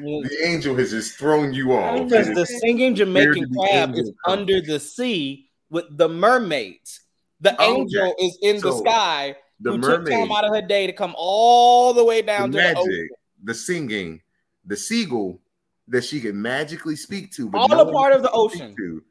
the 0.00 0.36
angel 0.44 0.74
has 0.76 0.90
just 0.90 1.16
thrown 1.18 1.52
you 1.54 1.72
off 1.72 2.08
Because 2.08 2.28
the 2.34 2.46
singing 2.46 2.94
Jamaican 2.94 3.52
crab 3.54 3.94
is 3.94 4.12
come? 4.24 4.38
under 4.38 4.60
the 4.60 4.78
sea 4.80 5.48
with 5.70 5.84
the 5.96 6.08
mermaids. 6.08 7.00
The 7.40 7.54
Oh, 7.58 7.76
angel 7.76 8.02
okay. 8.12 8.24
is 8.24 8.38
in 8.42 8.60
the 8.60 8.72
sky 8.78 9.36
the 9.60 9.72
who 9.72 9.80
took 9.80 10.04
time 10.06 10.28
mermaid 10.28 10.30
out 10.30 10.44
of 10.44 10.54
her 10.54 10.62
day 10.62 10.86
to 10.86 10.92
come 10.92 11.14
all 11.16 11.92
the 11.92 12.04
way 12.04 12.20
the 12.20 12.26
down 12.26 12.50
to 12.52 12.58
the 12.58 12.64
ocean. 12.76 12.86
magic 12.86 13.10
the 13.44 13.54
singing 13.54 14.20
the 14.66 14.76
seagull 14.76 15.40
that 15.88 16.02
she 16.04 16.20
can 16.20 16.40
magically 16.40 16.96
speak 16.96 17.30
to 17.32 17.48
but 17.48 17.58
All 17.58 17.68
no 17.68 17.80
a 17.80 17.92
part 17.92 18.12
of 18.14 18.22
the 18.22 18.30
ocean. 18.32 18.74
to. 18.76 19.02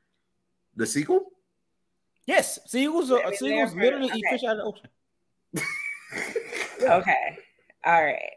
the 0.75 0.85
seagull 0.87 1.25
Yes, 2.25 2.57
seagulls 2.67 3.11
are 3.11 3.19
I 3.25 3.35
seagulls 3.35 3.73
they're- 3.73 3.83
literally 3.83 4.09
eat 4.15 4.23
fish 4.29 4.43
out 4.45 4.57
of 4.57 4.57
the 4.57 4.63
ocean. 4.63 4.89
Okay. 6.81 7.37
All 7.85 8.03
right. 8.03 8.31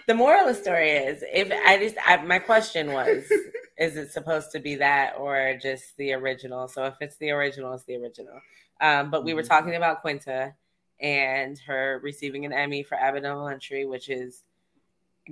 the 0.07 0.15
moral 0.15 0.47
of 0.47 0.55
the 0.55 0.61
story 0.61 0.89
is 0.91 1.23
if 1.31 1.51
I 1.65 1.77
just 1.77 1.95
I, 2.05 2.17
my 2.23 2.39
question 2.39 2.91
was 2.93 3.23
is 3.77 3.95
it 3.97 4.11
supposed 4.11 4.51
to 4.53 4.59
be 4.59 4.75
that 4.75 5.13
or 5.17 5.57
just 5.61 5.95
the 5.97 6.13
original? 6.13 6.67
So 6.67 6.85
if 6.85 6.95
it's 7.01 7.17
the 7.17 7.31
original, 7.31 7.73
it's 7.73 7.83
the 7.83 7.97
original. 7.97 8.39
Um, 8.81 9.11
but 9.11 9.23
we 9.23 9.33
were 9.33 9.43
Mhm. 9.43 9.47
talking 9.49 9.75
about 9.75 10.01
Quinta 10.01 10.53
and 10.99 11.59
her 11.59 11.99
receiving 12.01 12.45
an 12.45 12.53
Emmy 12.53 12.81
for 12.83 12.95
Abbott 12.95 13.23
Elementary, 13.25 13.85
which 13.85 14.09
is 14.09 14.43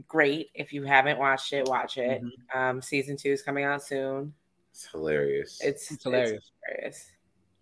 great. 0.08 0.50
If 0.54 0.74
you 0.74 0.84
haven't 0.84 1.18
watched 1.18 1.54
it, 1.54 1.66
watch 1.68 1.98
it. 1.98 2.22
Mhm. 2.22 2.32
Um, 2.56 2.82
season 2.82 3.18
two 3.18 3.30
is 3.32 3.42
coming 3.42 3.64
out 3.64 3.82
soon. 3.84 4.34
it's 4.72 4.88
hilarious 4.88 5.62
It's, 5.64 5.90
It's 5.92 6.04
hilarious. 6.04 6.52
hilarious. 6.68 7.12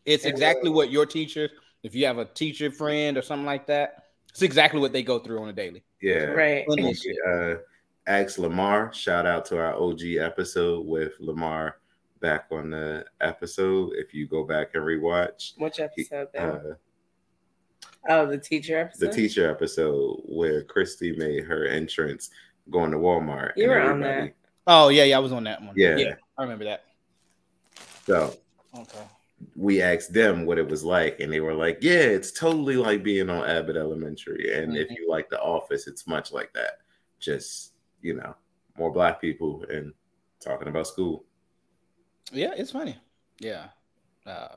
It's 0.05 0.25
exactly 0.25 0.71
what 0.71 0.89
your 0.91 1.05
teacher, 1.05 1.47
if 1.83 1.93
you 1.93 2.07
have 2.07 2.17
a 2.17 2.25
teacher 2.25 2.71
friend 2.71 3.17
or 3.17 3.21
something 3.21 3.45
like 3.45 3.67
that, 3.67 4.02
it's 4.33 4.41
exactly 4.41 4.79
what 4.79 4.91
they 4.91 5.03
go 5.03 5.19
through 5.19 5.39
on 5.43 5.49
a 5.49 5.53
daily. 5.53 5.83
yeah 6.01 6.25
Right. 6.25 6.65
Plenty 6.65 6.89
of 6.89 6.97
shit. 6.97 7.15
uh, 7.29 7.55
ask 8.07 8.39
Lamar. 8.39 8.91
Shout 8.91 9.27
out 9.27 9.45
to 9.45 9.59
our 9.59 9.75
OG 9.75 10.01
episode 10.19 10.87
with 10.87 11.13
Lamar 11.19 11.77
back 12.19 12.47
on 12.51 12.71
the 12.71 13.05
episode. 13.21 13.91
If 13.95 14.11
you 14.11 14.27
go 14.27 14.43
back 14.43 14.71
and 14.73 14.83
rewatch 14.83 15.53
Which 15.57 15.79
episode? 15.79 16.29
though? 16.33 16.75
uh, 18.09 18.11
oh, 18.11 18.25
the 18.25 18.39
teacher 18.39 18.79
episode. 18.79 19.07
the 19.07 19.13
teacher 19.13 19.49
episode 19.51 20.21
where 20.25 20.63
Christy 20.63 21.15
made 21.15 21.43
her 21.43 21.67
entrance 21.67 22.31
going 22.71 22.89
to 22.89 22.97
Walmart. 22.97 23.51
You 23.55 23.69
were 23.69 23.81
on 23.81 23.99
that. 24.01 24.33
Oh 24.65 24.89
yeah, 24.89 25.03
yeah, 25.03 25.17
I 25.17 25.19
was 25.19 25.31
on 25.31 25.43
that 25.43 25.61
one. 25.61 25.73
Yeah. 25.75 26.15
I 26.37 26.41
remember 26.41 26.63
that. 26.65 26.85
So 28.07 28.35
Okay. 28.75 28.99
We 29.55 29.81
asked 29.81 30.13
them 30.13 30.45
what 30.45 30.57
it 30.57 30.67
was 30.67 30.83
like, 30.83 31.19
and 31.19 31.31
they 31.31 31.39
were 31.39 31.53
like, 31.53 31.79
"Yeah, 31.81 31.93
it's 32.01 32.31
totally 32.31 32.77
like 32.77 33.03
being 33.03 33.29
on 33.29 33.47
Abbott 33.49 33.75
Elementary, 33.77 34.53
and 34.53 34.75
if 34.75 34.89
Mhm. 34.89 34.97
you 34.97 35.09
like 35.09 35.29
The 35.29 35.41
Office, 35.41 35.87
it's 35.87 36.07
much 36.07 36.31
like 36.31 36.53
that. 36.53 36.79
Just 37.19 37.73
you 38.01 38.13
know, 38.15 38.35
more 38.77 38.91
black 38.91 39.21
people 39.21 39.63
and 39.69 39.93
talking 40.39 40.67
about 40.67 40.87
school." 40.87 41.25
Yeah, 42.31 42.53
it's 42.55 42.71
funny. 42.71 42.97
Yeah, 43.39 43.69
uh, 44.25 44.55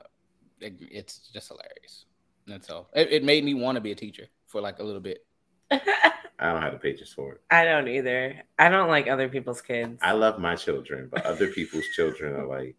it, 0.59 0.75
it's 0.91 1.29
just 1.33 1.49
hilarious. 1.49 2.05
That's 2.45 2.69
all. 2.69 2.89
It, 2.95 3.11
it 3.11 3.23
made 3.23 3.43
me 3.43 3.53
want 3.53 3.75
to 3.75 3.81
be 3.81 3.91
a 3.91 3.95
teacher 3.95 4.27
for 4.45 4.61
like 4.61 4.79
a 4.79 4.83
little 4.83 5.01
bit. 5.01 5.25
I 5.71 6.51
don't 6.51 6.61
have 6.61 6.73
the 6.73 6.79
patience 6.79 7.11
for 7.11 7.33
it. 7.33 7.41
I 7.49 7.65
don't 7.65 7.87
either. 7.87 8.41
I 8.59 8.69
don't 8.69 8.89
like 8.89 9.07
other 9.07 9.27
people's 9.27 9.61
kids. 9.61 9.99
I 10.01 10.11
love 10.13 10.39
my 10.39 10.55
children, 10.55 11.09
but 11.11 11.25
other 11.25 11.47
people's 11.47 11.87
children 11.95 12.35
are 12.35 12.45
like 12.45 12.75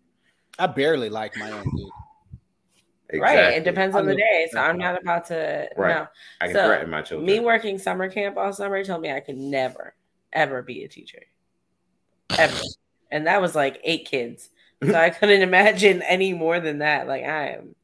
I 0.59 0.67
barely 0.67 1.09
like 1.09 1.37
my 1.37 1.51
own 1.51 1.65
kid. 1.65 3.21
Right. 3.21 3.55
It 3.55 3.65
depends 3.65 3.97
on 3.97 4.07
the 4.07 4.15
day. 4.15 4.49
So 4.53 4.61
I'm 4.61 4.77
not 4.77 5.01
about 5.01 5.27
to 5.27 5.69
Right. 5.77 5.95
no. 5.95 6.07
I 6.41 6.47
can 6.47 6.55
so, 6.55 6.67
threaten 6.67 6.91
my 6.91 7.03
children. 7.03 7.27
Me 7.27 7.41
working 7.41 7.79
summer 7.79 8.09
camp 8.11 8.37
all 8.37 8.53
summer 8.53 8.85
told 8.85 9.01
me 9.01 9.11
I 9.11 9.21
could 9.21 9.39
never, 9.39 9.95
ever 10.33 10.63
be 10.63 10.85
a 10.85 10.89
teacher. 10.89 11.23
Ever. 12.39 12.61
and 13.11 13.27
that 13.27 13.41
was 13.41 13.55
like 13.55 13.81
eight 13.85 14.07
kids. 14.07 14.51
So 14.85 14.95
I 14.95 15.11
couldn't 15.11 15.41
imagine 15.41 16.03
any 16.03 16.35
more 16.35 16.61
than 16.61 16.79
that. 16.79 17.09
Like 17.09 17.25
I 17.25 17.51
am 17.51 17.75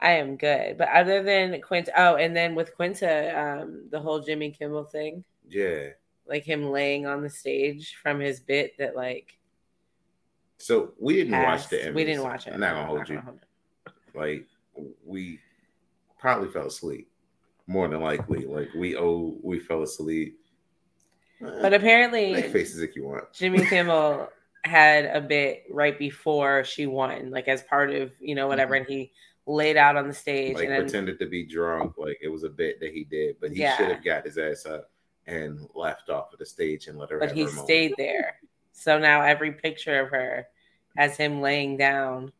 I 0.00 0.12
am 0.12 0.36
good. 0.36 0.78
But 0.78 0.88
other 0.90 1.22
than 1.22 1.60
Quinta 1.60 1.92
oh, 1.96 2.16
and 2.16 2.36
then 2.36 2.54
with 2.54 2.76
Quinta, 2.76 3.62
um, 3.62 3.88
the 3.90 3.98
whole 3.98 4.20
Jimmy 4.20 4.50
Kimmel 4.50 4.84
thing, 4.84 5.24
yeah. 5.48 5.88
like 6.28 6.44
him 6.44 6.70
laying 6.70 7.06
on 7.06 7.22
the 7.22 7.30
stage 7.30 7.96
from 8.02 8.20
his 8.20 8.38
bit 8.38 8.76
that 8.78 8.94
like 8.94 9.38
So 10.64 10.92
we 10.98 11.16
didn't 11.16 11.32
watch 11.32 11.58
passed. 11.58 11.70
the 11.70 11.76
Emmys. 11.76 11.94
We 11.94 12.04
didn't 12.06 12.22
watch 12.22 12.46
it. 12.46 12.54
I'm 12.54 12.60
not 12.60 12.72
gonna 12.72 12.86
hold 12.86 12.98
Not 13.00 13.08
you. 13.10 13.14
gonna 13.16 13.26
hold. 13.26 13.40
Like 14.14 14.46
we 15.04 15.38
probably 16.18 16.48
fell 16.48 16.68
asleep. 16.68 17.06
More 17.66 17.86
than 17.86 18.00
likely, 18.00 18.46
like 18.46 18.70
we 18.74 18.96
oh 18.96 19.36
we 19.42 19.58
fell 19.58 19.82
asleep. 19.82 20.40
But 21.38 21.74
apparently 21.74 22.32
make 22.32 22.46
faces 22.50 22.80
if 22.80 22.96
you 22.96 23.04
want. 23.04 23.30
Jimmy 23.34 23.62
Kimmel 23.66 24.30
had 24.64 25.04
a 25.04 25.20
bit 25.20 25.64
right 25.68 25.98
before 25.98 26.64
she 26.64 26.86
won, 26.86 27.30
like 27.30 27.46
as 27.46 27.62
part 27.64 27.90
of 27.90 28.12
you 28.18 28.34
know 28.34 28.46
whatever, 28.48 28.74
mm-hmm. 28.74 28.90
and 28.90 29.00
he 29.00 29.12
laid 29.44 29.76
out 29.76 29.96
on 29.96 30.08
the 30.08 30.14
stage, 30.14 30.54
Like 30.54 30.64
and 30.64 30.72
then 30.72 30.80
pretended 30.80 31.18
to 31.18 31.26
be 31.26 31.44
drunk, 31.44 31.98
like 31.98 32.16
it 32.22 32.28
was 32.28 32.42
a 32.42 32.48
bit 32.48 32.80
that 32.80 32.94
he 32.94 33.04
did, 33.04 33.36
but 33.38 33.50
he 33.50 33.60
Yeah. 33.60 33.76
should 33.76 33.90
have 33.90 34.02
got 34.02 34.24
his 34.24 34.38
ass 34.38 34.64
up 34.64 34.90
and 35.26 35.60
left 35.74 36.08
off 36.08 36.32
of 36.32 36.38
the 36.38 36.46
stage 36.46 36.86
and 36.86 36.96
let 36.96 37.10
her. 37.10 37.18
but 37.18 37.32
he 37.32 37.46
stayed 37.48 37.92
there. 37.98 38.36
So 38.72 38.98
now 38.98 39.20
every 39.20 39.52
picture 39.52 40.00
of 40.00 40.08
her 40.08 40.48
has 40.96 41.16
him 41.16 41.40
laying 41.40 41.76
down 41.76 42.32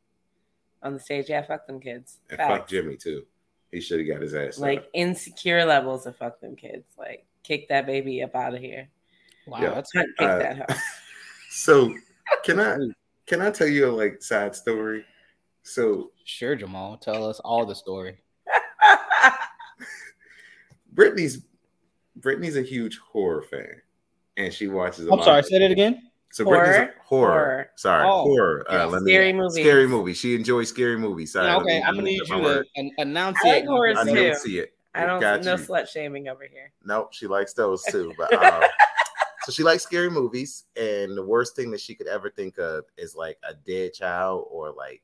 on 0.82 0.94
the 0.94 1.00
stage. 1.00 1.28
Yeah, 1.28 1.42
fuck 1.42 1.66
them 1.66 1.80
kids. 1.80 2.18
And 2.30 2.38
Facts. 2.38 2.50
fuck 2.50 2.68
Jimmy 2.68 2.96
too. 2.96 3.24
He 3.72 3.80
should 3.80 3.98
have 4.00 4.08
got 4.08 4.22
his 4.22 4.34
ass 4.34 4.58
Like 4.58 4.80
up. 4.80 4.88
insecure 4.94 5.64
levels 5.64 6.06
of 6.06 6.16
fuck 6.16 6.40
them 6.40 6.56
kids. 6.56 6.88
Like 6.96 7.26
kick 7.42 7.68
that 7.68 7.86
baby 7.86 8.22
up 8.22 8.34
out 8.34 8.54
of 8.54 8.60
here. 8.60 8.88
Wow, 9.46 9.58
Yeah. 9.60 9.74
that's 9.74 9.92
Hunt 9.92 10.08
kick 10.18 10.28
Uh, 10.28 10.38
that 10.38 10.56
hoe. 10.58 10.66
So 11.50 11.94
can 12.44 12.58
I 12.60 12.76
can 13.26 13.40
I 13.40 13.50
tell 13.50 13.68
you 13.68 13.88
a 13.88 13.92
like 13.92 14.22
side 14.22 14.54
story? 14.56 15.04
So 15.62 16.10
sure, 16.24 16.56
Jamal. 16.56 16.96
Tell 16.96 17.28
us 17.28 17.38
all 17.40 17.64
the 17.64 17.74
story. 17.74 18.18
Brittany's 20.92 21.42
Brittany's 22.16 22.56
a 22.56 22.62
huge 22.62 22.98
horror 22.98 23.42
fan, 23.42 23.80
and 24.36 24.52
she 24.52 24.68
watches. 24.68 25.06
A 25.06 25.10
I'm 25.12 25.18
lot 25.18 25.24
sorry. 25.24 25.38
of- 25.40 25.46
Say 25.46 25.64
it 25.64 25.70
again. 25.70 26.10
So 26.34 26.44
Brittany's 26.44 26.74
a 26.74 26.78
Horror? 26.78 26.94
horror. 27.04 27.30
Horror. 27.30 27.70
Sorry, 27.76 28.04
Oh. 28.08 28.22
horror. 28.24 28.66
Yeah, 28.68 28.82
Uh, 28.82 28.88
let 28.88 29.02
me- 29.02 29.12
scary 29.12 29.32
movies. 29.32 29.54
Scary 29.64 29.86
movie. 29.86 30.14
She 30.14 30.34
enjoys 30.34 30.68
scary 30.68 30.96
movies. 30.98 31.32
Sorry. 31.32 31.46
Yeah, 31.46 31.56
okay, 31.58 31.78
me- 31.78 31.82
I'm 31.84 31.94
gonna 31.94 32.02
need 32.06 32.16
you 32.16 32.24
to 32.26 32.38
word. 32.42 32.66
an- 32.74 32.90
I 32.98 33.02
enunciate. 33.02 33.54
like 33.54 33.66
horrors 33.66 33.98
I 33.98 34.04
too. 34.04 34.14
don't 34.16 34.36
see 34.38 34.58
it. 34.58 34.74
I 34.96 35.06
don't 35.06 35.20
Got 35.20 35.44
no 35.44 35.52
you. 35.52 35.58
slut 35.58 35.88
shaming 35.88 36.26
over 36.28 36.42
here. 36.44 36.72
Nope, 36.84 37.12
she 37.12 37.28
likes 37.28 37.52
those 37.52 37.84
too. 37.84 38.12
But 38.18 38.32
um, 38.34 38.62
so 39.44 39.52
she 39.52 39.62
likes 39.62 39.84
scary 39.84 40.10
movies, 40.10 40.64
and 40.74 41.16
the 41.16 41.24
worst 41.24 41.54
thing 41.54 41.70
that 41.70 41.80
she 41.80 41.94
could 41.94 42.08
ever 42.08 42.30
think 42.30 42.58
of 42.58 42.84
is 42.96 43.14
like 43.14 43.38
a 43.48 43.54
dead 43.54 43.92
child 43.92 44.48
or 44.50 44.72
like 44.72 45.02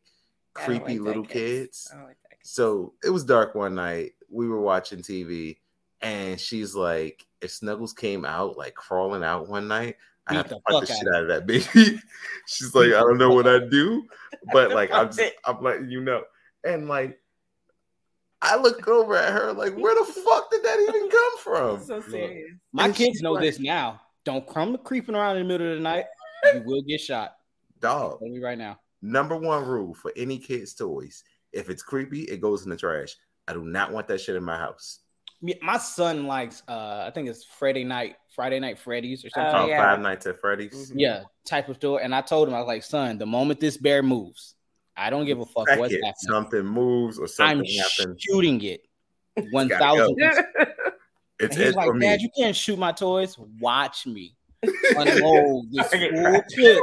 creepy 0.55 0.99
like 0.99 1.07
little 1.07 1.23
kids. 1.23 1.33
kids. 1.33 1.91
I 1.93 1.97
don't 1.97 2.07
like 2.07 2.17
that. 2.29 2.39
kids. 2.39 2.51
So 2.51 2.95
it 3.05 3.11
was 3.11 3.23
dark 3.23 3.55
one 3.55 3.77
night. 3.77 4.15
We 4.29 4.49
were 4.49 4.61
watching 4.61 4.99
TV, 5.01 5.59
and 6.01 6.41
she's 6.41 6.75
like, 6.75 7.25
if 7.41 7.53
Snuggles 7.53 7.93
came 7.93 8.25
out, 8.25 8.59
like 8.59 8.75
crawling 8.75 9.23
out 9.23 9.49
one 9.49 9.69
night, 9.69 9.97
I 10.31 10.33
Beat 10.33 10.37
have 10.37 10.49
to 10.49 10.55
the 10.55 10.73
fuck 10.73 10.87
the 10.87 10.95
shit 10.95 11.09
out 11.09 11.15
out 11.15 11.23
of 11.23 11.29
that 11.29 11.47
baby. 11.47 12.01
she's 12.47 12.75
like, 12.75 12.89
I 12.89 13.01
don't 13.01 13.19
know 13.19 13.31
what 13.35 13.47
I 13.47 13.59
do, 13.59 14.05
but 14.53 14.71
like 14.75 14.93
I'm, 14.93 15.13
just, 15.13 15.33
I'm 15.45 15.63
letting 15.63 15.91
you 15.91 16.01
know. 16.01 16.23
And 16.65 16.89
like, 16.89 17.19
I 18.43 18.57
look 18.57 18.87
over 18.89 19.17
at 19.17 19.33
her 19.33 19.53
like, 19.53 19.75
where 19.75 19.95
the 19.95 20.11
fuck 20.13 20.51
did 20.51 20.63
that 20.63 20.81
even 20.89 21.11
come 21.11 21.39
from? 21.39 21.85
So 21.85 22.01
serious. 22.01 22.53
My 22.73 22.87
And 22.87 22.95
kids 22.95 23.21
know 23.21 23.33
like- 23.33 23.43
this 23.43 23.59
now. 23.59 24.01
Don't 24.25 24.47
come 24.47 24.77
creeping 24.85 25.15
around 25.15 25.39
in 25.39 25.43
the 25.45 25.49
middle 25.49 25.71
of 25.71 25.77
the 25.79 25.83
night. 25.83 26.05
You 26.53 26.63
will 26.67 26.83
get 26.83 27.01
shot. 27.01 27.37
Dog. 27.81 28.19
Tell 28.19 28.29
me 28.29 28.39
right 28.39 28.59
now. 28.59 28.79
Number 29.01 29.35
one 29.35 29.65
rule 29.65 29.95
for 29.95 30.13
any 30.15 30.37
kid's 30.37 30.75
toys: 30.75 31.25
if 31.53 31.71
it's 31.71 31.83
creepy, 31.83 32.25
it 32.25 32.43
goes 32.43 32.65
in 32.65 32.71
the 32.71 32.77
trash. 32.77 33.17
I 33.49 33.55
do 33.55 33.65
not 33.65 33.93
want 33.93 34.09
that 34.09 34.21
shit 34.21 34.37
in 34.37 34.45
my 34.45 34.59
house. 34.59 35.01
My 35.63 35.79
son 35.79 36.27
likes 36.27 36.63
uh 36.69 37.05
I 37.07 37.11
think 37.15 37.29
it's 37.31 37.45
Friday 37.45 37.83
night, 37.83 38.17
Friday 38.41 38.59
night 38.59 38.79
Freddy's 38.79 39.23
or 39.23 39.29
something. 39.29 39.55
Oh, 39.55 39.67
yeah. 39.67 39.85
Five 39.85 40.01
Nights 40.01 40.27
at 40.27 40.41
Freddy's. 40.41 40.91
Mhm. 40.91 40.95
Yeah, 40.97 41.23
type 41.45 41.69
of 41.69 41.77
store. 41.77 42.01
And 42.01 42.15
I 42.15 42.23
told 42.23 42.49
him, 42.49 42.55
I 42.55 42.59
was 42.59 42.67
like, 42.69 42.83
son, 42.83 43.19
the 43.19 43.27
moment 43.27 43.61
this 43.61 43.77
bear 43.77 44.03
moves, 44.03 44.55
I 44.97 45.11
don't 45.11 45.27
give 45.27 45.41
a 45.41 45.45
fuck 45.45 45.69
Second, 45.69 45.81
what's 45.81 45.93
happening. 45.95 46.13
something 46.17 46.65
moves 46.65 47.19
or 47.19 47.27
something 47.27 47.59
I'm 47.59 47.67
something 47.67 48.07
happens. 48.07 48.23
shooting 48.23 48.63
it. 48.63 48.87
Thousand. 49.37 49.69
go. 49.69 50.27
percent. 50.27 50.47
It's 51.39 51.57
And 51.57 51.65
he's 51.67 51.75
like, 51.75 51.87
for 51.87 51.95
me. 51.95 52.07
Dad, 52.07 52.21
you 52.23 52.31
can't 52.37 52.57
shoot 52.57 52.79
my 52.79 52.93
toys. 52.93 53.37
Watch 53.61 54.07
me 54.07 54.35
unload 54.63 55.65
this 55.73 55.91
Target 55.91 56.13
full 56.13 56.23
practice. 56.23 56.55
clip 56.55 56.79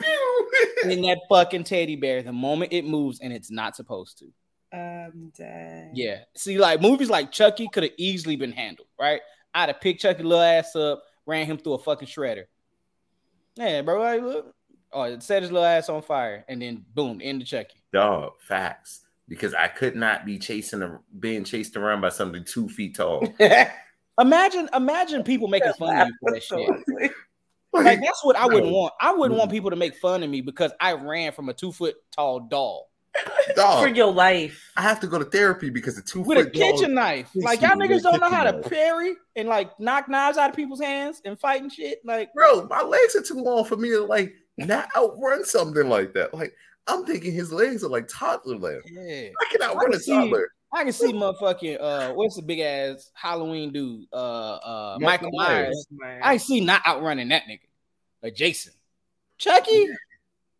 Pew, 0.00 0.48
pew. 0.82 0.90
in 0.90 1.02
that 1.02 1.18
fucking 1.28 1.64
teddy 1.64 1.96
bear 1.96 2.22
the 2.22 2.32
moment 2.32 2.72
it 2.72 2.84
moves 2.86 3.20
and 3.20 3.30
it's 3.32 3.50
not 3.50 3.76
supposed 3.76 4.18
to. 4.20 4.26
Um, 4.72 5.32
dang. 5.36 5.90
Yeah. 5.94 6.20
See, 6.34 6.58
like 6.58 6.80
movies 6.82 7.08
like 7.10 7.30
Chucky 7.30 7.68
could 7.68 7.82
have 7.84 7.92
easily 7.98 8.36
been 8.36 8.52
handled, 8.52 8.88
right? 8.98 9.20
I'd 9.54 9.68
have 9.68 9.80
picked 9.80 10.02
Chucky 10.02 10.22
little 10.22 10.42
ass 10.42 10.74
up, 10.74 11.02
ran 11.26 11.46
him 11.46 11.58
through 11.58 11.74
a 11.74 11.78
fucking 11.78 12.08
shredder. 12.08 12.44
Yeah, 13.56 13.82
bro. 13.82 14.00
Like, 14.00 14.22
look. 14.22 14.54
Oh, 14.92 15.02
it 15.02 15.22
set 15.22 15.42
his 15.42 15.50
little 15.50 15.66
ass 15.66 15.88
on 15.88 16.02
fire, 16.02 16.44
and 16.48 16.62
then 16.62 16.84
boom, 16.94 17.20
end 17.22 17.40
the 17.40 17.44
Chucky. 17.44 17.82
Dog, 17.92 18.32
facts. 18.40 19.00
Because 19.26 19.54
I 19.54 19.68
could 19.68 19.96
not 19.96 20.26
be 20.26 20.38
chasing, 20.38 20.82
a, 20.82 21.00
being 21.18 21.44
chased 21.44 21.76
around 21.76 22.00
by 22.00 22.10
something 22.10 22.44
two 22.44 22.68
feet 22.68 22.96
tall. 22.96 23.26
Imagine, 24.20 24.68
imagine 24.72 25.24
people 25.24 25.48
making 25.48 25.72
fun 25.72 25.96
of 25.96 26.06
you 26.06 26.14
for 26.20 26.30
that 26.30 26.42
shit. 27.00 27.12
Like 27.72 28.00
that's 28.00 28.24
what 28.24 28.36
I 28.36 28.46
wouldn't 28.46 28.72
want. 28.72 28.94
I 29.00 29.12
wouldn't 29.12 29.36
want 29.36 29.50
people 29.50 29.70
to 29.70 29.76
make 29.76 29.96
fun 29.96 30.22
of 30.22 30.30
me 30.30 30.40
because 30.40 30.70
I 30.80 30.92
ran 30.92 31.32
from 31.32 31.48
a 31.48 31.52
two 31.52 31.72
foot 31.72 31.96
tall 32.12 32.38
doll 32.38 32.90
For 33.56 33.88
your 33.88 34.12
life. 34.12 34.70
I 34.76 34.82
have 34.82 34.98
to 35.00 35.06
go 35.06 35.18
to 35.18 35.24
therapy 35.24 35.70
because 35.70 35.96
the 35.96 36.02
two 36.02 36.22
with 36.22 36.38
a 36.38 36.44
foot 36.44 36.52
kitchen 36.52 36.94
knife. 36.94 37.30
Like 37.34 37.60
y'all 37.60 37.76
me 37.76 37.86
niggas 37.86 38.02
don't 38.02 38.20
know 38.20 38.28
how 38.28 38.44
to 38.44 38.52
knife. 38.52 38.68
parry 38.70 39.14
and 39.36 39.48
like 39.48 39.78
knock 39.78 40.08
knives 40.08 40.36
out 40.36 40.50
of 40.50 40.56
people's 40.56 40.80
hands 40.80 41.22
and 41.24 41.38
fight 41.38 41.62
and 41.62 41.72
shit. 41.72 42.00
Like 42.04 42.32
bro, 42.34 42.66
my 42.66 42.82
legs 42.82 43.14
are 43.14 43.22
too 43.22 43.34
long 43.40 43.64
for 43.64 43.76
me 43.76 43.90
to 43.90 44.00
like 44.04 44.34
not 44.58 44.88
outrun 44.96 45.44
something 45.44 45.88
like 45.88 46.12
that. 46.14 46.34
Like 46.34 46.54
I'm 46.88 47.04
thinking 47.06 47.32
his 47.32 47.52
legs 47.52 47.84
are 47.84 47.88
like 47.88 48.08
toddler 48.08 48.56
legs. 48.58 48.90
yeah. 48.90 49.28
I 49.40 49.44
can 49.52 49.62
I 49.62 49.66
outrun 49.66 49.92
can 49.92 49.94
a 49.94 50.02
see- 50.02 50.12
toddler. 50.12 50.48
I 50.76 50.82
can 50.82 50.92
see 50.92 51.12
motherfucking 51.12 51.76
uh 51.80 52.12
what's 52.14 52.34
the 52.34 52.42
big 52.42 52.58
ass 52.58 53.12
Halloween 53.14 53.72
dude? 53.72 54.06
Uh 54.12 54.16
uh 54.16 54.96
Michael 55.00 55.30
Michael 55.32 55.54
Myers. 55.54 55.86
Myers. 55.92 56.20
I 56.24 56.36
see 56.38 56.60
not 56.60 56.82
outrunning 56.84 57.28
that 57.28 57.44
nigga. 57.48 57.60
Like 58.24 58.34
Jason. 58.34 58.72
Chucky. 59.38 59.86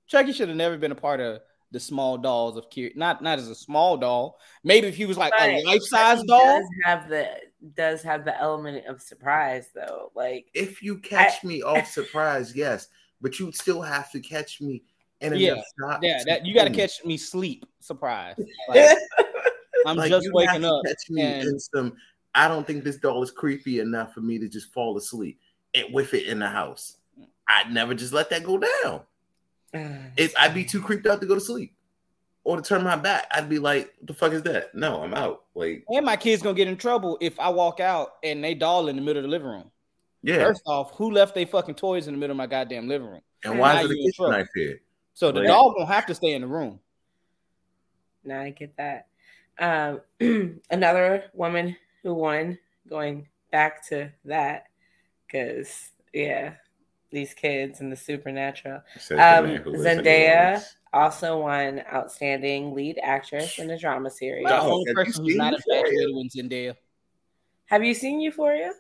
Chucky 0.07 0.33
should 0.33 0.49
have 0.49 0.57
never 0.57 0.77
been 0.79 0.93
a 0.93 0.97
part 0.97 1.19
of 1.21 1.41
the 1.75 1.81
small 1.81 2.17
dolls 2.17 2.57
of 2.57 2.71
Kier. 2.71 2.97
Not 2.97 3.21
not 3.21 3.39
as 3.39 3.49
a 3.49 3.55
small 3.55 3.99
doll. 3.99 4.39
Maybe 4.63 4.87
if 4.87 4.97
he 4.97 5.05
was 5.05 5.19
like 5.19 5.33
a 5.39 5.63
life 5.65 5.83
size 5.83 6.23
doll. 6.23 6.61
Does 6.61 6.69
have 6.85 7.09
the 7.11 7.29
does 7.75 8.03
have 8.03 8.25
the 8.25 8.39
element 8.41 8.87
of 8.87 9.03
surprise 9.03 9.69
though. 9.75 10.11
Like 10.15 10.47
If 10.55 10.83
you 10.83 10.99
catch 10.99 11.45
me 11.45 11.63
off 11.63 11.87
surprise, 11.89 12.55
yes, 12.57 12.89
but 13.21 13.39
you 13.39 13.53
still 13.53 13.83
have 13.83 14.11
to 14.13 14.21
catch 14.21 14.61
me 14.63 14.83
in 15.21 15.35
Yeah, 15.35 15.57
Yeah, 16.01 16.23
that 16.27 16.47
you 16.47 16.55
got 16.55 16.65
to 16.65 16.71
catch 16.71 17.05
me 17.05 17.17
sleep. 17.19 17.67
Surprise. 17.81 18.37
Like, 18.69 18.97
I'm 19.87 19.97
Like, 19.99 20.09
just 20.11 20.25
you 20.25 20.31
have 20.31 20.35
waking 20.35 20.63
to 20.63 20.69
up. 20.75 20.85
Catch 20.87 21.11
me 21.11 21.23
and- 21.23 21.49
in 21.49 21.59
some. 21.61 21.93
I 22.35 22.49
don't 22.49 22.67
think 22.67 22.83
this 22.85 22.97
doll 22.97 23.23
is 23.23 23.31
creepy 23.31 23.81
enough 23.81 24.13
for 24.15 24.21
me 24.21 24.39
to 24.39 24.49
just 24.49 24.73
fall 24.73 24.97
asleep 24.97 25.39
and 25.75 25.93
with 25.93 26.15
it 26.15 26.25
in 26.27 26.39
the 26.39 26.49
house. 26.49 26.97
I'd 27.49 27.73
never 27.73 27.95
just 27.95 28.13
let 28.13 28.31
that 28.31 28.43
go 28.45 28.59
down. 28.59 29.03
If 30.17 30.35
I'd 30.39 30.55
be 30.55 30.65
too 30.65 30.81
creeped 30.81 31.07
out 31.07 31.21
to 31.21 31.27
go 31.27 31.35
to 31.35 31.41
sleep 31.41 31.75
or 32.45 32.57
to 32.57 32.63
turn 32.63 32.85
my 32.85 32.97
back, 32.97 33.27
I'd 33.31 33.49
be 33.49 33.59
like, 33.59 33.93
"The 34.03 34.15
fuck 34.15 34.33
is 34.33 34.43
that?" 34.45 34.75
No, 34.75 35.03
I'm 35.03 35.15
out. 35.15 35.45
Like, 35.55 35.85
And 35.89 36.07
my 36.07 36.17
kid's 36.17 36.43
gonna 36.43 36.55
get 36.55 36.69
in 36.69 36.77
trouble 36.77 37.19
if 37.21 37.39
I 37.41 37.49
walk 37.49 37.81
out 37.81 38.15
and 38.23 38.43
they 38.43 38.55
doll 38.55 38.89
in 38.89 38.97
the 38.97 39.03
middle 39.03 39.19
of 39.19 39.25
the 39.25 39.29
living 39.31 39.49
room. 39.49 39.71
yeah. 40.23 40.39
First 40.39 40.63
off, 40.67 40.93
who 40.93 41.11
left 41.11 41.35
their 41.35 41.47
fucking 41.47 41.75
toys 41.75 42.07
in 42.07 42.15
the 42.15 42.19
middle 42.19 42.33
of 42.33 42.39
my 42.39 42.47
goddamn 42.47 42.89
living 42.89 43.09
room? 43.09 43.23
and 43.45 43.59
why 43.59 43.75
now 43.75 43.81
is 43.81 43.85
it 43.87 43.91
a 43.91 43.95
you 43.95 44.01
in 44.01 44.11
kitchen 44.13 44.31
knife 44.31 44.49
here? 44.55 44.81
So 45.13 45.31
the 45.31 45.41
Right. 45.41 45.49
dog 45.49 45.75
don't 45.77 45.87
have 45.87 46.07
to 46.07 46.15
stay 46.15 46.33
in 46.33 46.41
the 46.41 46.47
room. 46.47 46.81
Now 48.25 48.41
I 48.41 48.51
get 48.51 48.77
that. 48.77 49.09
Um, 49.59 50.01
another 50.71 51.31
woman 51.35 51.77
who 52.03 52.15
won, 52.15 52.59
going 52.89 53.29
back 53.51 53.87
to 53.89 54.11
that, 54.25 54.69
because 55.27 55.91
yeah, 56.13 56.55
these 57.15 57.33
kids 57.33 57.81
and 57.81 57.91
the 57.91 57.97
supernatural. 57.97 58.83
Says 58.99 59.13
Um, 59.13 59.45
man 59.47 59.63
who 59.63 59.71
lives 59.71 59.85
in 59.87 59.97
New 59.99 60.03
Zendaya 60.05 60.65
also 60.93 61.41
won 61.41 61.83
outstanding 61.93 62.75
lead 62.75 62.99
actress 63.03 63.59
in 63.59 63.71
a 63.71 63.79
drama 63.79 64.11
series. 64.11 64.47
The 64.47 64.51
No. 64.57 64.73
only 64.73 64.85
have 64.89 64.89
you 64.89 65.05
person 65.05 65.23
who's 65.25 65.33
seen 65.33 65.39
not 65.39 65.53
Euphoria? 65.55 65.81
infatuated 65.81 66.15
with 66.15 66.33
Zendaya. 66.35 66.77
Have 67.67 67.85
you 67.85 67.95
seen 67.95 68.21
Euphoria? 68.21 68.73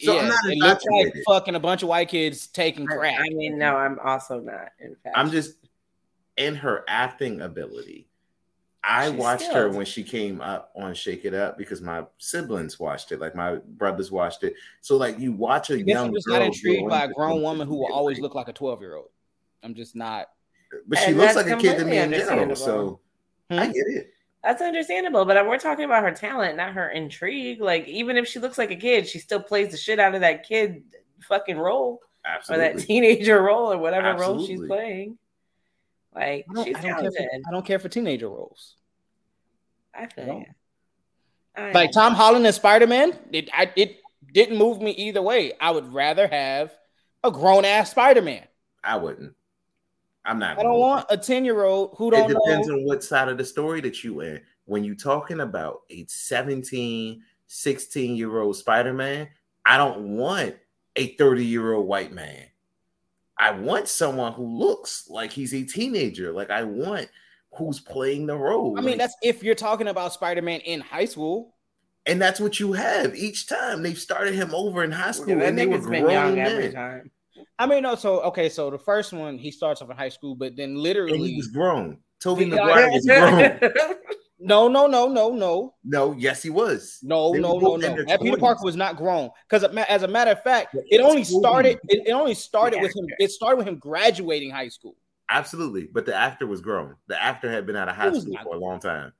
So 0.00 0.18
I'm 0.18 0.24
yeah, 0.24 0.28
not 0.28 0.52
it 0.52 0.58
looks 0.58 0.84
like 0.90 1.14
fucking 1.26 1.54
a 1.54 1.60
bunch 1.60 1.82
of 1.82 1.88
white 1.88 2.08
kids 2.08 2.46
taking 2.48 2.86
crack. 2.86 3.20
I 3.20 3.28
mean, 3.30 3.58
no, 3.58 3.76
I'm 3.76 3.98
also 4.00 4.40
not. 4.40 4.70
In 4.80 4.96
fact, 4.96 5.16
I'm 5.16 5.30
just 5.30 5.54
in 6.36 6.56
her 6.56 6.84
acting 6.88 7.40
ability. 7.40 8.07
I 8.88 9.10
She's 9.10 9.20
watched 9.20 9.52
her 9.52 9.68
when 9.68 9.84
she 9.84 10.02
came 10.02 10.40
up 10.40 10.72
on 10.74 10.94
Shake 10.94 11.26
It 11.26 11.34
Up 11.34 11.58
because 11.58 11.82
my 11.82 12.04
siblings 12.16 12.80
watched 12.80 13.12
it, 13.12 13.20
like 13.20 13.34
my 13.34 13.56
brothers 13.56 14.10
watched 14.10 14.44
it. 14.44 14.54
So 14.80 14.96
like 14.96 15.18
you 15.18 15.32
watch 15.32 15.68
a 15.68 15.74
I 15.74 15.76
guess 15.82 15.94
young 15.94 16.06
I'm 16.06 16.14
just 16.14 16.26
girl 16.26 16.38
not 16.38 16.46
intrigued 16.46 16.88
by 16.88 17.04
a 17.04 17.08
grown 17.08 17.42
woman 17.42 17.68
who 17.68 17.76
will 17.76 17.92
always 17.92 18.18
look 18.18 18.34
like 18.34 18.48
a 18.48 18.52
12 18.52 18.80
year 18.80 18.96
old. 18.96 19.10
I'm 19.62 19.74
just 19.74 19.94
not. 19.94 20.28
But 20.86 20.98
she 21.00 21.06
And 21.06 21.18
looks 21.18 21.36
like 21.36 21.48
a 21.48 21.56
kid 21.56 21.78
to 21.78 21.84
me 21.84 21.98
in 21.98 22.12
general. 22.12 22.56
So. 22.56 23.00
Hmm? 23.50 23.58
I 23.58 23.66
get 23.66 23.86
it. 23.88 24.10
That's 24.42 24.62
understandable, 24.62 25.26
but 25.26 25.46
we're 25.46 25.58
talking 25.58 25.84
about 25.84 26.02
her 26.02 26.12
talent, 26.12 26.56
not 26.56 26.72
her 26.72 26.88
intrigue. 26.90 27.60
Like, 27.60 27.86
even 27.88 28.16
if 28.16 28.26
she 28.26 28.38
looks 28.38 28.56
like 28.56 28.70
a 28.70 28.76
kid, 28.76 29.06
she 29.06 29.18
still 29.18 29.42
plays 29.42 29.70
the 29.70 29.76
shit 29.76 29.98
out 29.98 30.14
of 30.14 30.22
that 30.22 30.48
kid 30.48 30.84
fucking 31.20 31.58
role 31.58 32.00
or 32.48 32.56
that 32.56 32.78
teenager 32.78 33.42
role 33.42 33.70
or 33.72 33.78
whatever 33.78 34.18
role 34.18 34.46
she's 34.46 34.64
playing. 34.64 35.18
Like, 36.14 36.46
I 36.48 36.54
don't, 36.54 36.64
she's 36.64 36.76
I 36.76 36.80
don't, 36.80 36.82
care, 36.82 36.94
talented. 36.94 37.28
for, 37.42 37.48
I 37.48 37.50
don't 37.50 37.66
care 37.66 37.78
for 37.78 37.88
teenager 37.88 38.28
roles. 38.28 38.76
I 39.98 40.06
feel 40.06 40.26
you. 40.26 40.44
I 41.56 41.72
Like 41.72 41.90
Tom 41.92 42.14
Holland 42.14 42.46
and 42.46 42.54
Spider 42.54 42.86
Man, 42.86 43.18
it 43.32 43.50
I, 43.52 43.72
it 43.76 43.98
didn't 44.32 44.58
move 44.58 44.80
me 44.80 44.92
either 44.92 45.20
way. 45.22 45.52
I 45.60 45.70
would 45.70 45.92
rather 45.92 46.28
have 46.28 46.72
a 47.24 47.30
grown 47.30 47.64
ass 47.64 47.90
Spider 47.90 48.22
Man. 48.22 48.46
I 48.84 48.96
wouldn't. 48.96 49.34
I'm 50.24 50.38
not. 50.38 50.58
I 50.58 50.62
don't 50.62 50.78
want 50.78 51.06
a 51.08 51.16
10 51.16 51.44
year 51.44 51.64
old 51.64 51.94
who 51.96 52.08
It 52.08 52.10
don't 52.12 52.30
It 52.30 52.34
depends 52.34 52.68
know. 52.68 52.74
on 52.74 52.84
what 52.84 53.02
side 53.02 53.28
of 53.28 53.38
the 53.38 53.44
story 53.44 53.80
that 53.80 54.04
you 54.04 54.20
in. 54.20 54.40
When 54.66 54.84
you're 54.84 54.94
talking 54.94 55.40
about 55.40 55.80
a 55.90 56.04
17, 56.06 57.22
16 57.46 58.16
year 58.16 58.38
old 58.40 58.56
Spider 58.56 58.92
Man, 58.92 59.28
I 59.64 59.78
don't 59.78 60.16
want 60.16 60.56
a 60.96 61.16
30 61.16 61.44
year 61.44 61.72
old 61.72 61.86
white 61.86 62.12
man. 62.12 62.44
I 63.38 63.52
want 63.52 63.88
someone 63.88 64.32
who 64.32 64.44
looks 64.44 65.08
like 65.08 65.30
he's 65.32 65.54
a 65.54 65.62
teenager. 65.64 66.32
Like 66.32 66.50
I 66.50 66.64
want 66.64 67.08
who's 67.56 67.80
playing 67.80 68.26
the 68.26 68.36
role. 68.36 68.74
I 68.76 68.80
mean, 68.80 68.90
Like, 68.90 68.98
that's 68.98 69.16
if 69.22 69.42
you're 69.42 69.54
talking 69.54 69.88
about 69.88 70.12
Spider 70.12 70.42
Man 70.42 70.60
in 70.60 70.80
high 70.80 71.06
school. 71.06 71.54
and 72.06 72.20
that's 72.20 72.40
what 72.40 72.58
you 72.60 72.72
have 72.72 73.14
each 73.16 73.46
time. 73.48 73.82
They've 73.82 73.98
started 73.98 74.34
him 74.34 74.54
over 74.54 74.84
in 74.84 74.90
high 74.92 75.10
school, 75.12 75.36
Yeah, 75.38 75.44
and 75.44 75.58
they 75.58 75.66
were 75.66 75.78
been 75.78 76.02
grown 76.04 76.12
young 76.12 76.38
every 76.38 76.72
time. 76.72 77.10
I 77.58 77.66
mean, 77.66 77.82
no, 77.82 77.94
so 77.94 78.20
okay, 78.22 78.48
so 78.48 78.70
the 78.70 78.78
first 78.78 79.12
one 79.12 79.38
he 79.38 79.50
starts 79.50 79.82
off 79.82 79.90
in 79.90 79.96
high 79.96 80.08
school, 80.08 80.34
but 80.36 80.56
then 80.56 80.70
and 80.70 80.78
literally, 80.78 81.18
he 81.30 81.36
was 81.36 81.48
grown. 81.48 81.98
Tobey 82.20 82.44
The 82.44 82.56
Maguire 82.56 82.90
was 82.90 83.06
grown. 83.06 83.60
no, 84.40 84.68
no, 84.68 84.86
no, 84.86 85.08
no, 85.08 85.30
no, 85.30 85.74
No, 85.84 86.12
yes, 86.12 86.42
he 86.42 86.50
was. 86.50 86.98
no, 87.02 87.32
They 87.32 87.40
no, 87.40 87.58
no, 87.58 87.76
no. 87.76 88.04
That 88.04 88.20
Peter 88.20 88.36
Parker 88.36 88.64
was 88.64 88.76
not 88.76 88.96
grown 88.96 89.30
because, 89.48 89.64
as 89.88 90.02
a 90.02 90.08
matter 90.08 90.32
of 90.32 90.42
fact, 90.42 90.74
it 90.90 91.00
only 91.00 91.24
started. 91.24 91.78
It, 91.88 92.06
it 92.08 92.12
only 92.12 92.34
started 92.34 92.76
Yeah. 92.76 92.82
with 92.82 92.96
him. 92.96 93.06
It 93.18 93.30
started 93.30 93.56
with 93.58 93.66
him 93.68 93.78
graduating 93.78 94.50
high 94.50 94.68
school. 94.68 94.94
Absolutely, 95.30 95.88
but 95.92 96.06
the 96.06 96.14
actor 96.14 96.46
was 96.46 96.60
grown. 96.60 96.96
The 97.06 97.22
actor 97.22 97.50
had 97.50 97.66
been 97.66 97.76
out 97.76 97.88
of 97.88 97.96
high 97.96 98.12
school 98.12 98.36
for 98.42 98.54
a 98.54 98.58
long 98.58 98.80
time. 98.80 99.12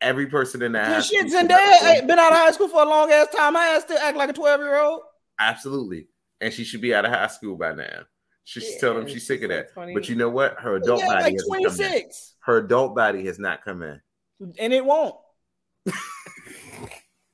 Every 0.00 0.26
person 0.26 0.62
in 0.62 0.72
that 0.72 1.04
shit, 1.04 1.26
Zendaya 1.26 2.06
been 2.06 2.18
out 2.18 2.32
of 2.32 2.38
high 2.38 2.50
school 2.50 2.68
for 2.68 2.82
a 2.82 2.88
long 2.88 3.12
ass 3.12 3.28
time. 3.34 3.56
I 3.56 3.78
still 3.80 3.98
act 3.98 4.16
like 4.16 4.30
a 4.30 4.32
twelve 4.32 4.60
year 4.60 4.80
old. 4.80 5.02
Absolutely, 5.38 6.08
and 6.40 6.52
she 6.52 6.64
should 6.64 6.80
be 6.80 6.94
out 6.94 7.04
of 7.04 7.12
high 7.12 7.28
school 7.28 7.56
by 7.56 7.72
now. 7.72 8.02
She 8.44 8.60
should 8.60 8.70
Yeah, 8.74 8.78
tell 8.80 8.94
them 8.94 9.04
she's 9.04 9.14
she's 9.14 9.26
sick 9.28 9.42
of 9.42 9.50
that. 9.50 9.72
20. 9.72 9.94
But 9.94 10.08
you 10.08 10.16
know 10.16 10.28
what? 10.28 10.58
Her 10.58 10.76
adult 10.76 11.00
Yeah, 11.00 11.08
body 11.08 11.36
like 11.48 11.64
come 11.64 11.80
in. 11.80 12.00
Her 12.40 12.56
adult 12.58 12.96
body 12.96 13.24
has 13.26 13.38
not 13.38 13.64
come 13.64 13.82
in. 13.82 14.00
and 14.58 14.72
it 14.72 14.84
won't. 14.84 15.14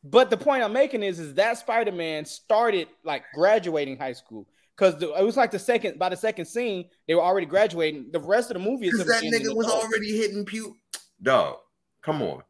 but 0.05 0.31
the 0.31 0.37
point 0.37 0.63
I'm 0.63 0.73
making 0.73 1.03
is, 1.03 1.19
is 1.19 1.35
that 1.35 1.59
Spider 1.59 1.93
Man 1.93 2.25
started 2.27 2.89
like 3.05 3.25
graduating 3.35 3.97
high 3.97 4.13
school 4.13 4.47
because 4.79 5.03
it 5.03 5.25
was 5.25 5.37
like 5.37 5.51
the 5.51 5.59
second 5.59 5.99
by 5.99 6.09
the 6.09 6.17
second 6.17 6.45
scene 6.45 6.89
they 7.07 7.15
were 7.15 7.23
already 7.23 7.47
graduating. 7.47 8.07
The 8.13 8.21
rest 8.21 8.51
of 8.51 8.55
the 8.55 8.69
movie 8.69 8.89
is 8.89 8.99
that 8.99 9.23
nigga 9.25 9.55
was 9.55 9.67
adult. 9.67 9.85
already 9.85 10.17
hitting 10.17 10.45
puke. 10.45 10.77
Dog, 11.21 11.57
Come 12.03 12.23
on. 12.23 12.43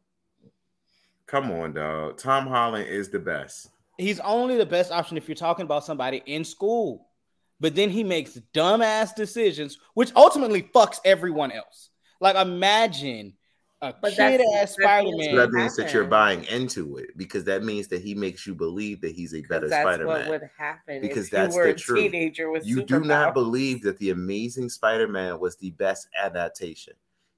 Come 1.26 1.50
on, 1.50 1.74
dog. 1.74 2.18
Tom 2.18 2.46
Holland 2.46 2.88
is 2.88 3.08
the 3.08 3.18
best. 3.18 3.68
He's 3.98 4.20
only 4.20 4.56
the 4.56 4.66
best 4.66 4.92
option 4.92 5.16
if 5.16 5.28
you're 5.28 5.34
talking 5.34 5.64
about 5.64 5.84
somebody 5.84 6.22
in 6.26 6.44
school. 6.44 7.06
But 7.60 7.74
then 7.74 7.90
he 7.90 8.04
makes 8.04 8.38
dumbass 8.54 9.14
decisions, 9.14 9.78
which 9.94 10.12
ultimately 10.14 10.62
fucks 10.62 11.00
everyone 11.04 11.50
else. 11.50 11.90
Like 12.20 12.36
imagine 12.36 13.34
a 13.80 13.94
But 14.00 14.14
kid 14.14 14.40
ass 14.40 14.74
that 14.76 14.82
Spider 14.82 15.10
means 15.10 15.26
Man. 15.26 15.36
that 15.36 15.50
means 15.50 15.76
that 15.76 15.92
you're 15.92 16.04
buying 16.04 16.44
into 16.44 16.96
it 16.96 17.16
because 17.16 17.44
that 17.44 17.62
means 17.62 17.88
that 17.88 18.02
he 18.02 18.14
makes 18.14 18.46
you 18.46 18.54
believe 18.54 19.00
that 19.02 19.12
he's 19.12 19.34
a 19.34 19.42
better 19.42 19.68
Spider 19.68 19.68
Man. 19.68 19.84
That's 19.84 19.94
Spider 19.94 20.06
what 20.06 20.20
Man. 20.20 20.30
would 20.30 20.50
happen 20.58 21.00
Because 21.00 21.26
if 21.26 21.30
that's 21.30 21.54
you 21.54 21.60
were 21.60 21.66
the 21.66 21.70
a 21.72 21.74
truth. 21.74 21.98
teenager 22.12 22.50
with 22.50 22.66
You 22.66 22.82
do 22.82 23.00
not 23.00 23.34
believe 23.34 23.82
that 23.82 23.98
the 23.98 24.10
Amazing 24.10 24.68
Spider 24.68 25.06
Man 25.06 25.38
was 25.38 25.56
the 25.56 25.70
best 25.72 26.08
adaptation. 26.20 26.94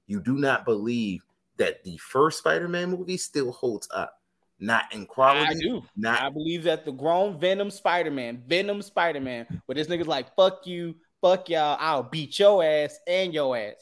You 0.07 0.19
do 0.19 0.35
not 0.37 0.65
believe 0.65 1.23
that 1.57 1.83
the 1.83 1.97
first 1.97 2.39
Spider 2.39 2.67
Man 2.67 2.89
movie 2.89 3.17
still 3.17 3.51
holds 3.51 3.87
up. 3.93 4.17
Not 4.59 4.93
in 4.93 5.05
quality. 5.07 5.41
I 5.41 5.45
quality, 5.45 5.69
do. 5.69 5.83
not 5.95 6.21
I 6.21 6.29
believe 6.29 6.63
that 6.63 6.85
the 6.85 6.91
grown 6.91 7.39
Venom 7.39 7.71
Spider 7.71 8.11
Man, 8.11 8.43
Venom 8.47 8.81
Spider 8.81 9.19
Man, 9.19 9.47
where 9.65 9.75
this 9.75 9.87
nigga's 9.87 10.07
like, 10.07 10.35
fuck 10.35 10.67
you, 10.67 10.95
fuck 11.19 11.49
y'all, 11.49 11.77
I'll 11.79 12.03
beat 12.03 12.37
your 12.37 12.63
ass 12.63 12.99
and 13.07 13.33
your 13.33 13.57
ass. 13.57 13.75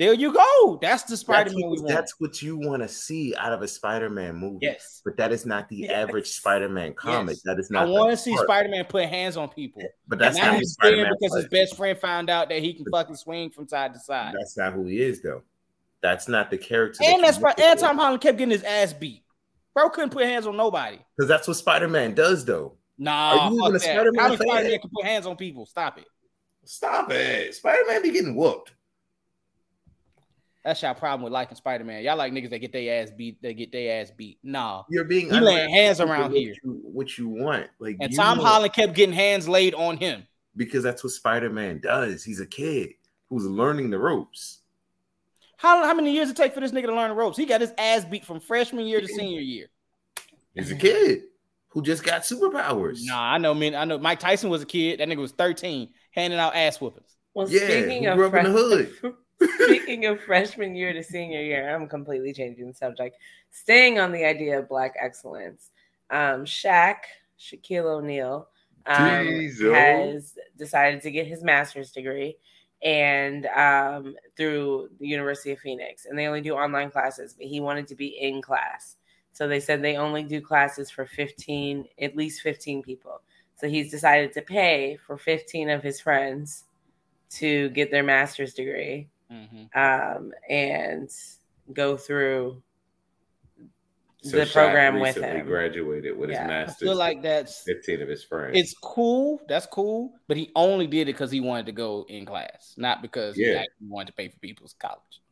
There 0.00 0.14
you 0.14 0.32
go. 0.32 0.78
That's 0.80 1.02
the 1.02 1.14
Spider 1.14 1.50
Man 1.50 1.70
we 1.70 1.76
want. 1.76 1.88
that's 1.88 2.18
what 2.18 2.40
you 2.40 2.56
want 2.56 2.80
to 2.80 2.88
see 2.88 3.34
out 3.36 3.52
of 3.52 3.60
a 3.60 3.68
Spider 3.68 4.08
Man 4.08 4.34
movie. 4.34 4.60
yes. 4.62 5.02
But 5.04 5.18
that 5.18 5.30
is 5.30 5.44
not 5.44 5.68
the 5.68 5.76
Yes. 5.76 5.90
average 5.90 6.26
Spider 6.28 6.70
Man 6.70 6.94
comic. 6.94 7.34
Yes. 7.36 7.42
That 7.44 7.58
is 7.58 7.70
not. 7.70 7.86
I 7.86 7.90
want 7.90 8.10
to 8.10 8.16
see. 8.16 8.34
Spider 8.38 8.70
Man 8.70 8.86
put 8.86 9.04
hands 9.10 9.36
on 9.36 9.50
people. 9.50 9.82
But 10.08 10.18
that's 10.18 10.38
and 10.38 10.42
not 10.46 10.46
not 10.46 10.54
who 10.54 10.58
he's 10.60 10.72
Spider 10.72 10.94
scared 10.96 11.06
Man 11.08 11.12
because 11.20 11.36
his 11.36 11.48
best 11.48 11.76
friend 11.76 11.98
found 11.98 12.30
out 12.30 12.48
that 12.48 12.62
he 12.62 12.72
can 12.72 12.86
fucking 12.90 13.14
swing 13.16 13.50
from 13.50 13.68
side 13.68 13.92
to 13.92 14.00
side. 14.00 14.34
That's 14.38 14.56
not 14.56 14.72
who 14.72 14.86
he 14.86 15.02
is, 15.02 15.20
though. 15.20 15.42
That's 16.00 16.28
not 16.28 16.50
the 16.50 16.56
character. 16.56 17.04
And 17.04 17.22
that's 17.22 17.36
you 17.38 17.50
Spi- 17.50 17.62
and. 17.62 17.78
Tom 17.78 17.98
Holland 17.98 18.22
kept 18.22 18.38
getting 18.38 18.52
his 18.52 18.62
ass 18.64 18.94
beat. 18.94 19.22
Bro 19.74 19.90
couldn't 19.90 20.10
put 20.10 20.24
hands 20.24 20.46
on 20.46 20.56
nobody. 20.56 20.96
Because 21.14 21.28
that's 21.28 21.46
what 21.46 21.58
Spider 21.58 21.88
Man 21.88 22.14
does, 22.14 22.46
though. 22.46 22.72
Nah, 22.96 23.36
Are 23.48 23.50
you 23.50 23.58
even 23.58 23.66
a 23.66 23.72
that. 23.78 23.82
Spider-Man 23.82 24.28
fan? 24.30 24.36
Spider-Man 24.48 24.78
can 24.80 24.90
put 24.94 25.04
hands 25.04 25.26
on 25.26 25.36
people? 25.36 25.66
Stop 25.66 25.98
it. 25.98 26.06
Stop 26.64 27.10
it. 27.10 27.54
Spider 27.54 27.82
Man 27.86 28.02
be 28.02 28.12
getting 28.12 28.34
whooped. 28.34 28.72
That's 30.64 30.82
y'all 30.82 30.94
problem 30.94 31.22
with 31.22 31.32
liking 31.32 31.56
Spider-Man. 31.56 32.02
Y'all 32.04 32.16
like 32.16 32.32
niggas 32.32 32.50
that 32.50 32.58
get 32.58 32.72
their 32.72 33.02
ass 33.02 33.10
beat, 33.16 33.40
that 33.42 33.54
get 33.54 33.72
their 33.72 34.00
ass 34.02 34.10
beat. 34.14 34.38
Nah. 34.42 34.82
You're 34.90 35.04
being 35.04 35.30
He 35.32 35.40
laying 35.40 35.70
hands 35.70 36.00
around 36.00 36.32
with 36.32 36.40
here. 36.42 36.54
You, 36.62 36.80
what 36.82 37.16
you 37.16 37.28
want, 37.28 37.68
like, 37.78 37.96
And 38.00 38.14
Tom 38.14 38.38
want- 38.38 38.48
Holland 38.48 38.72
kept 38.74 38.94
getting 38.94 39.14
hands 39.14 39.48
laid 39.48 39.72
on 39.74 39.96
him. 39.96 40.24
because 40.56 40.82
that's 40.82 41.02
what 41.02 41.12
Spider 41.14 41.48
Man 41.48 41.80
does. 41.80 42.22
He's 42.24 42.40
a 42.40 42.46
kid 42.46 42.90
who's 43.30 43.46
learning 43.46 43.88
the 43.90 43.98
ropes. 43.98 44.58
How, 45.56 45.82
how 45.84 45.94
many 45.94 46.12
years 46.12 46.28
it 46.30 46.36
take 46.36 46.52
for 46.54 46.60
this 46.60 46.72
nigga 46.72 46.86
to 46.86 46.94
learn 46.94 47.08
the 47.10 47.14
ropes? 47.16 47.36
He 47.38 47.46
got 47.46 47.60
his 47.62 47.72
ass 47.78 48.04
beat 48.04 48.24
from 48.26 48.40
freshman 48.40 48.86
year 48.86 49.00
to 49.00 49.06
senior 49.06 49.40
year. 49.40 49.66
He's 50.54 50.70
a 50.70 50.76
kid 50.76 51.22
who 51.68 51.82
just 51.82 52.02
got 52.02 52.22
superpowers. 52.22 52.98
Nah, 53.02 53.32
I 53.34 53.38
know, 53.38 53.54
man. 53.54 53.74
I 53.74 53.84
know 53.84 53.98
Mike 53.98 54.20
Tyson 54.20 54.50
was 54.50 54.60
a 54.62 54.66
kid. 54.66 55.00
That 55.00 55.08
nigga 55.08 55.18
was 55.18 55.32
13, 55.32 55.88
handing 56.10 56.38
out 56.38 56.54
ass 56.54 56.80
whoopings. 56.80 57.16
Well, 57.32 57.48
Yeah, 57.48 57.60
speaking 57.60 58.02
he 58.02 58.06
of 58.06 58.16
grew 58.16 58.26
up 58.26 58.34
in 58.34 58.52
the 58.52 58.86
fresh- 59.00 59.12
speaking 59.64 60.06
of 60.06 60.20
freshman 60.20 60.74
year 60.74 60.92
to 60.92 61.02
senior 61.02 61.40
year, 61.40 61.74
I'm 61.74 61.88
completely 61.88 62.32
changing 62.32 62.68
the 62.68 62.74
subject. 62.74 63.16
Staying 63.50 63.98
on 63.98 64.12
the 64.12 64.24
idea 64.24 64.58
of 64.58 64.68
black 64.68 64.94
excellence, 65.00 65.70
um, 66.10 66.44
Shaq 66.44 66.96
Shaquille 67.38 67.84
O'Neal 67.84 68.48
um, 68.86 69.26
has 69.72 70.34
decided 70.58 71.02
to 71.02 71.10
get 71.10 71.26
his 71.26 71.42
master's 71.42 71.90
degree 71.90 72.36
and 72.82 73.46
um, 73.46 74.14
through 74.36 74.88
the 74.98 75.06
University 75.06 75.52
of 75.52 75.58
Phoenix, 75.58 76.06
and 76.06 76.18
they 76.18 76.26
only 76.26 76.40
do 76.40 76.54
online 76.54 76.90
classes. 76.90 77.34
But 77.34 77.46
he 77.46 77.60
wanted 77.60 77.86
to 77.88 77.94
be 77.94 78.18
in 78.20 78.40
class, 78.42 78.96
so 79.32 79.48
they 79.48 79.60
said 79.60 79.82
they 79.82 79.96
only 79.96 80.22
do 80.22 80.40
classes 80.40 80.90
for 80.90 81.06
15, 81.06 81.86
at 82.00 82.16
least 82.16 82.42
15 82.42 82.82
people. 82.82 83.20
So 83.56 83.68
he's 83.68 83.90
decided 83.90 84.32
to 84.34 84.42
pay 84.42 84.96
for 85.06 85.18
15 85.18 85.68
of 85.68 85.82
his 85.82 86.00
friends 86.00 86.64
to 87.32 87.68
get 87.70 87.90
their 87.90 88.02
master's 88.02 88.54
degree 88.54 89.08
Mhm. 89.30 89.68
um, 89.76 90.32
and 90.48 91.08
go 91.72 91.96
through 91.96 92.62
So 94.22 94.36
the 94.36 94.42
Shaq 94.44 94.52
program 94.52 94.94
with 95.00 95.16
recently 95.16 95.38
him. 95.40 95.46
graduated 95.46 96.16
with 96.16 96.30
Yeah. 96.30 96.36
I 96.36 96.42
his 96.42 96.44
I 96.44 96.48
master's. 96.52 96.88
feel 96.88 96.96
like 96.96 97.22
that's 97.22 97.62
15 97.62 98.02
of 98.02 98.08
his 98.08 98.22
friends. 98.22 98.58
it's 98.58 98.74
cool. 98.74 99.40
That's 99.48 99.64
cool. 99.66 100.12
But 100.28 100.36
he 100.36 100.50
only 100.54 100.86
did 100.86 101.02
it 101.08 101.12
because 101.14 101.30
he 101.30 101.40
wanted 101.40 101.66
to 101.66 101.72
go 101.72 102.04
in 102.08 102.26
class, 102.26 102.74
not 102.76 103.00
because 103.02 103.36
he 103.36 103.46
Yeah. 103.46 103.60
actually 103.60 103.86
wanted 103.88 104.08
to 104.08 104.12
pay 104.14 104.28
for 104.28 104.38
people's 104.40 104.74
college. 104.74 105.22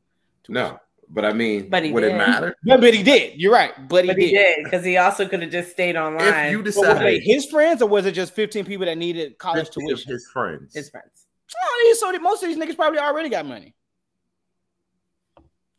no, 0.51 0.81
but 1.11 1.27
I 1.27 1.35
mean, 1.35 1.69
But 1.69 1.85
he 1.85 1.93
would 1.93 2.05
it 2.05 2.09
did. 2.13 2.17
matter? 2.17 2.57
But, 2.65 2.81
but 2.81 2.95
he 2.95 3.03
did. 3.03 3.39
You're 3.39 3.53
right. 3.53 3.75
But 3.87 4.05
he 4.05 4.11
But 4.11 4.19
he 4.19 4.31
did. 4.31 4.57
did 4.57 4.65
because 4.65 4.83
he 4.83 4.97
also 4.97 5.29
could 5.29 5.43
have 5.43 5.51
just 5.51 5.71
stayed 5.73 5.95
online. 5.97 6.47
If 6.47 6.53
you 6.53 6.63
But 6.63 6.77
were 6.77 6.95
they 7.05 7.19
his 7.21 7.45
friends 7.51 7.83
or 7.83 7.89
was 7.91 8.07
it 8.07 8.13
just 8.13 8.33
15 8.33 8.65
people 8.65 8.87
that 8.87 8.97
needed 8.97 9.37
college 9.37 9.69
tuition? 9.69 10.11
his 10.11 10.27
friends, 10.33 10.75
his 10.75 10.89
friends. 10.89 11.27
Oh, 11.63 11.83
these- 11.85 12.01
so 12.01 12.11
most 12.21 12.43
of 12.43 12.49
these 12.49 12.57
niggas 12.57 12.77
probably 12.77 12.99
already 12.99 13.29
got 13.29 13.45
money. 13.45 13.75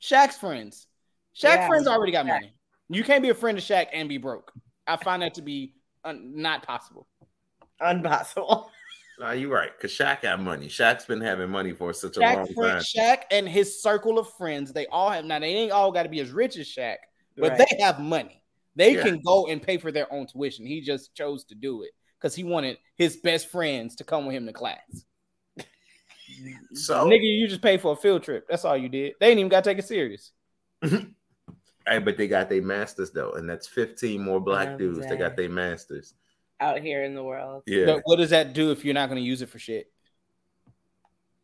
Shaq's 0.02 0.38
friends. 0.38 0.88
Shaq 1.36 1.56
Yeah. 1.56 1.68
friends 1.68 1.88
already 1.88 2.12
got 2.12 2.26
money. 2.26 2.54
You 2.89 3.04
can't 3.04 3.22
be 3.22 3.30
a 3.30 3.36
friend 3.36 3.58
of 3.58 3.64
Shaq 3.64 3.88
and 3.93 4.10
be 4.10 4.18
broke. 4.18 4.52
I 4.88 4.97
find 4.97 5.22
that 5.22 5.36
to 5.36 5.41
be 5.41 5.76
un- 6.04 6.34
not 6.41 6.64
possible. 6.64 7.08
Impossible. 7.82 8.72
Nah, 9.20 9.32
you're 9.32 9.52
right. 9.52 9.72
Because 9.76 9.91
Shaq 9.91 10.22
got 10.22 10.39
money. 10.39 10.68
Shaq's 10.68 11.06
been 11.06 11.22
having 11.22 11.50
money 11.50 11.74
for 11.74 11.91
such 11.93 12.16
a 12.18 12.22
long 12.22 12.47
friend, 12.54 12.56
time. 12.56 12.82
Shaq 12.82 13.24
and 13.32 13.47
his 13.50 13.82
circle 13.82 14.18
of 14.18 14.32
friends, 14.34 14.72
they 14.72 14.88
all 14.88 15.10
have 15.10 15.26
now. 15.26 15.39
They 15.39 15.47
ain't 15.47 15.72
all 15.74 15.91
got 15.91 16.04
to 16.04 16.10
be 16.10 16.22
as 16.22 16.32
rich 16.32 16.58
as 16.58 16.68
Shaq, 16.68 16.95
but 17.36 17.52
Right. 17.52 17.68
they 17.70 17.84
have 17.84 18.00
money. 18.00 18.41
They 18.76 18.95
Yeah. 18.95 19.04
can 19.04 19.20
go 19.20 19.47
and 19.47 19.62
pay 19.62 19.78
for 19.78 19.91
their 19.91 20.12
own 20.14 20.26
tuition. 20.28 20.66
He 20.66 20.80
just 20.80 21.14
chose 21.16 21.43
to 21.45 21.56
do 21.56 21.84
it 21.84 21.91
because 22.18 22.34
he 22.34 22.45
wanted 22.45 22.78
his 22.95 23.18
best 23.18 23.47
friends 23.50 23.95
to 23.97 24.06
come 24.06 24.26
with 24.26 24.36
him 24.36 24.45
to 24.45 24.54
class. 24.54 25.04
So, 26.74 27.06
Nigga, 27.06 27.22
you 27.24 27.48
just 27.48 27.62
paid 27.62 27.82
for 27.82 27.94
a 27.94 27.96
field 27.96 28.24
trip. 28.24 28.48
That's 28.50 28.66
all 28.66 28.78
you 28.78 28.90
did. 28.90 29.14
They 29.20 29.30
ain't 29.30 29.40
even 29.40 29.50
got 29.50 29.64
to 29.64 29.70
take 29.70 29.80
it 29.80 29.88
serious. 29.88 30.32
hey, 30.84 32.00
but 32.00 32.18
they 32.18 32.28
got 32.28 32.50
their 32.50 32.62
masters 32.62 33.12
though, 33.12 33.32
and 33.32 33.50
that's 33.50 33.68
15 33.68 34.22
more 34.22 34.40
black 34.40 34.70
Oh, 34.70 34.78
dudes 34.78 35.00
that 35.08 35.18
got 35.20 35.36
their 35.36 35.50
masters. 35.50 36.14
out 36.60 36.80
here 36.82 37.04
in 37.04 37.16
the 37.16 37.24
world. 37.24 37.64
Yeah, 37.66 37.86
But 37.86 38.02
what 38.06 38.18
does 38.18 38.30
that 38.32 38.54
do 38.54 38.72
if 38.72 38.86
you're 38.86 38.94
not 38.94 39.10
going 39.10 39.22
to 39.22 39.26
use 39.26 39.42
it 39.42 39.50
for 39.50 39.60
shit? 39.60 39.92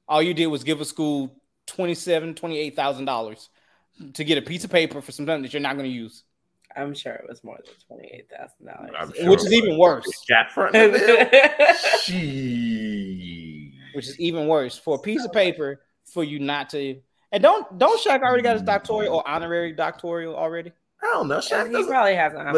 All 0.07 0.21
you 0.21 0.33
did 0.33 0.47
was 0.47 0.63
give 0.63 0.81
a 0.81 0.85
school 0.85 1.35
twenty-seven, 1.67 2.35
twenty-eight 2.35 2.75
thousand 2.75 3.05
dollars 3.05 3.49
to 4.13 4.23
get 4.23 4.37
a 4.37 4.41
piece 4.41 4.63
of 4.63 4.69
paper 4.69 5.01
for 5.01 5.11
something 5.11 5.41
that 5.41 5.51
you're 5.53 5.61
not 5.61 5.77
going 5.77 5.89
to 5.89 5.95
use, 5.95 6.23
I'm 6.75 6.93
sure 6.93 7.13
it 7.13 7.25
was 7.27 7.43
more 7.43 7.57
than 7.57 7.73
twenty 7.87 8.11
eight 8.13 8.29
thousand 8.29 8.69
I'm 8.69 8.93
dollars. 9.09 9.17
sure 9.17 9.29
which 9.31 9.39
is 9.39 9.51
even 9.53 9.77
worse. 9.79 10.05
Shaq 10.29 10.51
front 10.51 10.73
the. 10.73 11.75
She. 12.03 13.54
Which 13.95 14.07
is 14.07 14.19
even 14.19 14.47
worse 14.47 14.77
for 14.77 14.95
a 14.95 14.99
piece 14.99 15.23
of 15.23 15.31
paper 15.31 15.81
for 16.05 16.23
you 16.23 16.39
not 16.39 16.69
to. 16.71 16.99
And 17.31 17.43
don't 17.43 17.77
don't 17.77 17.99
Shaq 18.01 18.21
already 18.21 18.43
got 18.43 18.53
his 18.53 18.63
mm. 18.63 18.67
doctoral 18.67 19.15
or 19.15 19.27
honorary 19.27 19.73
doctoral 19.73 20.35
already? 20.35 20.71
I 21.01 21.07
don't 21.13 21.27
know. 21.27 21.39
Shaq 21.39 21.75
he 21.75 21.85
probably 21.85 22.15
has 22.15 22.33
an 22.33 22.39
honorary. 22.39 22.53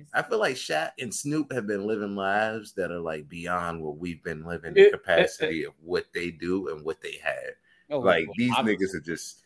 Listen. 0.00 0.06
I 0.14 0.22
feel 0.22 0.38
like 0.38 0.56
Shaq 0.56 0.90
and 1.00 1.12
Snoop 1.12 1.52
have 1.52 1.66
been 1.66 1.86
living 1.86 2.14
lives 2.14 2.72
that 2.74 2.90
are 2.90 3.00
like 3.00 3.28
beyond 3.28 3.82
what 3.82 3.98
we've 3.98 4.22
been 4.22 4.44
living 4.44 4.76
in 4.76 4.90
capacity 4.90 5.64
of 5.64 5.72
what 5.82 6.06
they 6.12 6.30
do 6.30 6.68
and 6.68 6.84
what 6.84 7.00
they 7.00 7.18
have. 7.22 7.54
Oh, 7.90 8.00
Like 8.00 8.26
well, 8.26 8.34
these 8.36 8.52
obviously. 8.56 8.86
niggas 8.86 8.94
are 8.94 9.04
just 9.04 9.42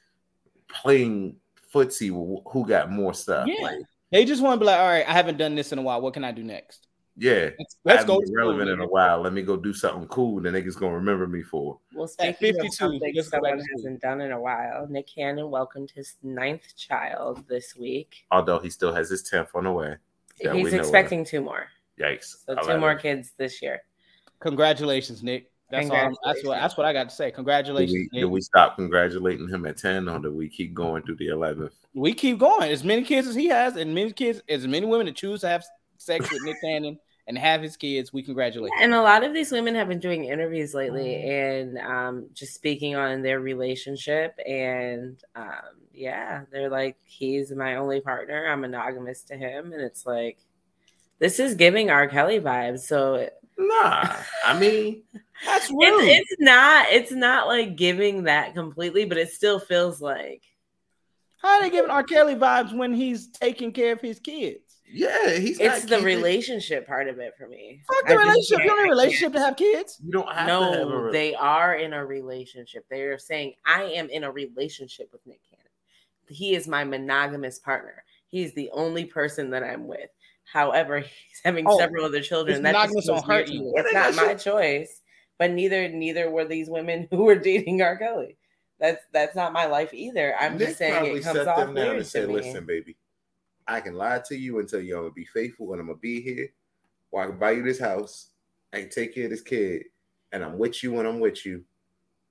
playing 0.68 1.36
footsie 1.72 2.10
with 2.10 2.42
who 2.52 2.66
got 2.66 2.90
more 2.90 3.14
stuff. 3.14 3.46
Yeah. 3.46 3.62
Like, 3.62 3.78
They 4.10 4.24
just 4.24 4.42
want 4.42 4.56
to 4.56 4.60
be 4.60 4.66
like, 4.66 4.80
all 4.80 4.88
right, 4.88 5.08
I 5.08 5.12
haven't 5.12 5.38
done 5.38 5.54
this 5.54 5.72
in 5.72 5.78
a 5.78 5.82
while. 5.82 6.00
What 6.00 6.14
can 6.14 6.24
I 6.24 6.32
do 6.32 6.42
next? 6.42 6.88
Yeah. 7.16 7.50
Let's, 7.58 7.76
let's 7.84 8.04
go. 8.04 8.20
to 8.20 8.32
relevant 8.34 8.68
school, 8.68 8.74
in 8.74 8.80
a 8.80 8.86
while. 8.86 9.20
Let 9.20 9.32
me 9.32 9.42
go 9.42 9.56
do 9.56 9.72
something 9.72 10.06
cool. 10.08 10.40
The 10.40 10.48
niggas 10.50 10.78
gonna 10.78 10.94
remember 10.94 11.26
me 11.26 11.42
for. 11.42 11.78
Well, 11.94 12.04
At 12.04 12.36
speaking 12.36 12.54
52, 12.62 12.66
of 12.66 12.74
something 12.74 13.00
let's 13.14 13.28
go 13.28 13.40
back 13.40 13.50
someone 13.50 13.66
hasn't 13.76 14.00
done 14.00 14.20
in 14.20 14.32
a 14.32 14.40
while, 14.40 14.86
Nick 14.88 15.08
Cannon 15.14 15.50
welcomed 15.50 15.90
his 15.94 16.16
ninth 16.22 16.74
child 16.76 17.44
this 17.48 17.76
week. 17.76 18.24
Although 18.30 18.58
he 18.58 18.70
still 18.70 18.92
has 18.94 19.10
his 19.10 19.22
tenth 19.22 19.50
on 19.54 19.64
the 19.64 19.72
way. 19.72 19.96
that 20.42 20.54
He's 20.54 20.72
know 20.72 20.78
of. 20.78 20.84
expecting 20.84 21.24
two 21.24 21.40
more, 21.40 21.66
Yikes! 22.00 22.36
so 22.46 22.56
I 22.58 22.62
two 22.62 22.78
more 22.78 22.92
it. 22.92 23.02
kids 23.02 23.32
this 23.36 23.60
year. 23.62 23.82
Congratulations, 24.40 25.22
Nick. 25.22 25.50
That's 25.70 25.88
all. 25.88 26.12
That's 26.24 26.44
what. 26.44 26.60
That's 26.60 26.76
what 26.76 26.84
I 26.86 26.92
got 26.92 27.08
to 27.08 27.14
say. 27.14 27.26
Did 27.26 27.34
Congratulations, 27.36 27.92
we, 27.94 28.00
Nick. 28.12 28.22
did 28.24 28.30
we 28.30 28.40
stop 28.42 28.76
congratulating 28.76 29.48
him 29.48 29.64
at 29.66 29.78
ten, 29.78 30.08
or 30.08 30.18
do 30.18 30.30
we 30.32 30.48
keep 30.48 30.74
going 30.74 31.02
through 31.02 31.16
the 31.16 31.28
eleventh? 31.28 31.72
we 31.94 32.12
keep 32.12 32.38
going. 32.38 32.70
As 32.70 32.84
many 32.84 33.02
kids 33.04 33.26
as 33.28 33.34
he 33.34 33.46
has, 33.48 33.76
and 33.76 33.94
many 33.94 34.12
kids, 34.12 34.42
as 34.48 34.66
many 34.66 34.86
women 34.86 35.06
that 35.06 35.16
choose 35.16 35.40
to 35.42 35.48
have 35.48 35.64
sex 36.02 36.30
with 36.30 36.42
Nick 36.42 36.60
Cannon 36.60 36.98
and 37.28 37.38
have 37.38 37.62
his 37.62 37.76
kids, 37.76 38.12
we 38.12 38.22
congratulate. 38.22 38.70
them. 38.72 38.82
And 38.82 38.94
a 38.94 39.02
lot 39.02 39.22
of 39.24 39.32
these 39.32 39.52
women 39.52 39.74
have 39.76 39.88
been 39.88 40.00
doing 40.00 40.24
interviews 40.24 40.74
lately 40.74 41.14
Mm-hmm. 41.14 41.30
and 41.30 41.78
um, 41.78 42.26
just 42.34 42.54
speaking 42.54 42.96
on 42.96 43.22
their 43.22 43.40
relationship. 43.40 44.38
And 44.46 45.22
um, 45.36 45.76
yeah, 45.94 46.42
they're 46.50 46.68
like, 46.70 46.96
he's 47.04 47.50
my 47.52 47.76
only 47.76 48.00
partner. 48.00 48.46
I'm 48.46 48.62
monogamous 48.62 49.22
to 49.24 49.36
him. 49.36 49.72
And 49.72 49.80
it's 49.82 50.04
like, 50.04 50.38
this 51.20 51.38
is 51.38 51.54
giving 51.54 51.90
R. 51.90 52.08
Kelly 52.08 52.40
vibes. 52.40 52.80
So 52.80 53.28
Nah, 53.58 54.08
I 54.44 54.58
mean, 54.58 55.02
That's 55.46 55.70
rude. 55.70 55.78
it's, 56.04 56.32
it's 56.32 56.40
not, 56.40 56.86
it's 56.90 57.12
not 57.12 57.46
like 57.46 57.76
giving 57.76 58.24
that 58.24 58.54
completely, 58.54 59.04
but 59.04 59.18
it 59.18 59.30
still 59.30 59.60
feels 59.60 60.00
like. 60.00 60.42
How 61.36 61.48
are 61.56 61.62
they 61.62 61.70
giving 61.70 61.90
R. 61.90 62.02
Kelly 62.02 62.34
vibes 62.34 62.74
when 62.76 62.94
he's 62.94 63.28
taking 63.28 63.70
care 63.72 63.92
of 63.92 64.00
his 64.00 64.18
kids? 64.20 64.71
Yeah, 64.92 65.30
he's. 65.30 65.58
It's 65.58 65.80
not 65.80 65.80
the 65.82 65.88
keeping- 65.96 66.04
relationship 66.04 66.86
part 66.86 67.08
of 67.08 67.18
it 67.18 67.34
for 67.38 67.48
me. 67.48 67.82
Fuck 67.86 68.06
the 68.08 68.14
just 68.14 68.24
relationship. 68.26 68.58
You 68.58 68.66
don't 68.68 68.76
need 68.78 68.82
a 68.82 68.86
I 68.86 68.88
relationship 68.90 69.32
to 69.32 69.40
have 69.40 69.56
kids. 69.56 69.98
You 70.04 70.12
don't 70.12 70.28
have 70.32 70.46
to 70.46 70.52
have 70.52 70.72
a. 70.72 70.76
No, 70.84 70.96
re- 70.96 71.12
they 71.12 71.34
are 71.34 71.74
in 71.76 71.92
a 71.94 72.04
relationship. 72.04 72.84
They 72.90 73.02
are 73.02 73.18
saying, 73.18 73.54
I 73.66 73.84
am 73.84 74.08
in 74.10 74.24
a 74.24 74.30
relationship 74.30 75.08
with 75.12 75.26
Nick 75.26 75.40
Cannon. 75.48 75.66
He 76.28 76.54
is 76.54 76.68
my 76.68 76.84
monogamous 76.84 77.58
partner. 77.58 78.04
He's 78.28 78.52
the 78.54 78.70
only 78.72 79.04
person 79.04 79.50
that 79.50 79.62
I'm 79.64 79.86
with. 79.86 80.08
However, 80.44 80.98
he's 81.00 81.40
having 81.44 81.66
Oh, 81.68 81.78
several 81.78 82.04
other 82.04 82.20
children. 82.20 82.56
it's 82.56 82.62
That 82.62 82.72
just 82.72 82.94
monogamous 82.94 83.06
feels 83.06 83.20
don't 83.20 83.28
weird 83.28 83.48
hurt 83.48 83.54
you. 83.54 83.72
It's 83.76 83.88
they 83.92 83.98
not 83.98 84.14
got 84.14 84.26
my 84.26 84.34
choice. 84.34 85.00
But 85.38 85.50
neither 85.52 85.88
neither 85.88 86.30
were 86.30 86.44
these 86.44 86.68
women 86.70 87.08
who 87.10 87.24
were 87.24 87.34
dating 87.34 87.82
R. 87.82 87.96
Kelly. 87.96 88.36
That's 88.78 89.02
that's 89.12 89.34
not 89.36 89.52
my 89.52 89.66
life 89.66 89.92
either. 89.94 90.34
I'm 90.38 90.56
Nick 90.58 90.68
just 90.68 90.78
saying 90.78 91.16
it 91.16 91.22
comes 91.22 91.38
sat 91.38 91.48
off 91.48 91.58
them 91.58 91.74
down 91.74 91.84
weird 91.86 91.96
and 91.98 92.06
said, 92.06 92.22
to 92.22 92.28
me. 92.28 92.34
"Listen, 92.34 92.64
baby, 92.66 92.96
I 93.66 93.80
can 93.80 93.94
lie 93.94 94.20
to 94.28 94.36
you 94.36 94.58
and 94.58 94.68
tell 94.68 94.80
you 94.80 94.96
I'm 94.96 95.02
gonna 95.04 95.14
be 95.14 95.24
faithful 95.24 95.72
and 95.72 95.80
I'm 95.80 95.86
gonna 95.86 95.98
be 95.98 96.20
here, 96.20 96.48
or 97.10 97.22
I 97.22 97.26
can 97.26 97.38
buy 97.38 97.52
you 97.52 97.62
this 97.62 97.78
house, 97.78 98.28
I 98.72 98.80
can 98.80 98.90
take 98.90 99.14
care 99.14 99.24
of 99.24 99.30
this 99.30 99.40
kid, 99.42 99.84
and 100.32 100.44
I'm 100.44 100.58
with 100.58 100.82
you 100.82 100.92
when 100.92 101.06
I'm 101.06 101.20
with 101.20 101.44
you. 101.46 101.64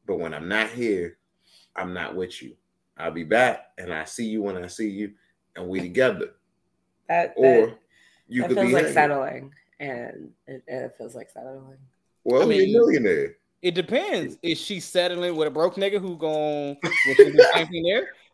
But 0.05 0.19
when 0.19 0.33
I'm 0.33 0.47
not 0.47 0.69
here, 0.69 1.17
I'm 1.75 1.93
not 1.93 2.15
with 2.15 2.41
you. 2.41 2.55
I'll 2.97 3.11
be 3.11 3.23
back 3.23 3.67
and 3.77 3.93
I 3.93 4.03
see 4.05 4.25
you 4.25 4.41
when 4.41 4.57
I 4.57 4.67
see 4.67 4.89
you, 4.89 5.13
and 5.55 5.67
we 5.67 5.79
together. 5.79 6.31
That, 7.07 7.35
that, 7.35 7.41
Or 7.41 7.77
you 8.27 8.41
that 8.41 8.47
could 8.49 8.57
feels 8.57 8.67
be 8.67 8.73
like 8.73 8.81
hanging. 8.83 8.93
settling, 8.93 9.51
and 9.79 10.31
it, 10.47 10.63
it 10.67 10.95
feels 10.97 11.15
like 11.15 11.29
settling. 11.29 11.77
Well, 12.23 12.43
I 12.43 12.45
mean- 12.45 12.69
you're 12.69 12.83
a 12.83 12.85
millionaire. 12.99 13.35
It 13.61 13.75
depends. 13.75 14.39
Is 14.41 14.59
she 14.59 14.79
settling 14.79 15.35
with 15.35 15.47
a 15.47 15.51
broke 15.51 15.75
nigga 15.75 16.01
who 16.01 16.17
gon' 16.17 16.77
will 16.81 17.15
she 17.15 17.31
do 17.31 17.47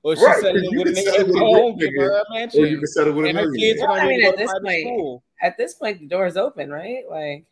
the 0.03 0.15
same 0.15 0.15
thing 0.15 0.15
there, 0.15 0.15
or 0.15 0.15
she 0.15 0.23
Right, 0.25 0.33
'cause 0.33 0.41
settling 0.43 0.71
you 0.71 0.79
with 0.79 0.87
a 0.87 0.93
can 0.93 1.03
nigga 1.03 1.11
settle 1.11 1.25
that's 1.27 1.35
with 1.35 1.75
a 1.75 1.77
give 1.79 1.89
nigga, 1.89 2.01
her 2.01 2.11
a 2.11 2.61
Or 2.61 2.65
you 2.67 2.77
can 2.77 2.87
settle 2.87 3.13
with 3.13 3.25
a 3.25 3.29
and 3.29 3.37
her 3.37 3.51
kids 3.53 3.81
Well, 3.81 3.91
I 3.91 4.07
mean, 4.07 4.25
at 4.25 4.37
this 4.37 4.51
point- 4.63 4.81
school? 4.87 5.23
At 5.41 5.57
this 5.57 5.73
point, 5.75 5.99
the 5.99 6.07
door 6.07 6.25
is 6.25 6.35
open, 6.37 6.71
right? 6.71 7.03
Like, 7.09 7.45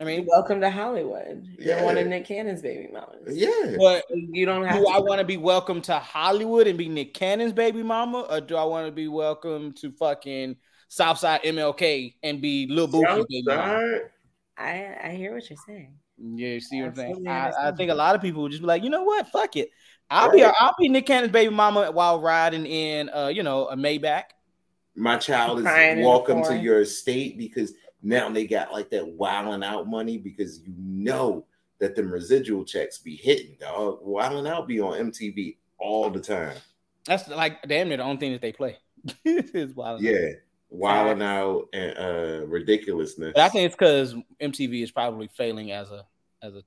I 0.00 0.04
mean, 0.04 0.24
welcome 0.26 0.62
to 0.62 0.70
Hollywood. 0.70 1.46
You're 1.58 1.84
one 1.84 1.98
of 1.98 2.06
Nick 2.06 2.24
Cannon's 2.24 2.62
baby 2.62 2.88
mamas. 2.90 3.36
Yeah. 3.36 3.76
but 3.78 4.04
You 4.10 4.46
don't 4.46 4.64
have 4.64 4.78
do 4.78 4.84
to. 4.86 4.90
I 4.90 4.98
want 4.98 5.18
to 5.18 5.26
be 5.26 5.36
welcome 5.36 5.82
to 5.82 5.98
Hollywood 5.98 6.66
and 6.66 6.78
be 6.78 6.88
Nick 6.88 7.12
Cannon's 7.12 7.52
baby 7.52 7.82
mama, 7.82 8.26
or 8.30 8.40
do 8.40 8.56
I 8.56 8.64
want 8.64 8.86
to 8.86 8.92
be 8.92 9.08
welcome 9.08 9.72
to 9.74 9.92
fucking 9.92 10.56
Southside 10.88 11.42
MLK 11.44 12.14
and 12.22 12.40
be 12.40 12.66
Lil 12.66 12.88
Boofy's 12.88 13.26
baby 13.28 13.42
mama? 13.46 13.98
I 14.56 14.96
I 15.04 15.10
hear 15.10 15.34
what 15.34 15.48
you're 15.50 15.58
saying. 15.66 15.94
Yeah, 16.22 16.48
you 16.48 16.60
see 16.60 16.80
what 16.82 16.88
I'm 16.88 16.94
saying? 16.94 17.28
I, 17.28 17.52
I 17.68 17.72
think 17.72 17.90
a 17.90 17.94
lot 17.94 18.14
of 18.14 18.20
people 18.20 18.42
would 18.42 18.52
just 18.52 18.62
be 18.62 18.68
like, 18.68 18.84
you 18.84 18.90
know 18.90 19.04
what? 19.04 19.28
Fuck 19.28 19.56
it. 19.56 19.70
I'll 20.10 20.30
be 20.30 20.42
I'll 20.42 20.74
be 20.78 20.88
Nick 20.88 21.06
Cannon's 21.06 21.32
baby 21.32 21.54
mama 21.54 21.90
while 21.92 22.20
riding 22.20 22.66
in 22.66 23.08
uh, 23.10 23.28
you 23.28 23.42
know, 23.42 23.68
a 23.68 23.76
Maybach. 23.76 24.24
my 24.96 25.16
child 25.16 25.58
is 25.58 25.64
the 25.64 26.02
welcome 26.04 26.42
to 26.44 26.56
your 26.58 26.80
estate 26.80 27.38
because 27.38 27.74
now 28.02 28.28
they 28.28 28.46
got 28.46 28.72
like 28.72 28.90
that 28.90 29.06
wilding 29.06 29.62
out 29.62 29.86
money 29.88 30.18
because 30.18 30.60
you 30.60 30.74
know 30.76 31.46
that 31.78 31.94
them 31.94 32.10
residual 32.10 32.64
checks 32.64 32.98
be 32.98 33.16
hitting, 33.16 33.56
dog. 33.60 34.00
Wilding 34.02 34.50
out 34.50 34.66
be 34.66 34.80
on 34.80 35.10
MTV 35.10 35.56
all 35.78 36.10
the 36.10 36.20
time. 36.20 36.56
That's 37.04 37.28
like 37.28 37.62
damn 37.62 37.88
near 37.88 37.98
the 37.98 38.02
only 38.02 38.18
thing 38.18 38.32
that 38.32 38.42
they 38.42 38.52
play. 38.52 38.78
is 39.24 39.74
Wild 39.74 40.00
'N 40.00 40.06
Out. 40.06 40.12
Yeah. 40.12 40.28
Wilding 40.72 41.22
out 41.22 41.68
and 41.72 41.98
uh 41.98 42.46
ridiculousness. 42.46 43.32
But 43.34 43.42
I 43.42 43.48
think 43.48 43.66
it's 43.66 43.74
because 43.74 44.14
MTV 44.40 44.84
is 44.84 44.90
probably 44.90 45.28
failing 45.28 45.72
as 45.72 45.90
a 45.90 46.04
as 46.42 46.54
a 46.54 46.62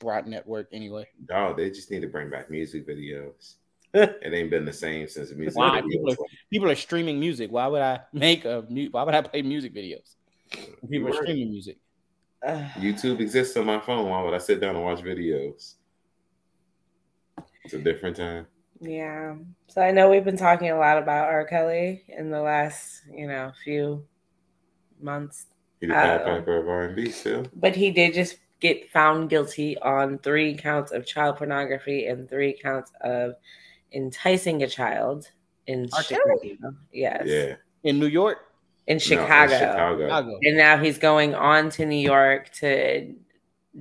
broad 0.00 0.26
network 0.26 0.68
anyway. 0.72 1.06
dog, 1.26 1.56
they 1.56 1.68
just 1.70 1.90
need 1.90 2.00
to 2.02 2.08
bring 2.08 2.30
back 2.30 2.50
music 2.50 2.86
videos. 2.86 3.54
it 3.94 4.32
ain't 4.32 4.50
been 4.50 4.64
the 4.64 4.72
same 4.72 5.06
since 5.08 5.28
the 5.30 5.34
music 5.34 5.58
Why? 5.58 5.80
videos. 5.80 5.90
People 5.90 6.26
People 6.50 6.70
are 6.70 6.74
streaming 6.76 7.18
music. 7.20 7.50
Why 7.50 7.66
would 7.66 7.82
I 7.82 8.00
make 8.12 8.44
a 8.44 8.64
mu- 8.68 8.88
why 8.90 9.02
would 9.02 9.14
I 9.14 9.22
play 9.22 9.42
music 9.42 9.74
videos? 9.74 10.14
People 10.88 11.08
are 11.08 11.12
You're 11.12 11.22
streaming 11.22 11.50
music. 11.50 11.78
YouTube 12.46 13.20
exists 13.20 13.56
on 13.56 13.66
my 13.66 13.80
phone. 13.80 14.08
Why 14.08 14.22
would 14.22 14.34
I 14.34 14.38
sit 14.38 14.60
down 14.60 14.76
and 14.76 14.84
watch 14.84 15.00
videos? 15.00 15.74
It's 17.64 17.74
a 17.74 17.78
different 17.78 18.16
time. 18.16 18.46
yeah. 18.80 19.34
So 19.68 19.80
I 19.80 19.90
know 19.92 20.10
we've 20.10 20.24
been 20.24 20.36
talking 20.36 20.70
a 20.70 20.78
lot 20.78 20.98
about 20.98 21.28
R. 21.28 21.44
Kelly 21.46 22.02
in 22.08 22.30
the 22.30 22.40
last, 22.40 23.02
you 23.12 23.26
know, 23.28 23.52
few 23.64 24.04
months, 25.00 25.46
He 25.80 25.86
the 25.86 25.94
Pied 25.94 26.20
Uh, 26.22 26.24
Piper 26.24 26.58
of 26.58 26.68
R&B 26.68 27.10
still. 27.10 27.46
but 27.54 27.76
he 27.76 27.90
did 27.90 28.14
just 28.14 28.38
get 28.62 28.88
found 28.90 29.28
guilty 29.28 29.76
on 29.78 30.18
three 30.18 30.54
counts 30.54 30.92
of 30.92 31.04
child 31.04 31.36
pornography 31.36 32.06
and 32.06 32.30
three 32.30 32.56
counts 32.62 32.92
of 33.00 33.34
enticing 33.92 34.62
a 34.62 34.68
child 34.68 35.28
in 35.66 35.88
R. 35.92 36.02
Chicago. 36.04 36.74
Yes, 36.92 37.24
Yeah. 37.26 37.56
In 37.82 37.98
New 37.98 38.06
York, 38.06 38.38
in 38.86 38.94
No, 38.96 39.00
Chicago. 39.00 39.58
Chicago. 39.58 40.06
Chicago. 40.06 40.38
And 40.44 40.56
now 40.56 40.78
he's 40.78 40.96
going 40.98 41.34
on 41.34 41.70
to 41.70 41.84
New 41.84 41.96
York 42.14 42.50
to 42.60 43.12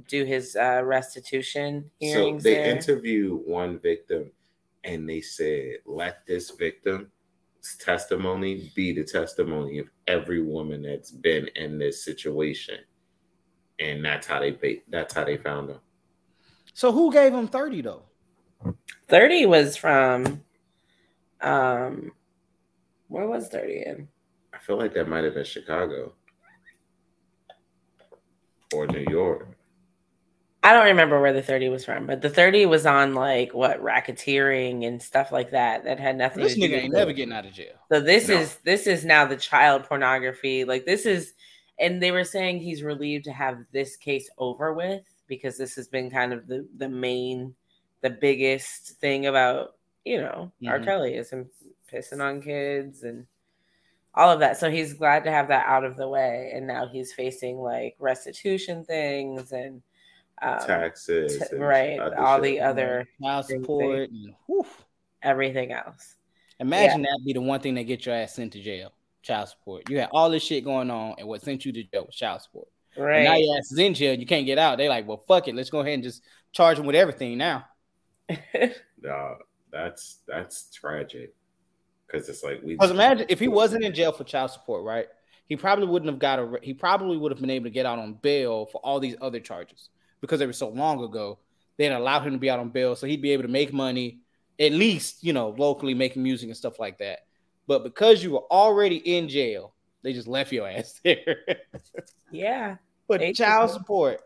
do 0.07 0.23
his 0.25 0.55
uh, 0.55 0.81
restitution 0.83 1.91
So 2.01 2.37
they 2.39 2.55
there. 2.55 2.75
interviewed 2.75 3.41
one 3.45 3.77
victim 3.77 4.31
and 4.83 5.07
they 5.07 5.21
said, 5.21 5.75
let 5.85 6.25
this 6.25 6.49
victim's 6.49 7.07
testimony 7.77 8.71
be 8.75 8.93
the 8.93 9.03
testimony 9.03 9.77
of 9.77 9.87
every 10.07 10.41
woman 10.41 10.81
that's 10.81 11.11
been 11.11 11.47
in 11.55 11.77
this 11.77 12.03
situation. 12.03 12.79
And 13.81 14.05
that's 14.05 14.27
how 14.27 14.39
they 14.39 14.51
ba- 14.51 14.81
that's 14.89 15.13
how 15.13 15.23
they 15.25 15.37
found 15.37 15.71
him. 15.71 15.79
So 16.73 16.91
who 16.91 17.11
gave 17.11 17.33
him 17.33 17.47
30 17.47 17.81
though? 17.81 18.03
30 19.09 19.47
was 19.47 19.75
from 19.75 20.43
um 21.41 22.11
where 23.07 23.27
was 23.27 23.47
30 23.49 23.83
in? 23.87 24.07
I 24.53 24.59
feel 24.59 24.77
like 24.77 24.93
that 24.93 25.09
might 25.09 25.23
have 25.23 25.33
been 25.33 25.43
Chicago 25.43 26.13
or 28.73 28.87
New 28.87 29.05
York. 29.09 29.47
I 30.63 30.73
don't 30.73 30.85
remember 30.85 31.19
where 31.19 31.33
the 31.33 31.41
30 31.41 31.69
was 31.69 31.83
from, 31.83 32.05
but 32.05 32.21
the 32.21 32.29
30 32.29 32.67
was 32.67 32.85
on 32.85 33.15
like 33.15 33.51
what 33.53 33.81
racketeering 33.81 34.85
and 34.87 35.01
stuff 35.01 35.31
like 35.31 35.49
that 35.51 35.85
that 35.85 35.99
had 35.99 36.17
nothing 36.17 36.43
This 36.43 36.53
to 36.53 36.59
do 36.59 36.67
nigga 36.67 36.71
with 36.75 36.83
ain't 36.83 36.93
it. 36.93 36.97
never 36.97 37.13
getting 37.13 37.33
out 37.33 37.47
of 37.47 37.53
jail. 37.53 37.73
So 37.91 37.99
this 37.99 38.29
No. 38.29 38.37
is 38.37 38.57
this 38.63 38.85
is 38.85 39.03
now 39.03 39.25
the 39.25 39.35
child 39.37 39.85
pornography. 39.85 40.63
Like 40.65 40.85
this 40.85 41.07
is 41.07 41.33
and 41.81 42.01
they 42.01 42.11
were 42.11 42.23
saying 42.23 42.59
he's 42.59 42.83
relieved 42.83 43.25
to 43.25 43.33
have 43.33 43.57
this 43.73 43.97
case 43.97 44.29
over 44.37 44.73
with 44.73 45.03
because 45.27 45.57
this 45.57 45.75
has 45.75 45.87
been 45.87 46.09
kind 46.09 46.31
of 46.31 46.47
the 46.47 46.65
the 46.77 46.87
main 46.87 47.53
the 48.01 48.09
biggest 48.09 48.99
thing 48.99 49.25
about, 49.27 49.75
you 50.05 50.19
know, 50.19 50.51
R. 50.65 50.79
Mhm. 50.79 50.85
Kelly 50.85 51.15
is 51.15 51.29
him 51.31 51.49
pissing 51.91 52.21
on 52.21 52.41
kids 52.41 53.03
and 53.03 53.27
all 54.15 54.29
of 54.31 54.39
that. 54.39 54.57
So 54.57 54.71
he's 54.71 54.93
glad 54.93 55.23
to 55.25 55.31
have 55.31 55.47
that 55.49 55.67
out 55.67 55.83
of 55.83 55.97
the 55.97 56.07
way 56.07 56.51
and 56.53 56.65
now 56.67 56.87
he's 56.87 57.13
facing 57.13 57.57
like 57.57 57.95
restitution 57.99 58.85
things 58.85 59.51
and 59.51 59.81
um, 60.41 60.59
Taxes. 60.65 61.37
t- 61.37 61.45
and 61.51 61.61
right, 61.61 61.99
all 61.99 62.37
shit. 62.37 62.43
the 62.43 62.59
other 62.61 63.07
Child 63.21 63.45
support. 63.45 64.09
And, 64.09 64.33
everything 65.23 65.71
else. 65.71 66.15
Imagine 66.59 67.03
that 67.03 67.19
be 67.23 67.33
the 67.33 67.41
one 67.41 67.59
thing 67.59 67.75
that 67.75 67.83
get 67.83 68.05
your 68.05 68.15
ass 68.15 68.33
sent 68.35 68.53
to 68.53 68.61
jail. 68.61 68.91
Child 69.23 69.49
support. 69.49 69.89
You 69.89 69.99
had 69.99 70.09
all 70.11 70.29
this 70.29 70.43
shit 70.43 70.63
going 70.63 70.89
on, 70.89 71.15
and 71.19 71.27
what 71.27 71.41
sent 71.41 71.63
you 71.65 71.71
to 71.73 71.83
jail 71.83 72.05
was 72.05 72.15
child 72.15 72.41
support. 72.41 72.67
And 72.95 73.05
now 73.05 73.31
Right. 73.31 73.43
your 73.43 73.57
ass 73.57 73.71
is 73.71 73.77
in 73.79 73.93
jail. 73.93 74.17
You 74.19 74.25
can't 74.25 74.45
get 74.45 74.57
out. 74.57 74.77
They 74.77 74.89
like, 74.89 75.07
well, 75.07 75.23
fuck 75.27 75.47
it. 75.47 75.55
Let's 75.55 75.69
go 75.69 75.79
ahead 75.79 75.93
and 75.93 76.03
just 76.03 76.23
charge 76.51 76.77
him 76.79 76.85
with 76.85 76.95
everything 76.95 77.37
now. 77.37 77.65
Nah, 79.03 79.35
that's 79.71 80.19
that's 80.27 80.69
tragic. 80.69 81.33
Because 82.05 82.29
it's 82.29 82.43
like 82.43 82.61
we 82.61 82.73
Because 82.73 82.91
imagine 82.91 83.25
if 83.29 83.39
he 83.39 83.47
wasn't 83.47 83.83
in 83.83 83.93
jail 83.93 84.11
for 84.11 84.23
child 84.23 84.51
support, 84.51 84.83
right? 84.83 85.07
He 85.47 85.55
probably 85.55 85.87
wouldn't 85.87 86.11
have 86.11 86.19
got 86.19 86.39
a. 86.39 86.59
He 86.61 86.73
probably 86.73 87.17
would 87.17 87.31
have 87.31 87.41
been 87.41 87.49
able 87.49 87.65
to 87.65 87.71
get 87.71 87.85
out 87.85 87.99
on 87.99 88.13
bail 88.13 88.67
for 88.67 88.79
all 88.83 88.99
these 88.99 89.15
other 89.21 89.39
charges 89.39 89.89
because 90.21 90.39
they 90.39 90.45
were 90.45 90.53
so 90.53 90.69
long 90.69 91.03
ago. 91.03 91.39
They'd 91.77 91.91
allow 91.91 92.19
him 92.19 92.33
to 92.33 92.37
be 92.39 92.49
out 92.49 92.59
on 92.59 92.69
bail, 92.69 92.95
so 92.95 93.07
he'd 93.07 93.21
be 93.21 93.31
able 93.31 93.43
to 93.43 93.49
make 93.49 93.73
money, 93.73 94.19
at 94.59 94.71
least 94.71 95.23
you 95.23 95.33
know, 95.33 95.49
locally 95.57 95.93
making 95.93 96.21
music 96.21 96.47
and 96.49 96.57
stuff 96.57 96.79
like 96.79 96.99
that. 96.99 97.21
But 97.67 97.83
because 97.83 98.23
you 98.23 98.31
were 98.31 98.51
already 98.51 98.97
in 98.97 99.29
jail, 99.29 99.73
they 100.01 100.13
just 100.13 100.27
left 100.27 100.51
your 100.51 100.67
ass 100.67 100.99
there. 101.03 101.37
yeah. 102.31 102.77
but 103.07 103.21
child 103.35 103.69
support, 103.71 104.21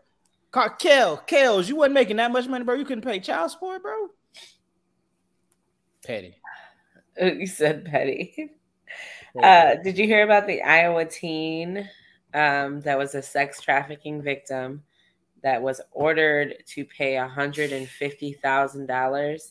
Car- 0.50 0.74
Kel, 0.76 1.22
Kels, 1.26 1.68
you 1.68 1.76
wasn't 1.76 1.94
making 1.94 2.16
that 2.16 2.32
much 2.32 2.48
money, 2.48 2.64
bro. 2.64 2.74
You 2.74 2.84
couldn't 2.84 3.04
pay 3.04 3.20
child 3.20 3.50
support, 3.50 3.82
bro. 3.82 4.08
Petty. 6.04 6.36
You 7.18 7.46
said 7.46 7.86
petty. 7.86 8.50
Uh, 9.42 9.76
did 9.82 9.96
you 9.96 10.04
hear 10.04 10.22
about 10.22 10.46
the 10.46 10.60
Iowa 10.60 11.06
teen 11.06 11.88
um, 12.34 12.82
that 12.82 12.98
was 12.98 13.14
a 13.14 13.22
sex 13.22 13.58
trafficking 13.62 14.20
victim 14.20 14.82
that 15.42 15.62
was 15.62 15.80
ordered 15.92 16.56
to 16.66 16.84
pay 16.84 17.14
$150,000 17.14 19.50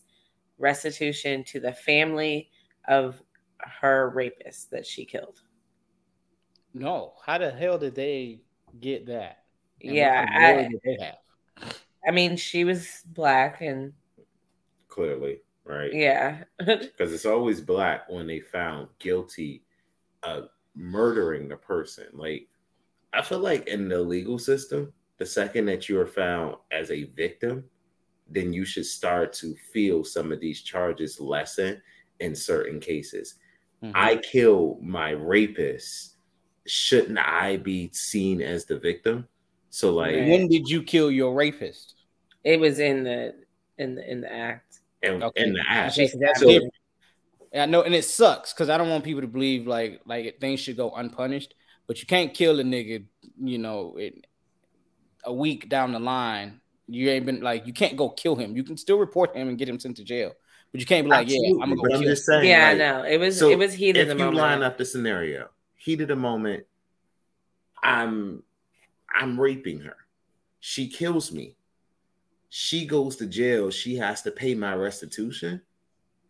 restitution 0.59 1.43
to 1.43 1.59
the 1.59 1.73
family 1.73 2.51
of 2.87 3.19
her 3.59 4.09
rapist 4.09 4.71
that 4.71 4.85
she 4.85 5.05
killed? 5.05 5.41
no, 6.75 7.13
how 7.25 7.37
the 7.37 7.49
hell 7.49 7.77
did 7.77 7.95
they 7.95 8.41
get 8.81 9.07
that? 9.07 9.43
And 9.81 9.95
yeah, 9.95 10.25
kind 10.25 10.35
of 10.35 10.41
lawyer 10.41 10.65
I, 10.65 10.67
did 10.67 10.81
they 10.83 11.05
have? 11.05 11.77
I 12.07 12.11
mean, 12.11 12.35
she 12.35 12.65
was 12.65 13.01
black 13.05 13.61
and 13.61 13.93
clearly. 14.89 15.39
right? 15.63 15.91
Yeah. 15.93 16.43
Because 16.65 17.13
it's 17.13 17.25
always 17.25 17.61
black 17.61 18.09
when 18.09 18.27
they 18.27 18.41
found 18.41 18.89
guilty 18.99 19.63
of 20.23 20.49
murdering 20.75 21.47
the 21.47 21.55
person. 21.55 22.07
Like, 22.13 22.49
I 23.13 23.21
feel 23.21 23.39
like 23.39 23.67
in 23.67 23.87
the 23.87 23.99
legal 23.99 24.37
system, 24.37 24.91
the 25.17 25.25
second 25.25 25.65
that 25.67 25.87
you 25.87 25.99
are 25.99 26.05
found 26.05 26.57
as 26.71 26.91
a 26.91 27.05
victim, 27.05 27.63
then 28.29 28.51
you 28.51 28.65
should 28.65 28.85
start 28.85 29.31
to 29.33 29.55
feel 29.71 30.03
some 30.03 30.31
of 30.31 30.41
these 30.41 30.61
charges 30.61 31.21
lessen 31.21 31.81
in 32.19 32.35
certain 32.35 32.79
cases. 32.79 33.35
Mm-hmm. 33.83 33.91
I 33.95 34.17
killed 34.17 34.81
my 34.81 35.11
rapist. 35.11 36.15
Shouldn't 36.67 37.19
I 37.19 37.57
be 37.57 37.91
seen 37.93 38.41
as 38.41 38.65
the 38.65 38.77
victim? 38.79 39.27
So 39.69 39.93
like 39.93 40.15
when 40.15 40.47
did 40.47 40.67
you 40.67 40.81
kill 40.81 41.11
your 41.11 41.33
rapist? 41.33 41.95
It 42.43 42.59
was 42.59 42.79
in 42.79 43.03
the 43.03 43.35
in 43.77 43.95
the 43.95 44.09
in 44.09 44.21
the 44.21 44.31
act. 44.31 44.79
And 45.03 45.23
okay. 45.23 45.43
in 45.43 45.53
the 45.53 45.63
act. 45.67 45.99
So, 46.37 46.59
I 47.53 47.65
know, 47.65 47.83
and 47.83 47.95
it 47.95 48.03
sucks 48.03 48.53
because 48.53 48.69
I 48.69 48.77
don't 48.77 48.89
want 48.89 49.03
people 49.03 49.21
to 49.21 49.27
believe 49.27 49.67
like 49.67 50.01
like 50.05 50.39
things 50.39 50.59
should 50.59 50.77
go 50.77 50.91
unpunished. 50.91 51.53
But 51.87 51.99
you 51.99 52.07
can't 52.07 52.33
kill 52.33 52.59
a 52.59 52.63
nigga, 52.63 53.05
you 53.39 53.57
know, 53.59 53.95
it, 53.97 54.25
a 55.23 55.33
week 55.33 55.69
down 55.69 55.91
the 55.91 55.99
line. 55.99 56.61
You 56.87 57.09
ain't 57.09 57.25
been 57.25 57.41
like 57.41 57.67
you 57.67 57.73
can't 57.73 57.95
go 57.95 58.09
kill 58.09 58.35
him. 58.35 58.55
You 58.55 58.63
can 58.63 58.77
still 58.77 58.97
report 58.97 59.35
him 59.35 59.49
and 59.49 59.57
get 59.57 59.69
him 59.69 59.79
sent 59.79 59.97
to 59.97 60.03
jail. 60.03 60.33
But 60.75 60.81
you 60.81 60.85
can't 60.87 61.05
be 61.05 61.09
like, 61.09 61.27
Absolutely. 61.27 61.47
yeah, 61.47 61.63
I'm 61.63 61.69
gonna 61.69 61.89
go. 61.89 61.95
I'm 61.95 62.03
just 62.03 62.25
saying, 62.25 62.49
yeah, 62.49 62.67
like, 62.67 62.77
no, 62.79 63.03
it 63.03 63.17
was 63.17 63.39
so 63.39 63.49
it 63.49 63.57
was 63.57 63.73
heated. 63.73 64.01
If 64.01 64.07
the 64.09 64.13
you 64.15 64.25
moment. 64.25 64.35
line 64.35 64.61
up 64.61 64.77
the 64.77 64.83
scenario, 64.83 65.47
heated 65.77 66.11
a 66.11 66.17
moment, 66.17 66.65
I'm 67.81 68.43
I'm 69.09 69.39
raping 69.39 69.79
her. 69.79 69.95
She 70.59 70.89
kills 70.89 71.31
me. 71.31 71.55
She 72.49 72.85
goes 72.85 73.15
to 73.17 73.25
jail. 73.25 73.71
She 73.71 73.95
has 73.95 74.21
to 74.23 74.31
pay 74.31 74.53
my 74.53 74.75
restitution. 74.75 75.61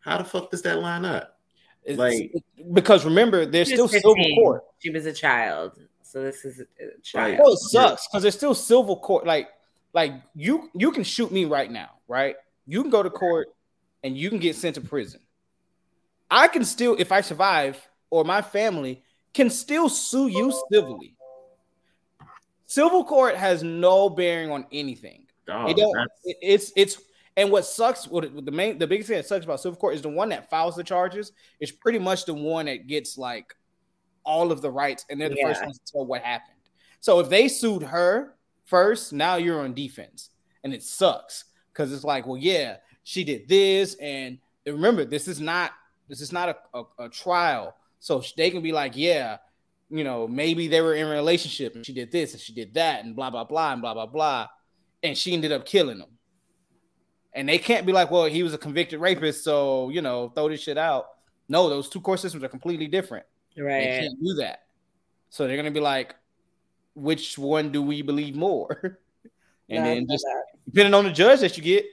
How 0.02 0.20
the 0.20 0.24
fuck 0.24 0.52
does 0.52 0.62
that 0.62 0.78
line 0.78 1.06
up? 1.06 1.40
It's, 1.84 1.98
like 1.98 2.32
because 2.72 3.04
remember, 3.04 3.48
there's 3.48 3.70
still 3.70 3.88
15. 3.88 4.02
civil 4.02 4.36
court. 4.36 4.64
She 4.78 4.92
was 4.92 5.08
a 5.08 5.14
child, 5.14 5.80
so 6.04 6.22
this 6.22 6.46
is 6.46 6.60
a 6.60 7.02
child. 7.02 7.40
Well, 7.42 7.54
it 7.54 7.60
sucks 7.62 8.08
because 8.08 8.22
there's 8.22 8.36
still 8.36 8.54
civil 8.54 9.00
court. 9.00 9.26
Like, 9.26 9.50
like 9.92 10.14
you 10.36 10.70
you 10.76 10.92
can 10.92 11.04
shoot 11.04 11.32
me 11.32 11.46
right 11.46 11.72
now, 11.72 11.94
right? 12.08 12.36
You 12.68 12.84
can 12.84 12.92
go 12.92 13.02
to 13.02 13.10
court 13.10 13.55
and 14.06 14.16
you 14.16 14.30
can 14.30 14.38
get 14.38 14.56
sent 14.56 14.76
to 14.76 14.82
prison. 14.82 15.20
I 16.30 16.48
can 16.48 16.64
still, 16.64 16.96
if 17.00 17.12
I 17.12 17.22
survive, 17.22 17.82
or 18.12 18.24
my 18.24 18.42
family 18.42 19.04
can 19.34 19.50
still 19.50 19.90
sue 19.90 20.28
you 20.28 20.54
civilly. 20.72 21.16
Civil 22.68 23.04
court 23.04 23.36
has 23.36 23.64
no 23.64 24.10
bearing 24.10 24.52
on 24.52 24.68
anything. 24.72 25.26
Oh, 25.50 25.68
it 25.68 25.78
it, 26.24 26.38
it's 26.42 26.72
it's 26.76 27.02
and 27.36 27.52
what 27.52 27.66
sucks, 27.66 28.08
what 28.08 28.46
the 28.46 28.52
main 28.52 28.78
the 28.78 28.88
biggest 28.88 29.10
thing 29.10 29.18
that 29.18 29.26
sucks 29.26 29.44
about 29.44 29.60
civil 29.60 29.78
court 29.78 29.96
is 29.96 30.02
the 30.04 30.10
one 30.10 30.30
that 30.30 30.50
files 30.50 30.76
the 30.76 30.84
charges 30.84 31.32
is 31.60 31.72
pretty 31.72 32.00
much 32.00 32.26
the 32.26 32.34
one 32.34 32.68
that 32.68 32.88
gets 32.88 33.18
like 33.18 33.56
all 34.24 34.52
of 34.52 34.62
the 34.62 34.72
rights, 34.72 35.06
and 35.10 35.20
they're 35.20 35.30
the 35.30 35.38
yeah. 35.40 35.48
first 35.48 35.64
ones 35.64 35.80
to 35.80 35.94
tell 35.94 36.06
what 36.06 36.22
happened. 36.22 36.58
So 37.00 37.20
if 37.20 37.30
they 37.30 37.48
sued 37.48 37.84
her 37.84 38.36
first, 38.66 39.14
now 39.14 39.36
you're 39.36 39.62
on 39.62 39.74
defense, 39.74 40.30
and 40.64 40.74
it 40.74 40.84
sucks 40.84 41.46
because 41.74 41.92
it's 41.92 42.04
like, 42.04 42.26
well, 42.26 42.38
yeah, 42.38 42.78
she 43.06 43.24
did 43.24 43.48
this, 43.48 43.94
and 44.02 44.40
remember, 44.66 45.06
this 45.06 45.28
is 45.28 45.40
not 45.40 45.72
this 46.10 46.22
is 46.22 46.32
not 46.32 46.50
a, 46.50 46.78
a, 46.78 47.06
a 47.06 47.10
trial, 47.10 47.76
so 48.00 48.22
they 48.36 48.50
can 48.50 48.64
be 48.64 48.72
like, 48.72 48.94
yeah, 48.96 49.38
you 49.92 50.04
know, 50.04 50.28
maybe 50.28 50.68
they 50.68 50.82
were 50.82 50.96
in 50.96 51.06
a 51.06 51.10
relationship 51.12 51.76
and 51.76 51.86
she 51.86 51.94
did 51.94 52.12
this 52.12 52.34
and 52.34 52.42
she 52.42 52.52
did 52.52 52.74
that 52.74 53.06
and 53.06 53.16
blah 53.16 53.30
blah 53.30 53.44
blah 53.44 53.74
and 53.74 53.82
blah 53.82 53.94
blah 53.94 54.08
blah, 54.08 54.48
and 55.04 55.16
she 55.16 55.34
ended 55.34 55.52
up 55.52 55.66
killing 55.66 56.00
him. 56.00 56.10
And 57.34 57.48
they 57.48 57.60
can't 57.60 57.86
be 57.86 57.94
like, 57.94 58.10
well, 58.10 58.26
he 58.26 58.42
was 58.42 58.56
a 58.56 58.58
convicted 58.58 59.00
rapist, 59.00 59.44
so 59.44 59.90
you 59.90 60.02
know, 60.02 60.30
throw 60.30 60.50
this 60.50 60.62
shit 60.62 60.78
out. 60.78 61.06
No, 61.48 61.70
those 61.70 61.90
two 61.90 62.02
court 62.02 62.20
systems 62.20 62.44
are 62.44 62.50
completely 62.50 62.88
different. 62.88 63.26
Right. 63.56 63.84
They 63.84 64.00
can't 64.00 64.24
do 64.24 64.34
that. 64.36 64.64
So 65.30 65.46
they're 65.46 65.58
gonna 65.58 65.70
be 65.70 65.80
like, 65.80 66.16
which 66.96 67.38
one 67.38 67.72
do 67.72 67.84
we 67.84 68.02
believe 68.02 68.36
more? 68.36 69.00
and 69.70 69.86
then 69.86 70.08
just 70.10 70.26
depending 70.66 70.96
on 70.96 71.04
the 71.04 71.12
judge 71.12 71.42
that 71.42 71.56
you 71.56 71.62
get, 71.62 71.86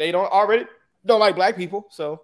they 0.00 0.10
don't 0.10 0.32
already 0.32 0.64
don't 1.04 1.20
like 1.20 1.36
black 1.36 1.56
people. 1.56 1.86
So 1.90 2.22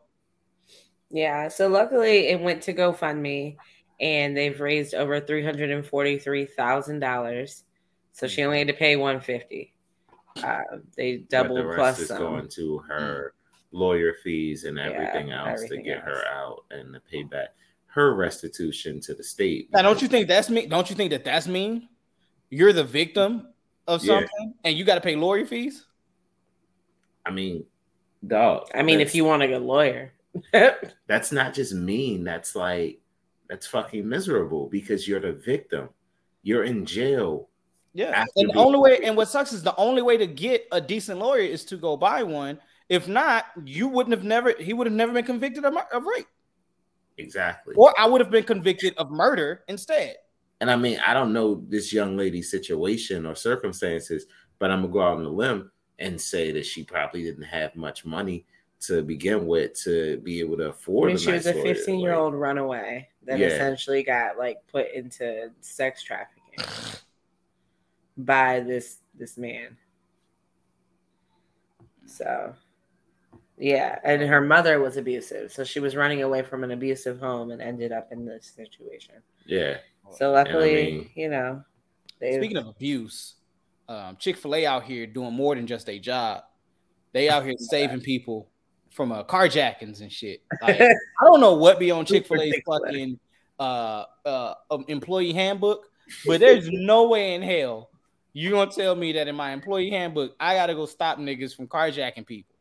yeah. 1.11 1.49
So 1.49 1.68
luckily 1.68 2.29
it 2.29 2.41
went 2.41 2.62
to 2.62 2.74
GoFundMe 2.74 3.57
and 4.01 4.37
they've 4.37 4.59
raised 4.59 4.95
over 4.95 5.20
three 5.20 5.45
hundred 5.45 5.70
and 5.70 5.87
forty-three 5.87 6.47
thousand 6.47 7.01
dollars. 7.01 7.64
So 8.12 8.27
she 8.27 8.43
only 8.43 8.59
had 8.59 8.68
to 8.68 8.74
pay 8.74 8.97
one 8.97 9.20
fifty. 9.20 9.74
Uh, 10.43 10.62
they 10.97 11.18
doubled 11.18 11.59
the 11.59 11.74
plus 11.74 11.99
is 11.99 12.09
some. 12.09 12.18
going 12.18 12.49
to 12.49 12.79
her 12.89 13.35
lawyer 13.72 14.14
fees 14.24 14.64
and 14.64 14.79
everything 14.79 15.29
yeah, 15.29 15.41
else 15.41 15.62
everything 15.62 15.85
to 15.85 15.91
get 15.91 15.99
else. 15.99 16.07
her 16.07 16.29
out 16.29 16.64
and 16.70 16.95
to 16.95 17.01
pay 17.01 17.22
back 17.22 17.49
her 17.87 18.14
restitution 18.14 19.01
to 19.01 19.14
the 19.14 19.22
state. 19.22 19.68
Now, 19.72 19.83
don't 19.83 20.01
you 20.01 20.09
think 20.09 20.29
that's 20.29 20.49
me? 20.51 20.66
Don't 20.66 20.89
you 20.89 20.97
think 20.97 21.11
that 21.11 21.24
that's 21.24 21.47
mean? 21.47 21.89
You're 22.49 22.72
the 22.72 22.85
victim 22.85 23.49
of 23.87 24.03
something, 24.03 24.29
yeah. 24.41 24.70
and 24.70 24.79
you 24.79 24.85
got 24.85 24.97
to 24.97 25.01
pay 25.01 25.16
lawyer 25.16 25.45
fees. 25.47 25.87
I 27.27 27.31
mean, 27.31 27.64
dog. 28.27 28.68
I 28.74 28.83
mean, 28.83 29.01
if 29.01 29.14
you 29.14 29.24
want 29.24 29.43
a 29.43 29.49
good 29.49 29.62
lawyer, 29.62 30.12
that's 31.07 31.33
not 31.33 31.55
just 31.55 31.74
mean. 31.74 32.24
That's 32.24 32.55
like 32.55 33.01
that's 33.49 33.66
fucking 33.66 34.09
miserable 34.09 34.68
because 34.68 35.07
you're 35.09 35.20
the 35.20 35.33
victim. 35.33 35.89
You're 36.43 36.64
in 36.64 36.87
jail. 36.87 37.49
Yeah, 37.93 38.24
and 38.37 38.51
the 38.51 38.59
only 38.59 38.79
way, 38.79 39.01
and 39.05 39.16
what 39.16 39.29
sucks 39.29 39.53
is 39.53 39.62
the 39.62 39.74
only 39.77 40.03
way 40.03 40.18
to 40.18 40.27
get 40.27 40.66
a 40.70 40.81
decent 40.81 41.18
lawyer 41.18 41.41
is 41.41 41.64
to 41.66 41.77
go 41.77 41.97
buy 41.97 42.22
one. 42.22 42.59
If 42.89 43.09
not, 43.09 43.47
you 43.64 43.89
wouldn't 43.89 44.14
have 44.14 44.24
never. 44.24 44.55
He 44.59 44.72
would 44.72 44.87
have 44.87 44.95
never 44.95 45.12
been 45.12 45.24
convicted 45.24 45.64
of, 45.64 45.74
of 45.93 46.05
rape. 46.05 46.27
Exactly. 47.18 47.74
Or 47.77 47.99
I 47.99 48.07
would 48.07 48.20
have 48.20 48.31
been 48.31 48.45
convicted 48.45 48.95
of 48.99 49.11
murder 49.11 49.64
instead. 49.68 50.16
And 50.61 50.70
I 50.70 50.77
mean, 50.77 51.01
I 51.07 51.14
don't 51.14 51.33
know 51.33 51.64
this 51.68 51.93
young 51.93 52.16
lady's 52.16 52.51
situation 52.51 53.27
or 53.27 53.35
circumstances, 53.35 54.27
but 54.59 54.70
I'm 54.70 54.83
gonna 54.83 54.93
go 54.93 55.01
out 55.01 55.18
on 55.18 55.24
a 55.24 55.31
limb 55.31 55.70
and 55.99 56.21
say 56.21 56.53
that 56.53 56.67
she 56.67 56.83
probably 56.83 57.23
didn't 57.23 57.45
have 57.45 57.75
much 57.77 58.05
money 58.05 58.45
to 58.79 59.03
begin 59.03 59.47
with 59.47 59.75
to 59.83 60.19
be 60.19 60.41
able 60.41 60.57
to 60.59 60.69
afford. 60.69 61.11
I 61.11 61.15
mean, 61.15 61.19
she 61.19 61.33
was 61.33 61.47
a 61.47 61.55
15 61.55 61.99
year 61.99 62.15
old 62.15 62.35
runaway 62.35 63.09
that 63.25 63.39
yeah. 63.39 63.49
essentially 63.49 64.03
got 64.03 64.39
like 64.39 64.59
put 64.71 64.91
into 64.93 65.51
sex 65.61 66.03
trafficking 66.03 66.65
by 68.17 68.61
this 68.61 68.99
this 69.19 69.37
man. 69.37 69.77
So, 72.05 72.55
yeah, 73.59 73.99
and 74.05 74.23
her 74.23 74.41
mother 74.41 74.79
was 74.79 74.97
abusive, 74.97 75.53
so 75.53 75.65
she 75.65 75.81
was 75.81 75.97
running 75.97 76.23
away 76.23 76.43
from 76.43 76.63
an 76.63 76.71
abusive 76.71 77.19
home 77.19 77.51
and 77.51 77.61
ended 77.61 77.91
up 77.91 78.13
in 78.13 78.25
this 78.25 78.53
situation. 78.55 79.17
Yeah. 79.45 79.79
So 80.13 80.31
luckily, 80.33 80.71
I 80.71 80.91
mean, 80.93 81.11
you 81.15 81.29
know. 81.29 81.65
Speaking 82.19 82.57
of 82.57 82.69
abuse, 82.69 83.36
um, 83.89 84.16
Chick 84.18 84.37
Fil 84.37 84.55
A 84.55 84.66
out 84.66 84.84
here 84.84 85.07
doing 85.07 85.32
more 85.32 85.55
than 85.55 85.66
just 85.66 85.89
a 85.89 85.99
job. 85.99 86.43
They 87.12 87.28
out 87.28 87.45
here 87.45 87.55
saving 87.59 88.01
people 88.01 88.49
from 88.91 89.12
uh, 89.12 89.24
carjackings 89.24 90.01
and 90.01 90.12
shit. 90.12 90.43
Like, 90.62 90.80
I 90.80 91.24
don't 91.24 91.41
know 91.41 91.55
what 91.55 91.78
be 91.78 91.91
on 91.91 92.05
Chick 92.05 92.26
Fil 92.26 92.41
A's 92.41 92.61
fucking 92.66 93.18
uh, 93.59 94.05
uh, 94.24 94.55
um, 94.70 94.84
employee 94.89 95.32
handbook, 95.32 95.87
but 96.26 96.41
there's 96.41 96.68
no 96.72 97.09
way 97.09 97.34
in 97.34 97.43
hell 97.43 97.91
you 98.37 98.51
gonna 98.51 98.70
tell 98.70 98.95
me 98.95 99.12
that 99.12 99.28
in 99.28 99.34
my 99.34 99.53
employee 99.53 99.89
handbook 99.89 100.37
I 100.39 100.57
gotta 100.57 100.74
go 100.74 100.84
stop 100.84 101.18
niggas 101.18 101.57
from 101.57 101.68
carjacking 101.68 102.26
people, 102.26 102.55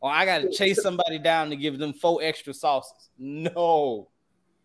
or 0.00 0.10
I 0.10 0.24
gotta 0.24 0.50
chase 0.50 0.82
somebody 0.82 1.20
down 1.20 1.50
to 1.50 1.56
give 1.56 1.78
them 1.78 1.92
four 1.92 2.20
extra 2.20 2.52
sauces. 2.52 3.08
No, 3.16 4.08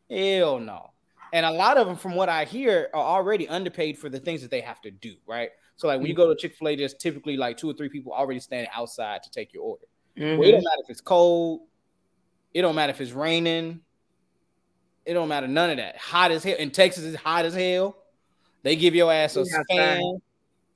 hell 0.09 0.59
no. 0.59 0.89
And 1.33 1.45
a 1.45 1.51
lot 1.51 1.77
of 1.77 1.85
them, 1.85 1.95
from 1.95 2.15
what 2.15 2.29
I 2.29 2.45
hear, 2.45 2.89
are 2.95 3.03
already 3.03 3.47
underpaid 3.47 3.99
for 3.99 4.09
the 4.09 4.19
things 4.19 4.41
that 4.41 4.49
they 4.49 4.61
have 4.61 4.81
to 4.81 4.91
do. 4.91 5.13
Right. 5.27 5.51
So 5.75 5.87
like 5.87 5.99
when 5.99 6.07
you 6.07 6.15
go 6.15 6.27
to 6.27 6.35
Chick 6.35 6.55
Fil 6.55 6.69
A, 6.69 6.75
there's 6.75 6.93
typically 6.93 7.37
like 7.37 7.57
two 7.57 7.69
or 7.69 7.73
three 7.73 7.89
people 7.89 8.13
already 8.13 8.39
standing 8.39 8.69
outside 8.75 9.23
to 9.23 9.31
take 9.31 9.53
your 9.53 9.63
order. 9.63 9.85
Mm-hmm. 10.17 10.39
Well, 10.39 10.47
it 10.47 10.51
don't 10.51 10.63
matter 10.63 10.81
if 10.83 10.89
it's 10.89 11.01
cold. 11.01 11.61
It 12.53 12.61
don't 12.61 12.75
matter 12.75 12.91
if 12.91 13.01
it's 13.01 13.11
raining. 13.11 13.81
It 15.05 15.13
don't 15.13 15.27
matter 15.27 15.47
none 15.47 15.71
of 15.71 15.77
that. 15.77 15.97
Hot 15.97 16.31
as 16.31 16.43
hell 16.43 16.55
in 16.57 16.71
Texas 16.71 17.03
is 17.03 17.15
hot 17.15 17.45
as 17.45 17.55
hell. 17.55 17.97
They 18.61 18.75
give 18.75 18.95
your 18.95 19.11
ass 19.11 19.35
a 19.35 19.45
fan, 19.69 20.21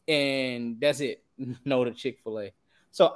and 0.07 0.79
that's 0.79 0.99
it. 0.99 1.23
No 1.65 1.83
to 1.83 1.91
Chick 1.91 2.17
Fil 2.23 2.39
A. 2.39 2.51
So, 2.89 3.13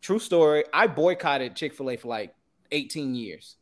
true 0.00 0.18
story. 0.18 0.64
I 0.72 0.86
boycotted 0.86 1.54
Chick 1.54 1.74
Fil 1.74 1.90
A 1.90 1.96
for 1.98 2.08
like 2.08 2.34
18 2.70 3.14
years 3.14 3.56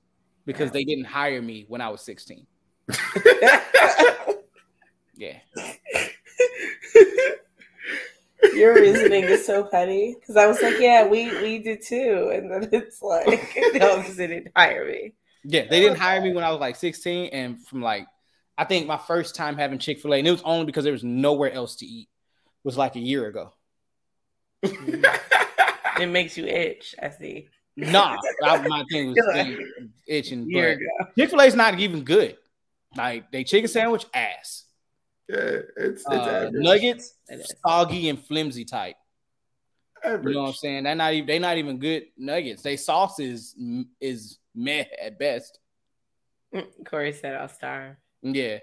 because 0.46 0.70
they 0.70 0.84
didn't 0.84 1.06
hire 1.06 1.42
me 1.42 1.64
when 1.66 1.80
I 1.80 1.88
was 1.88 2.02
16. 2.02 2.46
yeah. 5.16 5.38
Your 8.54 8.74
reasoning 8.74 9.24
is 9.24 9.44
so 9.44 9.64
petty 9.64 10.16
because 10.18 10.36
I 10.36 10.46
was 10.46 10.60
like, 10.62 10.80
yeah, 10.80 11.06
we 11.06 11.30
we 11.42 11.58
did 11.58 11.82
too, 11.82 12.30
and 12.32 12.50
then 12.50 12.68
it's 12.72 13.02
like, 13.02 13.26
no, 13.74 13.98
because 13.98 14.16
they 14.16 14.26
didn't 14.26 14.52
hire 14.56 14.86
me. 14.86 15.12
Yeah, 15.44 15.66
they 15.68 15.80
didn't 15.80 15.98
hire 15.98 16.20
me 16.20 16.32
when 16.32 16.44
I 16.44 16.50
was 16.50 16.60
like 16.60 16.76
16, 16.76 17.30
and 17.32 17.66
from 17.66 17.82
like, 17.82 18.06
I 18.56 18.64
think 18.64 18.86
my 18.86 18.96
first 18.96 19.34
time 19.34 19.56
having 19.56 19.78
Chick 19.78 20.00
Fil 20.00 20.14
A, 20.14 20.18
and 20.18 20.26
it 20.26 20.30
was 20.30 20.42
only 20.42 20.64
because 20.64 20.84
there 20.84 20.92
was 20.92 21.04
nowhere 21.04 21.52
else 21.52 21.76
to 21.76 21.86
eat, 21.86 22.08
was 22.64 22.76
like 22.78 22.96
a 22.96 23.00
year 23.00 23.26
ago. 23.26 23.52
it 24.62 26.08
makes 26.08 26.36
you 26.36 26.46
itch. 26.46 26.94
I 27.00 27.10
see. 27.10 27.48
Nah, 27.76 28.16
I, 28.42 28.68
my 28.68 28.84
thing 28.90 29.14
was 29.14 29.56
itching. 30.06 30.50
Chick 31.16 31.30
Fil 31.30 31.40
A's 31.40 31.54
not 31.54 31.78
even 31.78 32.04
good. 32.04 32.36
Like 32.96 33.30
they 33.30 33.44
chicken 33.44 33.68
sandwich 33.68 34.06
ass. 34.12 34.64
Yeah, 35.30 35.60
it's, 35.76 36.02
it's 36.02 36.06
Uh, 36.06 36.50
nuggets 36.52 37.14
soggy 37.64 38.08
and 38.08 38.18
flimsy 38.18 38.64
type. 38.64 38.96
Average. 40.04 40.26
You 40.26 40.32
know 40.34 40.42
what 40.42 40.48
I'm 40.48 40.54
saying? 40.54 40.84
They're 40.84 40.94
not 40.94 41.12
even 41.12 41.26
they 41.26 41.38
not 41.38 41.58
even 41.58 41.78
good 41.78 42.04
nuggets. 42.16 42.62
They 42.62 42.76
sauce 42.76 43.20
is 43.20 43.54
is 44.00 44.38
meh 44.54 44.84
at 45.00 45.18
best. 45.18 45.58
Mm, 46.54 46.66
Corey 46.84 47.12
said 47.12 47.34
I'll 47.34 47.48
starve. 47.48 47.96
Yeah, 48.22 48.58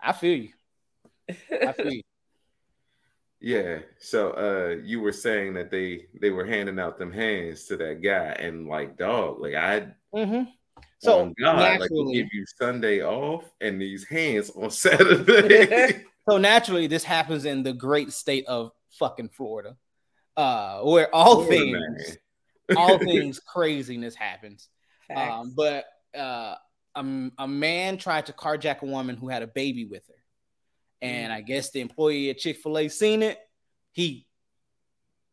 I 0.00 0.12
feel 0.12 0.38
you. 0.38 0.48
I 1.28 1.72
feel 1.72 1.92
you. 1.92 2.02
Yeah. 3.40 3.78
So 4.00 4.32
uh 4.32 4.82
you 4.82 4.98
were 4.98 5.12
saying 5.12 5.54
that 5.54 5.70
they 5.70 6.06
they 6.20 6.30
were 6.30 6.44
handing 6.44 6.80
out 6.80 6.98
them 6.98 7.12
hands 7.12 7.66
to 7.66 7.76
that 7.76 8.02
guy 8.02 8.32
and 8.32 8.66
like 8.66 8.96
dog, 8.98 9.40
like 9.40 9.54
I 9.54 9.94
hmm 10.12 10.42
So 11.00 11.20
on 11.20 11.34
God, 11.40 11.56
like 11.56 11.80
naturally, 11.80 12.14
give 12.14 12.28
you 12.32 12.44
Sunday 12.58 13.02
off 13.02 13.44
and 13.60 13.80
these 13.80 14.04
hands 14.04 14.50
on 14.50 14.70
Saturday. 14.70 16.04
so 16.28 16.38
naturally, 16.38 16.86
this 16.86 17.04
happens 17.04 17.44
in 17.44 17.62
the 17.62 17.72
great 17.72 18.12
state 18.12 18.46
of 18.46 18.72
fucking 18.98 19.30
Florida, 19.30 19.76
uh, 20.36 20.80
where 20.80 21.14
all 21.14 21.44
Florida, 21.44 21.80
things, 21.96 22.18
all 22.76 22.98
things 22.98 23.38
craziness 23.38 24.14
happens. 24.14 24.68
Um, 25.14 25.52
but 25.56 25.86
uh, 26.16 26.56
um, 26.94 27.32
a 27.38 27.46
man 27.46 27.96
tried 27.96 28.26
to 28.26 28.32
carjack 28.32 28.82
a 28.82 28.86
woman 28.86 29.16
who 29.16 29.28
had 29.28 29.42
a 29.42 29.46
baby 29.46 29.84
with 29.84 30.06
her, 30.08 30.14
and 31.00 31.32
I 31.32 31.42
guess 31.42 31.70
the 31.70 31.80
employee 31.80 32.30
at 32.30 32.38
Chick 32.38 32.58
Fil 32.58 32.78
A 32.78 32.88
seen 32.88 33.22
it. 33.22 33.38
He, 33.92 34.26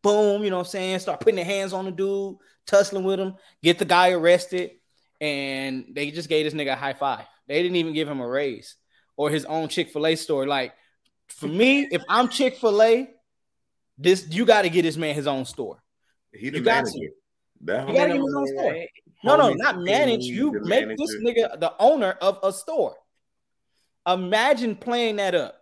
boom, 0.02 0.44
you 0.44 0.50
know 0.50 0.58
what 0.58 0.68
I'm 0.68 0.72
saying, 0.72 1.00
start 1.00 1.20
putting 1.20 1.36
their 1.36 1.46
hands 1.46 1.74
on 1.74 1.86
the 1.86 1.92
dude, 1.92 2.38
tussling 2.66 3.04
with 3.04 3.20
him, 3.20 3.36
get 3.62 3.80
the 3.80 3.86
guy 3.86 4.12
arrested, 4.12 4.72
and 5.22 5.86
they 5.94 6.12
just 6.12 6.30
gave 6.30 6.46
this 6.46 6.54
nigga 6.54 6.74
a 6.74 6.76
high 6.76 6.94
five. 6.94 7.26
They 7.48 7.62
didn't 7.62 7.76
even 7.78 7.94
give 7.94 8.08
him 8.08 8.20
a 8.20 8.28
raise 8.28 8.76
or 9.18 9.30
his 9.30 9.46
own 9.46 9.68
Chick 9.70 9.90
Fil 9.92 10.08
A 10.08 10.16
store. 10.16 10.46
Like 10.48 10.74
for 11.30 11.48
me, 11.48 11.88
if 11.92 12.02
I'm 12.10 12.28
Chick 12.30 12.58
Fil 12.58 12.82
A, 12.82 13.10
this 13.98 14.28
you 14.30 14.46
got 14.46 14.64
to 14.64 14.70
get 14.70 14.82
this 14.84 14.98
man 14.98 15.16
his 15.16 15.28
own 15.28 15.46
store. 15.46 15.82
he 16.34 16.48
You 16.48 16.62
got 16.62 16.84
manager. 16.86 17.14
That 17.62 17.88
You 17.88 17.94
gotta 17.96 18.14
homie- 18.14 18.14
give 18.14 18.16
him 18.18 18.22
his 18.26 18.36
own 18.36 18.48
store. 18.48 18.72
right? 18.72 18.90
No, 19.24 19.38
no, 19.38 19.54
not 19.54 19.80
manage. 19.80 20.26
You 20.26 20.52
the 20.52 20.68
make 20.68 20.88
this 20.98 21.16
nigga 21.24 21.60
the 21.60 21.74
owner 21.80 22.12
of 22.22 22.40
a 22.44 22.52
store. 22.52 22.96
Imagine 24.08 24.76
playing 24.76 25.16
that 25.16 25.34
up. 25.34 25.56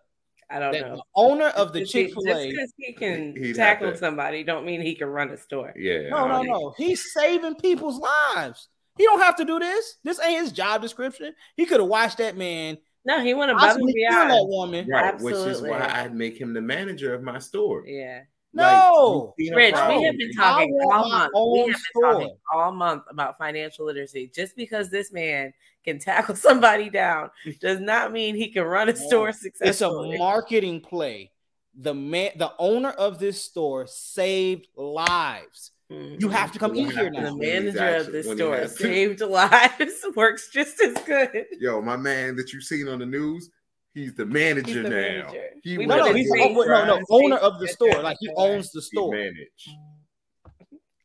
I 0.49 0.59
don't 0.59 0.71
That 0.73 0.81
know. 0.89 0.95
the 0.97 1.03
owner 1.15 1.47
of 1.47 1.71
the 1.73 1.85
Chick 1.85 2.13
Fil 2.13 2.23
A. 2.27 2.27
Just 2.27 2.39
A. 2.43 2.49
because 2.51 2.73
he 2.77 2.93
can 2.93 3.35
He'd 3.35 3.55
tackle 3.55 3.95
somebody, 3.95 4.43
don't 4.43 4.65
mean 4.65 4.81
he 4.81 4.95
can 4.95 5.07
run 5.07 5.29
a 5.29 5.37
store. 5.37 5.73
Yeah. 5.77 6.09
No, 6.09 6.27
no, 6.27 6.41
no. 6.43 6.73
He's 6.77 7.13
saving 7.13 7.55
people's 7.55 7.99
lives. 7.99 8.67
He 8.97 9.03
don't 9.05 9.21
have 9.21 9.35
to 9.37 9.45
do 9.45 9.59
this. 9.59 9.97
This 10.03 10.19
ain't 10.21 10.41
his 10.41 10.51
job 10.51 10.81
description. 10.81 11.33
He 11.55 11.65
could 11.65 11.79
have 11.79 11.89
watched 11.89 12.19
that 12.19 12.37
man 12.37 12.77
No, 13.05 13.21
he 13.21 13.33
went 13.33 13.51
above 13.51 13.63
and 13.63 13.69
possibly 13.71 13.93
kill 13.93 14.11
that 14.11 14.27
beyond. 14.27 14.49
woman. 14.49 14.87
Right, 14.87 15.19
which 15.19 15.35
is 15.35 15.61
why 15.61 15.87
I'd 15.89 16.15
make 16.15 16.39
him 16.39 16.53
the 16.53 16.61
manager 16.61 17.13
of 17.13 17.23
my 17.23 17.39
store. 17.39 17.83
Yeah, 17.87 18.21
No. 18.53 18.63
Like, 18.63 19.33
you 19.39 19.45
seen 19.45 19.53
a 19.53 19.57
Rich, 19.57 19.75
we 19.89 20.03
have 20.03 20.17
been 20.17 20.33
talking 20.33 20.79
all 20.91 21.09
month. 21.09 21.31
We 21.35 21.59
have 21.59 21.67
been 21.67 21.75
store. 21.75 22.11
talking 22.13 22.37
all 22.53 22.71
month 22.71 23.03
about 23.09 23.37
financial 23.37 23.85
literacy. 23.87 24.31
Just 24.33 24.55
because 24.55 24.89
this 24.89 25.11
man 25.11 25.53
can 25.83 25.97
tackle 25.99 26.35
somebody 26.49 26.89
down 26.89 27.29
does 27.59 27.79
not 27.79 28.11
mean 28.11 28.35
he 28.35 28.49
can 28.51 28.63
run 28.63 28.89
a 28.89 28.95
store 28.95 29.31
successfully. 29.31 30.11
It's 30.11 30.15
a 30.15 30.17
marketing 30.19 30.81
play. 30.81 31.31
The 31.75 31.95
man, 31.95 32.31
the 32.35 32.53
owner 32.59 32.91
of 32.91 33.17
this 33.17 33.41
store 33.43 33.87
saved 33.87 34.67
lives. 34.77 35.71
Mhm. 35.93 36.21
You 36.21 36.29
have 36.29 36.51
to 36.53 36.59
come 36.59 36.75
eat 36.75 36.91
here 36.91 37.09
now. 37.09 37.31
The 37.31 37.35
manager 37.35 37.77
of 37.77 38.07
actually- 38.07 38.11
this 38.13 38.35
store 38.35 38.67
saved 38.67 39.21
lives 39.21 40.05
works 40.15 40.49
just 40.49 40.81
as 40.81 40.93
good. 41.05 41.45
Yo, 41.59 41.81
my 41.81 41.97
man 41.97 42.35
that 42.37 42.51
you've 42.51 42.63
seen 42.63 42.87
on 42.87 42.99
the 42.99 43.05
news, 43.05 43.49
he's 43.93 44.15
the 44.15 44.25
manager 44.25 44.67
He's 44.67 44.75
the 44.83 44.89
now. 44.89 44.89
manager. 44.89 45.49
He 45.63 45.77
We 45.77 45.85
No, 45.85 45.97
no, 45.97 46.13
he's 46.13 46.29
the, 46.29 46.37
no, 46.49 46.85
no, 46.85 47.01
owner 47.09 47.37
of 47.37 47.59
the 47.59 47.67
store. 47.67 48.01
Like 48.01 48.17
he 48.19 48.29
owns 48.35 48.71
the 48.71 48.79
He 48.79 48.85
store. 48.97 49.11
manage. 49.13 49.69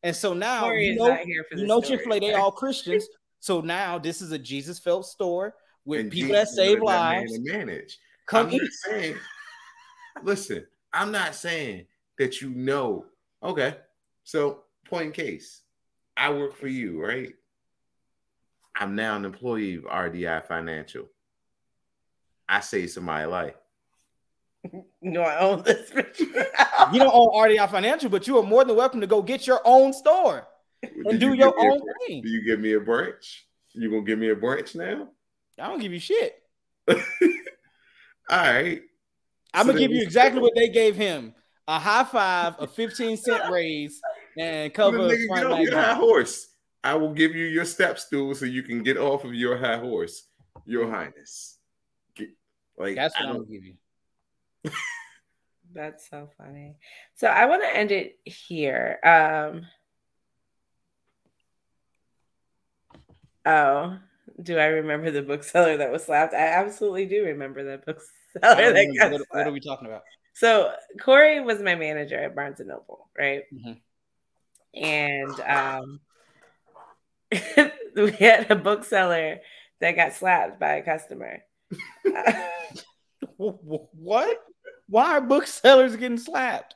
And 0.02 0.14
so 0.14 0.32
now 0.32 0.62
Corey 0.62 0.86
you 0.86 0.94
know, 0.94 1.08
not 1.08 1.26
you 1.26 1.66
know 1.66 1.80
story, 1.80 1.96
Chick 1.98 2.04
Fil 2.04 2.14
A, 2.14 2.20
they 2.20 2.32
all 2.34 2.52
Christians. 2.52 3.06
So 3.40 3.60
now 3.60 3.98
this 3.98 4.22
is 4.22 4.30
a 4.32 4.38
Jesus 4.38 4.78
felt 4.78 5.06
store 5.06 5.54
with 5.84 6.00
And 6.00 6.10
people 6.10 6.28
Jesus 6.30 6.50
that 6.50 6.54
save 6.54 6.80
lives. 6.82 7.32
to 7.32 7.40
manage. 7.52 7.98
Come 8.26 8.46
I'm 8.46 8.52
eat. 8.54 8.62
saying, 8.84 9.16
listen, 10.22 10.66
I'm 10.92 11.10
not 11.10 11.34
saying 11.34 11.86
that 12.18 12.40
you 12.40 12.50
know. 12.50 13.06
Okay, 13.42 13.76
so 14.24 14.64
point 14.88 15.06
in 15.06 15.12
case, 15.12 15.62
I 16.16 16.30
work 16.30 16.56
for 16.56 16.68
you, 16.68 17.02
right? 17.02 17.32
I'm 18.74 18.94
now 18.94 19.16
an 19.16 19.24
employee 19.24 19.76
of 19.76 19.84
RDI 19.84 20.46
Financial. 20.46 21.06
I 22.48 22.60
saved 22.60 22.90
somebody's 22.90 23.30
life. 23.30 23.54
No, 25.00 25.22
I 25.22 25.38
own 25.38 25.62
this. 25.62 25.90
You 25.94 26.98
don't 26.98 27.14
own 27.14 27.28
RDI 27.28 27.70
Financial, 27.70 28.10
but 28.10 28.26
you 28.26 28.38
are 28.38 28.42
more 28.42 28.64
than 28.64 28.76
welcome 28.76 29.00
to 29.00 29.06
go 29.06 29.22
get 29.22 29.46
your 29.46 29.60
own 29.64 29.92
store 29.92 30.48
and 30.82 31.20
do 31.20 31.28
you 31.28 31.34
your 31.34 31.52
give 31.52 31.56
me 31.58 31.68
a 31.68 31.72
own 31.72 31.80
thing. 32.06 32.22
Do 32.22 32.28
you 32.28 32.44
give 32.44 32.60
me 32.60 32.72
a 32.74 32.80
branch? 32.80 33.46
You 33.72 33.90
gonna 33.90 34.02
give 34.02 34.18
me 34.18 34.30
a 34.30 34.36
branch 34.36 34.74
now? 34.74 35.08
I 35.58 35.68
don't 35.68 35.80
give 35.80 35.92
you 35.92 35.98
shit. 35.98 36.42
All 36.90 36.96
right. 38.30 38.82
I'm 39.54 39.66
So 39.66 39.72
gonna 39.72 39.78
give 39.80 39.90
you 39.90 40.02
exactly 40.02 40.40
what 40.42 40.54
they 40.54 40.68
gave 40.68 40.96
him: 40.96 41.34
a 41.66 41.78
high 41.78 42.04
five, 42.04 42.56
a 42.58 42.66
15 42.66 43.16
cent 43.16 43.50
raise, 43.50 44.00
and 44.38 44.72
cover 44.74 45.08
then, 45.08 45.16
nigga, 45.18 45.26
front 45.26 45.42
get 45.42 45.52
off 45.52 45.60
your 45.60 45.78
high 45.80 45.94
horse. 45.94 46.48
I 46.84 46.94
will 46.94 47.12
give 47.12 47.34
you 47.34 47.46
your 47.46 47.64
step 47.64 47.98
stool 47.98 48.34
so 48.34 48.44
you 48.44 48.62
can 48.62 48.82
get 48.82 48.96
off 48.96 49.24
of 49.24 49.34
your 49.34 49.56
high 49.58 49.78
horse, 49.78 50.28
Your 50.64 50.90
Highness. 50.90 51.58
Get- 52.14 52.30
like 52.78 52.94
That's 52.96 53.14
what 53.18 53.28
I'm 53.28 53.34
don't- 53.34 53.44
gonna 53.44 53.58
give 53.58 53.64
you. 53.64 53.74
That's 55.74 56.08
so 56.08 56.30
funny. 56.38 56.76
So 57.16 57.26
I 57.26 57.44
want 57.46 57.62
to 57.62 57.76
end 57.76 57.90
it 57.92 58.18
here. 58.24 58.98
Um 59.04 59.66
Oh, 63.46 63.98
do 64.42 64.58
I 64.58 64.66
remember 64.66 65.10
the 65.10 65.22
bookseller 65.22 65.78
that 65.78 65.90
was 65.90 66.04
slapped? 66.04 66.34
I 66.34 66.48
absolutely 66.48 67.06
do 67.06 67.24
remember 67.24 67.64
that 67.64 67.84
bookseller 67.86 68.72
that 68.72 68.96
got 68.98 69.12
What, 69.12 69.22
what 69.30 69.46
are 69.46 69.52
we 69.52 69.60
talking 69.60 69.86
about? 69.86 70.02
So 70.34 70.72
Corey 71.00 71.40
was 71.40 71.60
my 71.60 71.74
manager 71.74 72.16
at 72.18 72.34
Barnes 72.36 72.60
and 72.60 72.68
Noble, 72.68 73.08
right? 73.18 73.42
Mhm. 73.52 73.80
And 74.74 75.38
um, 75.40 76.00
we 77.96 78.12
had 78.12 78.50
a 78.50 78.56
bookseller 78.56 79.38
that 79.80 79.96
got 79.96 80.12
slapped 80.14 80.58
by 80.60 80.74
a 80.76 80.82
customer. 80.82 81.40
Wh- 83.38 83.38
wh- 83.38 83.94
What? 83.94 84.38
Why 84.88 85.12
are 85.18 85.20
booksellers 85.20 85.96
getting 85.96 86.18
slapped? 86.18 86.74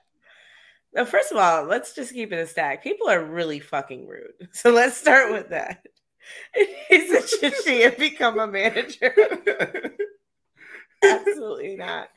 now, 0.94 1.04
first 1.04 1.32
of 1.32 1.38
all, 1.38 1.64
let's 1.64 1.94
just 1.94 2.12
keep 2.12 2.32
it 2.32 2.36
a 2.38 2.46
stack. 2.46 2.82
People 2.82 3.08
are 3.08 3.24
really 3.24 3.60
fucking 3.60 4.06
rude. 4.06 4.32
So 4.52 4.70
let's 4.70 4.96
start 4.96 5.32
with 5.32 5.50
that. 5.50 5.84
He 6.88 7.08
said, 7.08 7.28
should 7.28 7.54
she 7.64 7.82
have 7.82 7.98
become 7.98 8.38
a 8.38 8.46
manager? 8.46 9.14
Absolutely 11.02 11.76
not. 11.76 12.08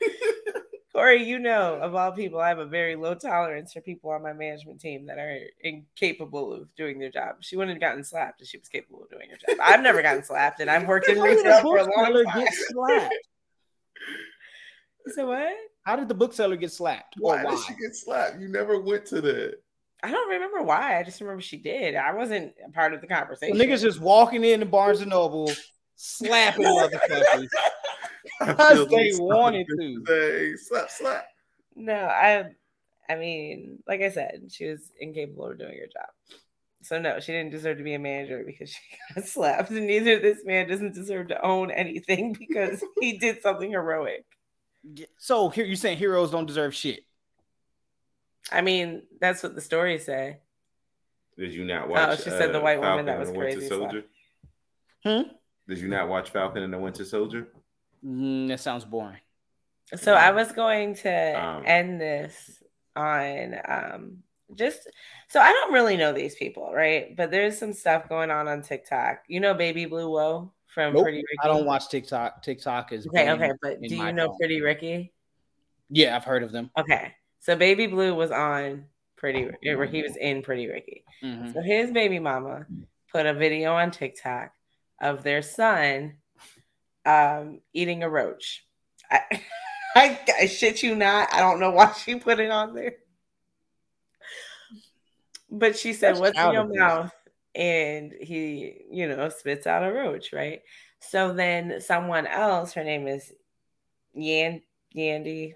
Corey, 0.96 1.22
you 1.22 1.38
know, 1.38 1.74
of 1.74 1.94
all 1.94 2.10
people, 2.10 2.40
I 2.40 2.48
have 2.48 2.58
a 2.58 2.64
very 2.64 2.96
low 2.96 3.14
tolerance 3.14 3.74
for 3.74 3.82
people 3.82 4.10
on 4.12 4.22
my 4.22 4.32
management 4.32 4.80
team 4.80 5.04
that 5.06 5.18
are 5.18 5.38
incapable 5.60 6.54
of 6.54 6.74
doing 6.74 6.98
their 6.98 7.10
job. 7.10 7.36
She 7.40 7.54
wouldn't 7.54 7.74
have 7.76 7.80
gotten 7.86 8.02
slapped 8.02 8.40
if 8.40 8.48
she 8.48 8.56
was 8.56 8.68
capable 8.68 9.02
of 9.02 9.10
doing 9.10 9.28
her 9.28 9.36
job. 9.36 9.58
I've 9.62 9.82
never 9.82 10.00
gotten 10.00 10.24
slapped, 10.24 10.60
and 10.60 10.70
I've 10.70 10.88
worked 10.88 11.08
in 11.10 11.20
retail 11.20 11.60
for 11.60 11.76
a 11.76 11.82
long 11.84 12.24
time. 12.24 12.44
get 12.44 12.54
slapped? 12.54 13.14
So 15.14 15.26
what? 15.28 15.52
How 15.84 15.94
did 15.96 16.08
the 16.08 16.14
bookseller 16.14 16.56
get 16.56 16.72
slapped? 16.72 17.14
Why 17.18 17.44
why? 17.44 17.50
did 17.52 17.60
she 17.64 17.74
get 17.74 17.94
slapped? 17.94 18.40
You 18.40 18.48
never 18.48 18.80
went 18.80 19.06
to 19.06 19.20
that. 19.20 19.54
I 20.02 20.10
don't 20.10 20.28
remember 20.30 20.62
why. 20.62 20.98
I 20.98 21.04
just 21.04 21.20
remember 21.20 21.40
she 21.42 21.58
did. 21.58 21.94
I 21.94 22.12
wasn't 22.12 22.54
a 22.66 22.72
part 22.72 22.92
of 22.92 23.00
the 23.00 23.06
The 23.06 23.14
conversation. 23.14 23.56
niggas 23.56 23.82
just 23.82 24.00
walking 24.00 24.42
in 24.44 24.58
the 24.60 24.66
Barnes 24.66 25.00
and 25.02 25.10
Noble, 25.10 25.52
slapping 25.94 26.64
motherfuckers. 26.64 27.46
I 28.40 28.46
Because 28.46 28.88
they 28.88 29.12
wanted 29.16 29.66
to. 29.78 30.04
Say, 30.06 30.56
slap, 30.56 30.90
slap. 30.90 31.26
No, 31.74 31.94
I 31.94 32.50
I 33.08 33.16
mean, 33.16 33.78
like 33.86 34.00
I 34.02 34.10
said, 34.10 34.48
she 34.50 34.66
was 34.66 34.90
incapable 34.98 35.50
of 35.50 35.58
doing 35.58 35.78
her 35.78 35.86
job. 35.86 36.40
So 36.82 37.00
no, 37.00 37.18
she 37.20 37.32
didn't 37.32 37.50
deserve 37.50 37.78
to 37.78 37.84
be 37.84 37.94
a 37.94 37.98
manager 37.98 38.42
because 38.46 38.70
she 38.70 38.80
got 39.14 39.24
slapped. 39.24 39.70
And 39.70 39.86
neither 39.86 40.18
this 40.18 40.44
man 40.44 40.68
doesn't 40.68 40.94
deserve 40.94 41.28
to 41.28 41.44
own 41.44 41.70
anything 41.70 42.32
because 42.38 42.82
he 43.00 43.18
did 43.18 43.42
something 43.42 43.70
heroic. 43.70 44.24
So 45.18 45.48
here 45.48 45.64
you 45.64 45.76
saying 45.76 45.98
heroes 45.98 46.30
don't 46.30 46.46
deserve 46.46 46.74
shit? 46.74 47.00
I 48.52 48.60
mean, 48.60 49.02
that's 49.20 49.42
what 49.42 49.56
the 49.56 49.60
stories 49.60 50.04
say. 50.04 50.38
Did 51.36 51.52
you 51.52 51.64
not 51.64 51.88
watch? 51.88 52.08
Oh, 52.08 52.16
she 52.16 52.30
said 52.30 52.52
the 52.52 52.60
white 52.60 52.80
woman 52.80 53.06
that 53.06 53.18
was 53.18 53.30
crazy, 53.30 53.68
Soldier. 53.68 54.04
Hmm? 55.02 55.22
Did 55.68 55.78
you 55.78 55.88
not 55.88 56.08
watch 56.08 56.30
Falcon 56.30 56.62
and 56.62 56.72
the 56.72 56.78
Winter 56.78 57.04
Soldier? 57.04 57.48
Mm, 58.06 58.48
that 58.48 58.60
sounds 58.60 58.84
boring. 58.84 59.18
So 59.94 60.14
I 60.14 60.32
was 60.32 60.52
going 60.52 60.94
to 60.96 61.40
Um, 61.40 61.62
end 61.66 62.00
this 62.00 62.62
on 62.94 63.54
um 63.68 64.22
just 64.54 64.88
so 65.28 65.40
I 65.40 65.50
don't 65.52 65.72
really 65.72 65.96
know 65.96 66.12
these 66.12 66.36
people, 66.36 66.72
right? 66.72 67.14
But 67.16 67.30
there's 67.30 67.58
some 67.58 67.72
stuff 67.72 68.08
going 68.08 68.30
on 68.30 68.46
on 68.48 68.62
TikTok. 68.62 69.24
You 69.28 69.40
know, 69.40 69.54
Baby 69.54 69.86
Blue 69.86 70.08
Woe 70.10 70.52
from 70.66 70.94
Nope, 70.94 71.02
Pretty 71.02 71.18
Ricky. 71.18 71.38
I 71.42 71.48
don't 71.48 71.66
watch 71.66 71.88
TikTok. 71.88 72.42
TikTok 72.42 72.92
is 72.92 73.06
Okay, 73.08 73.30
okay, 73.32 73.52
but 73.60 73.80
do 73.80 73.96
you 73.96 74.12
know 74.12 74.28
phone. 74.28 74.36
Pretty 74.38 74.60
Ricky? 74.60 75.12
Yeah, 75.90 76.14
I've 76.16 76.24
heard 76.24 76.42
of 76.42 76.52
them. 76.52 76.70
Okay, 76.78 77.14
so 77.40 77.56
Baby 77.56 77.86
Blue 77.86 78.14
was 78.14 78.30
on 78.30 78.86
Pretty. 79.16 79.48
Or 79.66 79.84
he 79.84 80.02
was 80.02 80.16
in 80.16 80.42
Pretty 80.42 80.68
Ricky. 80.68 81.04
Mhm. 81.22 81.52
So 81.52 81.60
his 81.62 81.90
baby 81.90 82.18
mama 82.18 82.66
put 83.10 83.26
a 83.26 83.34
video 83.34 83.74
on 83.74 83.90
TikTok 83.90 84.52
of 85.00 85.22
their 85.22 85.42
son 85.42 86.18
um, 87.06 87.60
eating 87.72 88.02
a 88.02 88.10
roach. 88.10 88.66
I, 89.10 89.20
I, 89.96 90.20
I 90.42 90.46
shit 90.46 90.82
you 90.82 90.94
not. 90.94 91.32
I 91.32 91.40
don't 91.40 91.60
know 91.60 91.70
why 91.70 91.92
she 91.92 92.16
put 92.16 92.40
it 92.40 92.50
on 92.50 92.74
there. 92.74 92.96
But 95.50 95.78
she 95.78 95.94
said, 95.94 96.10
That's 96.10 96.20
What's 96.20 96.38
in 96.38 96.52
your 96.52 96.68
mouth? 96.68 97.10
And 97.54 98.12
he, 98.20 98.82
you 98.90 99.08
know, 99.08 99.30
spits 99.30 99.66
out 99.66 99.84
a 99.84 99.90
roach, 99.90 100.32
right? 100.34 100.60
So 101.00 101.32
then 101.32 101.80
someone 101.80 102.26
else, 102.26 102.74
her 102.74 102.84
name 102.84 103.06
is 103.06 103.32
Yan 104.12 104.60
Yandy, 104.94 105.54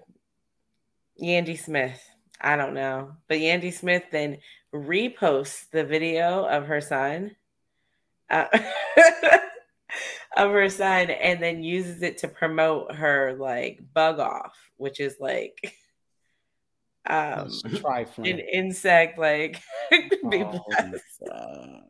Yandy 1.21 1.59
Smith. 1.59 2.01
I 2.39 2.55
don't 2.55 2.73
know. 2.73 3.11
But 3.27 3.37
Yandy 3.37 3.71
Smith 3.71 4.05
then 4.11 4.37
reposts 4.73 5.69
the 5.71 5.83
video 5.83 6.45
of 6.45 6.65
her 6.65 6.81
son. 6.81 7.35
Uh, 8.29 8.45
of 10.37 10.51
her 10.51 10.69
son 10.69 11.09
and 11.09 11.41
then 11.41 11.63
uses 11.63 12.01
it 12.01 12.19
to 12.19 12.27
promote 12.27 12.95
her 12.95 13.35
like 13.37 13.79
bug 13.93 14.19
off, 14.19 14.57
which 14.77 14.99
is 14.99 15.17
like 15.19 15.75
um 17.09 17.49
an 18.19 18.39
insect 18.39 19.17
like 19.17 19.61
be 19.91 20.43
Oh, 20.43 20.61
blessed. 20.67 21.03
Um, 21.31 21.83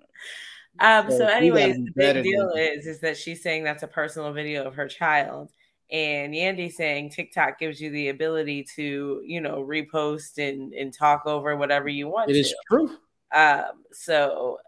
So 0.80 1.18
so, 1.18 1.26
anyways, 1.26 1.76
the 1.76 1.92
big 1.96 2.24
deal 2.24 2.52
is 2.52 2.88
is 2.88 3.00
that 3.02 3.18
she's 3.18 3.44
saying 3.44 3.64
that's 3.64 3.84
a 3.84 3.88
personal 3.88 4.32
video 4.34 4.64
of 4.64 4.76
her 4.76 4.88
child, 4.88 5.52
and 5.92 6.34
Yandy 6.34 6.72
saying 6.72 7.12
TikTok 7.12 7.60
gives 7.60 7.82
you 7.82 7.92
the 7.92 8.10
ability 8.10 8.66
to, 8.76 9.22
you 9.26 9.42
know, 9.42 9.64
repost 9.64 10.38
and 10.38 10.74
and 10.74 10.94
talk 10.94 11.26
over 11.26 11.56
whatever 11.56 11.90
you 11.90 12.08
want. 12.08 12.30
It 12.32 12.38
is 12.38 12.50
to. 12.50 12.56
true. 12.68 12.98
Um, 13.34 13.84
so 13.92 14.60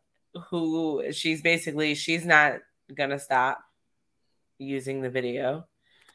who 0.50 1.12
she's 1.12 1.42
basically 1.42 1.96
she's 1.96 2.26
not 2.26 2.60
gonna 2.94 3.20
stop 3.20 3.60
using 4.58 5.02
the 5.02 5.10
video, 5.10 5.66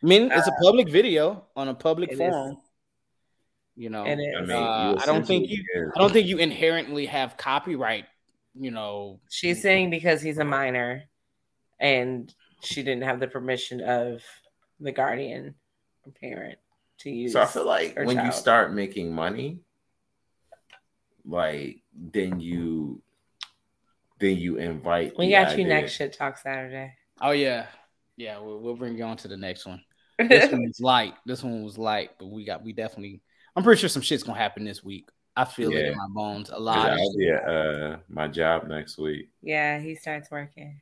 I 0.02 0.06
mean, 0.06 0.30
it's 0.32 0.46
a 0.46 0.52
public 0.62 0.88
video 0.88 1.46
on 1.56 1.68
a 1.68 1.74
public 1.74 2.10
it 2.10 2.14
is. 2.14 2.18
forum. 2.18 2.56
You 3.76 3.90
know, 3.90 4.04
and 4.04 4.20
I 4.20 4.40
mean, 4.40 4.50
Uh, 4.50 4.92
you 4.92 4.98
I 5.00 5.06
don't 5.06 5.24
think 5.26 5.44
essentially- 5.44 5.64
yeah. 5.74 5.90
I 5.94 6.00
don't 6.00 6.12
think 6.12 6.26
you 6.26 6.38
inherently 6.38 7.06
have 7.06 7.36
copyright. 7.36 8.06
You 8.54 8.72
know, 8.72 9.20
she's 9.30 9.62
saying 9.62 9.90
because 9.90 10.20
he's 10.20 10.38
a 10.38 10.44
minor, 10.44 11.04
and 11.78 12.32
she 12.64 12.82
didn't 12.82 13.04
have 13.04 13.20
the 13.20 13.28
permission 13.28 13.80
of 13.80 14.24
the 14.80 14.90
guardian 14.90 15.54
or 16.04 16.12
parent 16.12 16.58
to 16.98 17.10
use. 17.10 17.32
So 17.32 17.40
I 17.40 17.46
feel 17.46 17.64
like 17.66 17.94
her 17.94 18.04
when 18.04 18.24
you 18.24 18.32
start 18.32 18.72
making 18.72 19.12
money, 19.12 19.60
like 21.24 21.82
then 21.94 22.40
you 22.40 23.00
then 24.20 24.36
you 24.36 24.56
invite. 24.56 25.16
we 25.18 25.26
the 25.26 25.32
got 25.32 25.48
you 25.48 25.64
idea- 25.64 25.66
next 25.68 25.92
shit 25.92 26.12
talk 26.12 26.38
Saturday. 26.38 26.94
oh 27.20 27.30
yeah, 27.32 27.66
yeah. 28.16 28.38
We'll, 28.38 28.58
we'll 28.60 28.76
bring 28.76 28.96
you 28.96 29.04
on 29.04 29.16
to 29.18 29.28
the 29.28 29.36
next 29.36 29.66
one. 29.66 29.82
This 30.28 30.50
one 30.50 30.64
was 30.66 30.80
light. 30.80 31.14
This 31.26 31.44
one 31.44 31.62
was 31.62 31.78
light, 31.78 32.10
but 32.18 32.26
we 32.26 32.44
got 32.44 32.64
we 32.64 32.72
definitely. 32.72 33.20
I'm 33.54 33.62
pretty 33.62 33.78
sure 33.80 33.88
some 33.88 34.02
shit's 34.02 34.22
gonna 34.24 34.38
happen 34.38 34.64
this 34.64 34.82
week. 34.82 35.08
I 35.36 35.44
feel 35.44 35.70
it 35.72 35.86
in 35.86 35.96
my 35.96 36.06
bones. 36.10 36.50
A 36.50 36.58
lot. 36.58 36.92
Of 36.92 36.98
I'll 36.98 37.16
be 37.16 37.30
at 37.30 37.48
uh, 37.48 37.96
my 38.08 38.26
job 38.26 38.66
next 38.66 38.98
week. 38.98 39.28
Yeah, 39.42 39.78
he 39.78 39.94
starts 39.94 40.28
working. 40.32 40.80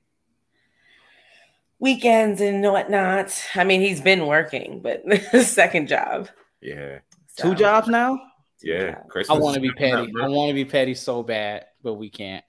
Weekends 1.79 2.41
and 2.41 2.63
whatnot. 2.63 3.39
I 3.55 3.65
mean, 3.65 3.83
he's 3.83 4.01
been 4.01 4.27
working, 4.27 4.81
but 4.81 5.03
second 5.43 5.89
job. 5.89 6.29
Yeah, 6.63 7.01
Two 7.37 7.55
jobs 7.55 7.89
now. 7.89 8.19
yeah. 8.63 8.93
jobs. 8.93 9.05
Christmas 9.11 9.37
I 9.39 9.41
want 9.43 9.55
to 9.57 9.61
be 9.61 9.71
petty. 9.73 9.93
up. 9.93 10.09
I 10.23 10.29
want 10.29 10.49
to 10.49 10.55
be 10.55 10.65
petty 10.65 10.95
so 10.95 11.23
bad, 11.23 11.67
but 11.83 11.95
we 11.95 12.09
can't. 12.09 12.43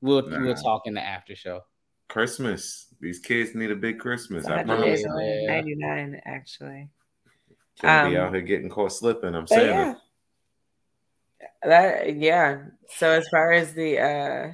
We'll 0.00 0.22
Nah. 0.28 0.40
we'll 0.40 0.54
talk 0.54 0.86
in 0.86 0.94
the 0.94 1.02
after 1.02 1.34
show. 1.34 1.62
Christmas. 2.08 2.86
These 3.00 3.18
kids 3.18 3.54
need 3.54 3.70
a 3.70 3.76
big 3.76 3.98
Christmas. 3.98 4.44
It's 4.44 4.48
I 4.48 4.64
Saturday. 4.64 4.76
promise. 4.76 5.00
Yeah. 5.02 5.08
199 5.60 6.22
actually. 6.24 6.88
Can't 7.80 8.10
be 8.10 8.16
Um, 8.16 8.26
out 8.26 8.32
here 8.34 8.42
getting 8.42 8.68
caught 8.68 8.92
slipping. 8.92 9.34
I'm 9.34 9.46
saying 9.46 9.68
yeah. 9.68 9.94
That 11.62 12.16
yeah. 12.16 12.62
So 12.96 13.10
as 13.10 13.28
far 13.28 13.52
as 13.52 13.74
the 13.74 13.98
uh 13.98 14.52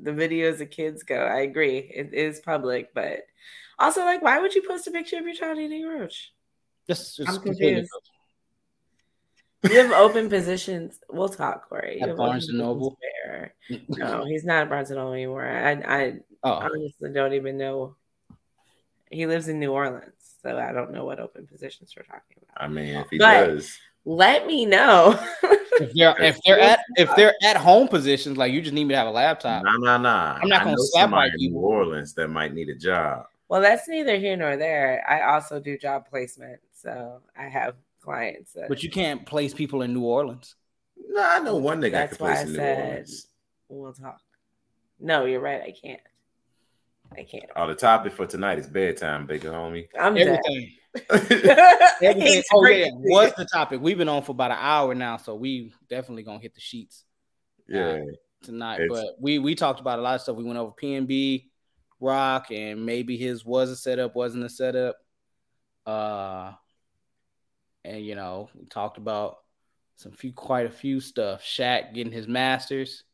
the 0.00 0.12
videos 0.12 0.60
of 0.60 0.70
kids 0.70 1.02
go, 1.02 1.16
I 1.16 1.40
agree. 1.40 1.78
It 1.78 2.14
is 2.14 2.40
public, 2.40 2.94
but 2.94 3.20
also 3.78 4.04
like 4.04 4.22
why 4.22 4.38
would 4.38 4.54
you 4.54 4.62
post 4.66 4.86
a 4.86 4.90
picture 4.90 5.18
of 5.18 5.24
your 5.26 5.34
child 5.34 5.58
eating 5.58 5.84
a 5.84 5.88
roach? 5.88 6.32
Just, 6.88 7.16
just 7.16 7.28
I'm 7.28 7.36
completely- 7.36 7.74
confused. 7.74 7.90
You 9.64 9.78
have 9.78 9.90
open 9.92 10.28
positions. 10.28 11.00
We'll 11.10 11.28
talk, 11.28 11.68
Corey. 11.68 11.96
You 11.96 12.02
At 12.02 12.08
have 12.08 12.16
Barnes 12.18 12.48
and 12.48 12.58
Noble? 12.58 12.96
positions 12.96 13.02
there. 13.24 13.54
No, 13.88 14.24
he's 14.24 14.44
not 14.44 14.62
at 14.62 14.68
Barnes 14.70 14.90
and 14.90 14.98
Noble 14.98 15.12
anymore. 15.14 15.46
I 15.46 15.72
I 15.72 16.14
Oh, 16.44 16.52
honestly 16.52 17.10
don't 17.12 17.32
even 17.32 17.58
know. 17.58 17.96
He 19.10 19.26
lives 19.26 19.48
in 19.48 19.58
New 19.58 19.72
Orleans, 19.72 20.12
so 20.42 20.56
I 20.58 20.72
don't 20.72 20.92
know 20.92 21.04
what 21.04 21.18
open 21.18 21.46
positions 21.46 21.92
we're 21.96 22.04
talking 22.04 22.36
about. 22.42 22.62
I 22.64 22.68
mean, 22.68 22.94
if 22.94 23.08
he 23.10 23.18
But- 23.18 23.46
does, 23.46 23.76
Let 24.04 24.46
me 24.46 24.64
know. 24.64 25.18
if 25.42 25.92
they're 25.94 26.14
if 26.22 26.38
they're 26.46 26.60
at 26.60 26.80
if 26.96 27.14
they're 27.16 27.34
at 27.42 27.56
home 27.56 27.88
positions, 27.88 28.36
like 28.38 28.52
you 28.52 28.60
just 28.62 28.72
need 28.74 28.84
me 28.84 28.94
to 28.94 28.98
have 28.98 29.08
a 29.08 29.10
laptop. 29.10 29.64
nah, 29.64 29.76
nah, 29.78 29.98
nah. 29.98 30.38
I'm 30.40 30.48
not 30.48 30.60
I 30.60 30.64
gonna 30.64 30.76
know 30.76 30.82
slap 30.82 31.02
somebody 31.04 31.30
like 31.30 31.40
you. 31.40 31.50
New 31.50 31.58
Orleans 31.58 32.14
that 32.14 32.28
might 32.28 32.54
need 32.54 32.68
a 32.68 32.74
job. 32.76 33.26
well, 33.48 33.60
that's 33.60 33.88
neither 33.88 34.16
here 34.16 34.36
nor 34.36 34.56
there. 34.56 35.04
I 35.08 35.22
also 35.34 35.58
do 35.58 35.76
job 35.76 36.08
placement, 36.08 36.60
so 36.72 37.20
I 37.36 37.44
have 37.48 37.74
clients. 38.02 38.52
That, 38.54 38.68
But 38.68 38.82
you 38.82 38.90
can't 38.90 39.24
place 39.26 39.54
people 39.54 39.82
in 39.82 39.92
New 39.94 40.04
Orleans. 40.04 40.54
No, 41.10 41.22
I 41.22 41.38
know 41.40 41.56
one 41.56 41.80
nigga 41.80 41.92
That's 41.92 42.12
I 42.12 42.16
could 42.16 42.18
place 42.18 42.34
why 42.36 42.38
I 42.38 42.42
in 42.42 42.48
New 42.48 42.54
said- 42.56 42.88
Orleans. 42.88 43.26
we'll 43.68 43.92
talk. 43.92 44.20
No, 45.00 45.24
you're 45.26 45.40
right. 45.40 45.62
I 45.62 45.72
can't. 45.80 46.00
I 47.16 47.22
can't. 47.22 47.44
Oh, 47.56 47.66
the 47.66 47.74
topic 47.74 48.12
for 48.12 48.26
tonight 48.26 48.58
is 48.58 48.66
bedtime, 48.66 49.26
big 49.26 49.42
homie. 49.42 49.86
I'm. 49.98 50.16
Everything. 50.16 50.72
Everything. 51.10 52.42
Oh 52.52 52.60
break 52.60 52.84
yeah. 52.86 52.90
What's 52.94 53.36
the 53.36 53.46
topic? 53.46 53.80
We've 53.80 53.96
been 53.98 54.08
on 54.08 54.22
for 54.22 54.32
about 54.32 54.50
an 54.50 54.58
hour 54.60 54.94
now, 54.94 55.16
so 55.16 55.34
we 55.34 55.72
definitely 55.88 56.22
gonna 56.22 56.40
hit 56.40 56.54
the 56.54 56.60
sheets 56.60 57.04
yeah, 57.68 58.00
tonight. 58.42 58.80
It's- 58.80 58.88
but 58.90 59.14
we 59.20 59.38
we 59.38 59.54
talked 59.54 59.80
about 59.80 59.98
a 59.98 60.02
lot 60.02 60.16
of 60.16 60.20
stuff. 60.22 60.36
We 60.36 60.44
went 60.44 60.58
over 60.58 60.72
PNB, 60.72 61.44
Rock, 62.00 62.50
and 62.50 62.84
maybe 62.84 63.16
his 63.16 63.44
was 63.44 63.70
a 63.70 63.76
setup, 63.76 64.14
wasn't 64.16 64.44
a 64.44 64.48
setup. 64.48 64.96
Uh, 65.86 66.52
and 67.84 68.04
you 68.04 68.14
know 68.14 68.48
we 68.54 68.66
talked 68.66 68.98
about 68.98 69.38
some 69.96 70.12
few 70.12 70.32
quite 70.32 70.66
a 70.66 70.70
few 70.70 71.00
stuff. 71.00 71.42
Shaq 71.42 71.92
getting 71.94 72.12
his 72.12 72.28
masters. 72.28 73.04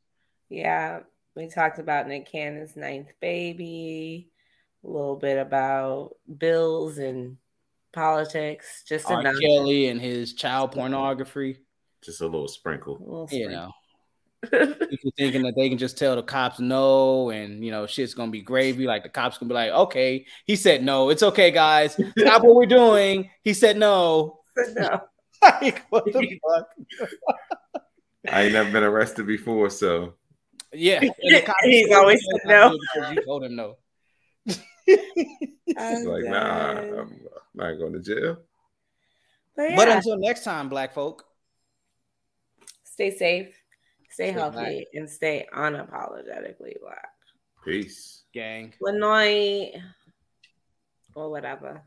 Yeah, 0.51 1.01
we 1.35 1.49
talked 1.49 1.79
about 1.79 2.07
Nick 2.09 2.31
Cannon's 2.31 2.77
ninth 2.77 3.13
baby, 3.21 4.31
a 4.85 4.87
little 4.87 5.17
bit 5.17 5.39
about 5.39 6.17
bills 6.39 6.99
and 6.99 7.39
politics, 7.93 8.85
just 8.87 9.11
R. 9.11 9.21
enough. 9.21 9.37
Kelly 9.41 9.89
and 9.89 10.01
his 10.01 10.35
child 10.35 10.73
pornography. 10.73 11.59
just 12.03 12.21
a 12.21 12.25
little 12.25 12.49
sprinkle. 12.49 12.97
A 12.97 13.03
little 13.03 13.29
You 13.33 13.49
know, 13.49 13.73
people 14.51 15.11
thinking 15.17 15.43
that 15.43 15.55
they 15.57 15.71
can 15.71 15.79
just 15.79 15.97
tell 15.97 16.17
the 16.17 16.23
cops 16.23 16.61
no, 16.61 17.31
and 17.31 17.65
you 17.65 17.71
know, 17.71 17.87
shit's 17.87 18.13
gonna 18.15 18.31
be 18.31 18.43
gravy. 18.43 18.87
Like 18.87 19.03
the 19.05 19.09
cops 19.09 19.39
gonna 19.39 19.49
be 19.49 19.55
like, 19.55 19.73
okay, 19.73 20.27
he 20.45 20.55
said 20.55 20.85
no, 20.85 21.09
it's 21.09 21.23
okay, 21.23 21.51
guys, 21.51 21.95
stop 22.19 22.43
what 22.43 22.55
we're 22.55 22.67
doing. 22.67 23.31
He 23.43 23.55
said 23.55 23.79
no. 23.79 24.41
No. 24.75 25.01
like, 25.43 25.83
what 25.91 26.05
the 26.07 26.41
fuck? 26.49 26.69
I 28.31 28.43
ain't 28.45 28.53
never 28.55 28.71
been 28.73 28.83
arrested 28.85 29.27
before, 29.27 29.69
so 29.71 30.15
Yeah, 30.73 31.01
and 31.03 31.13
He's 31.65 31.89
said 31.89 31.97
always 31.97 32.21
no 32.29 32.39
said 32.39 32.49
no. 32.49 32.79
because 32.95 33.13
you 33.15 33.25
told 33.25 33.45
him 33.45 33.57
no. 33.57 33.77
I'm 35.77 36.05
like, 36.05 36.25
nah. 36.25 36.71
I'm 36.71 37.21
not 37.55 37.75
going 37.79 37.93
to 37.95 38.01
jail. 38.01 38.39
But, 39.57 39.77
But 39.77 39.89
until 39.89 40.17
next 40.19 40.45
time, 40.45 40.69
black 40.69 40.93
folk. 40.95 41.25
stay 42.85 43.11
safe, 43.11 43.49
stay 44.11 44.31
Stay 44.31 44.31
healthy, 44.33 44.57
black. 44.57 44.85
and 44.95 45.09
stay 45.11 45.47
unapologetically 45.55 46.81
black. 46.81 47.09
Peace. 47.65 48.25
gang. 48.33 48.73
Good 48.83 48.95
night. 48.97 49.73
Or 51.15 51.31
whatever. 51.31 51.83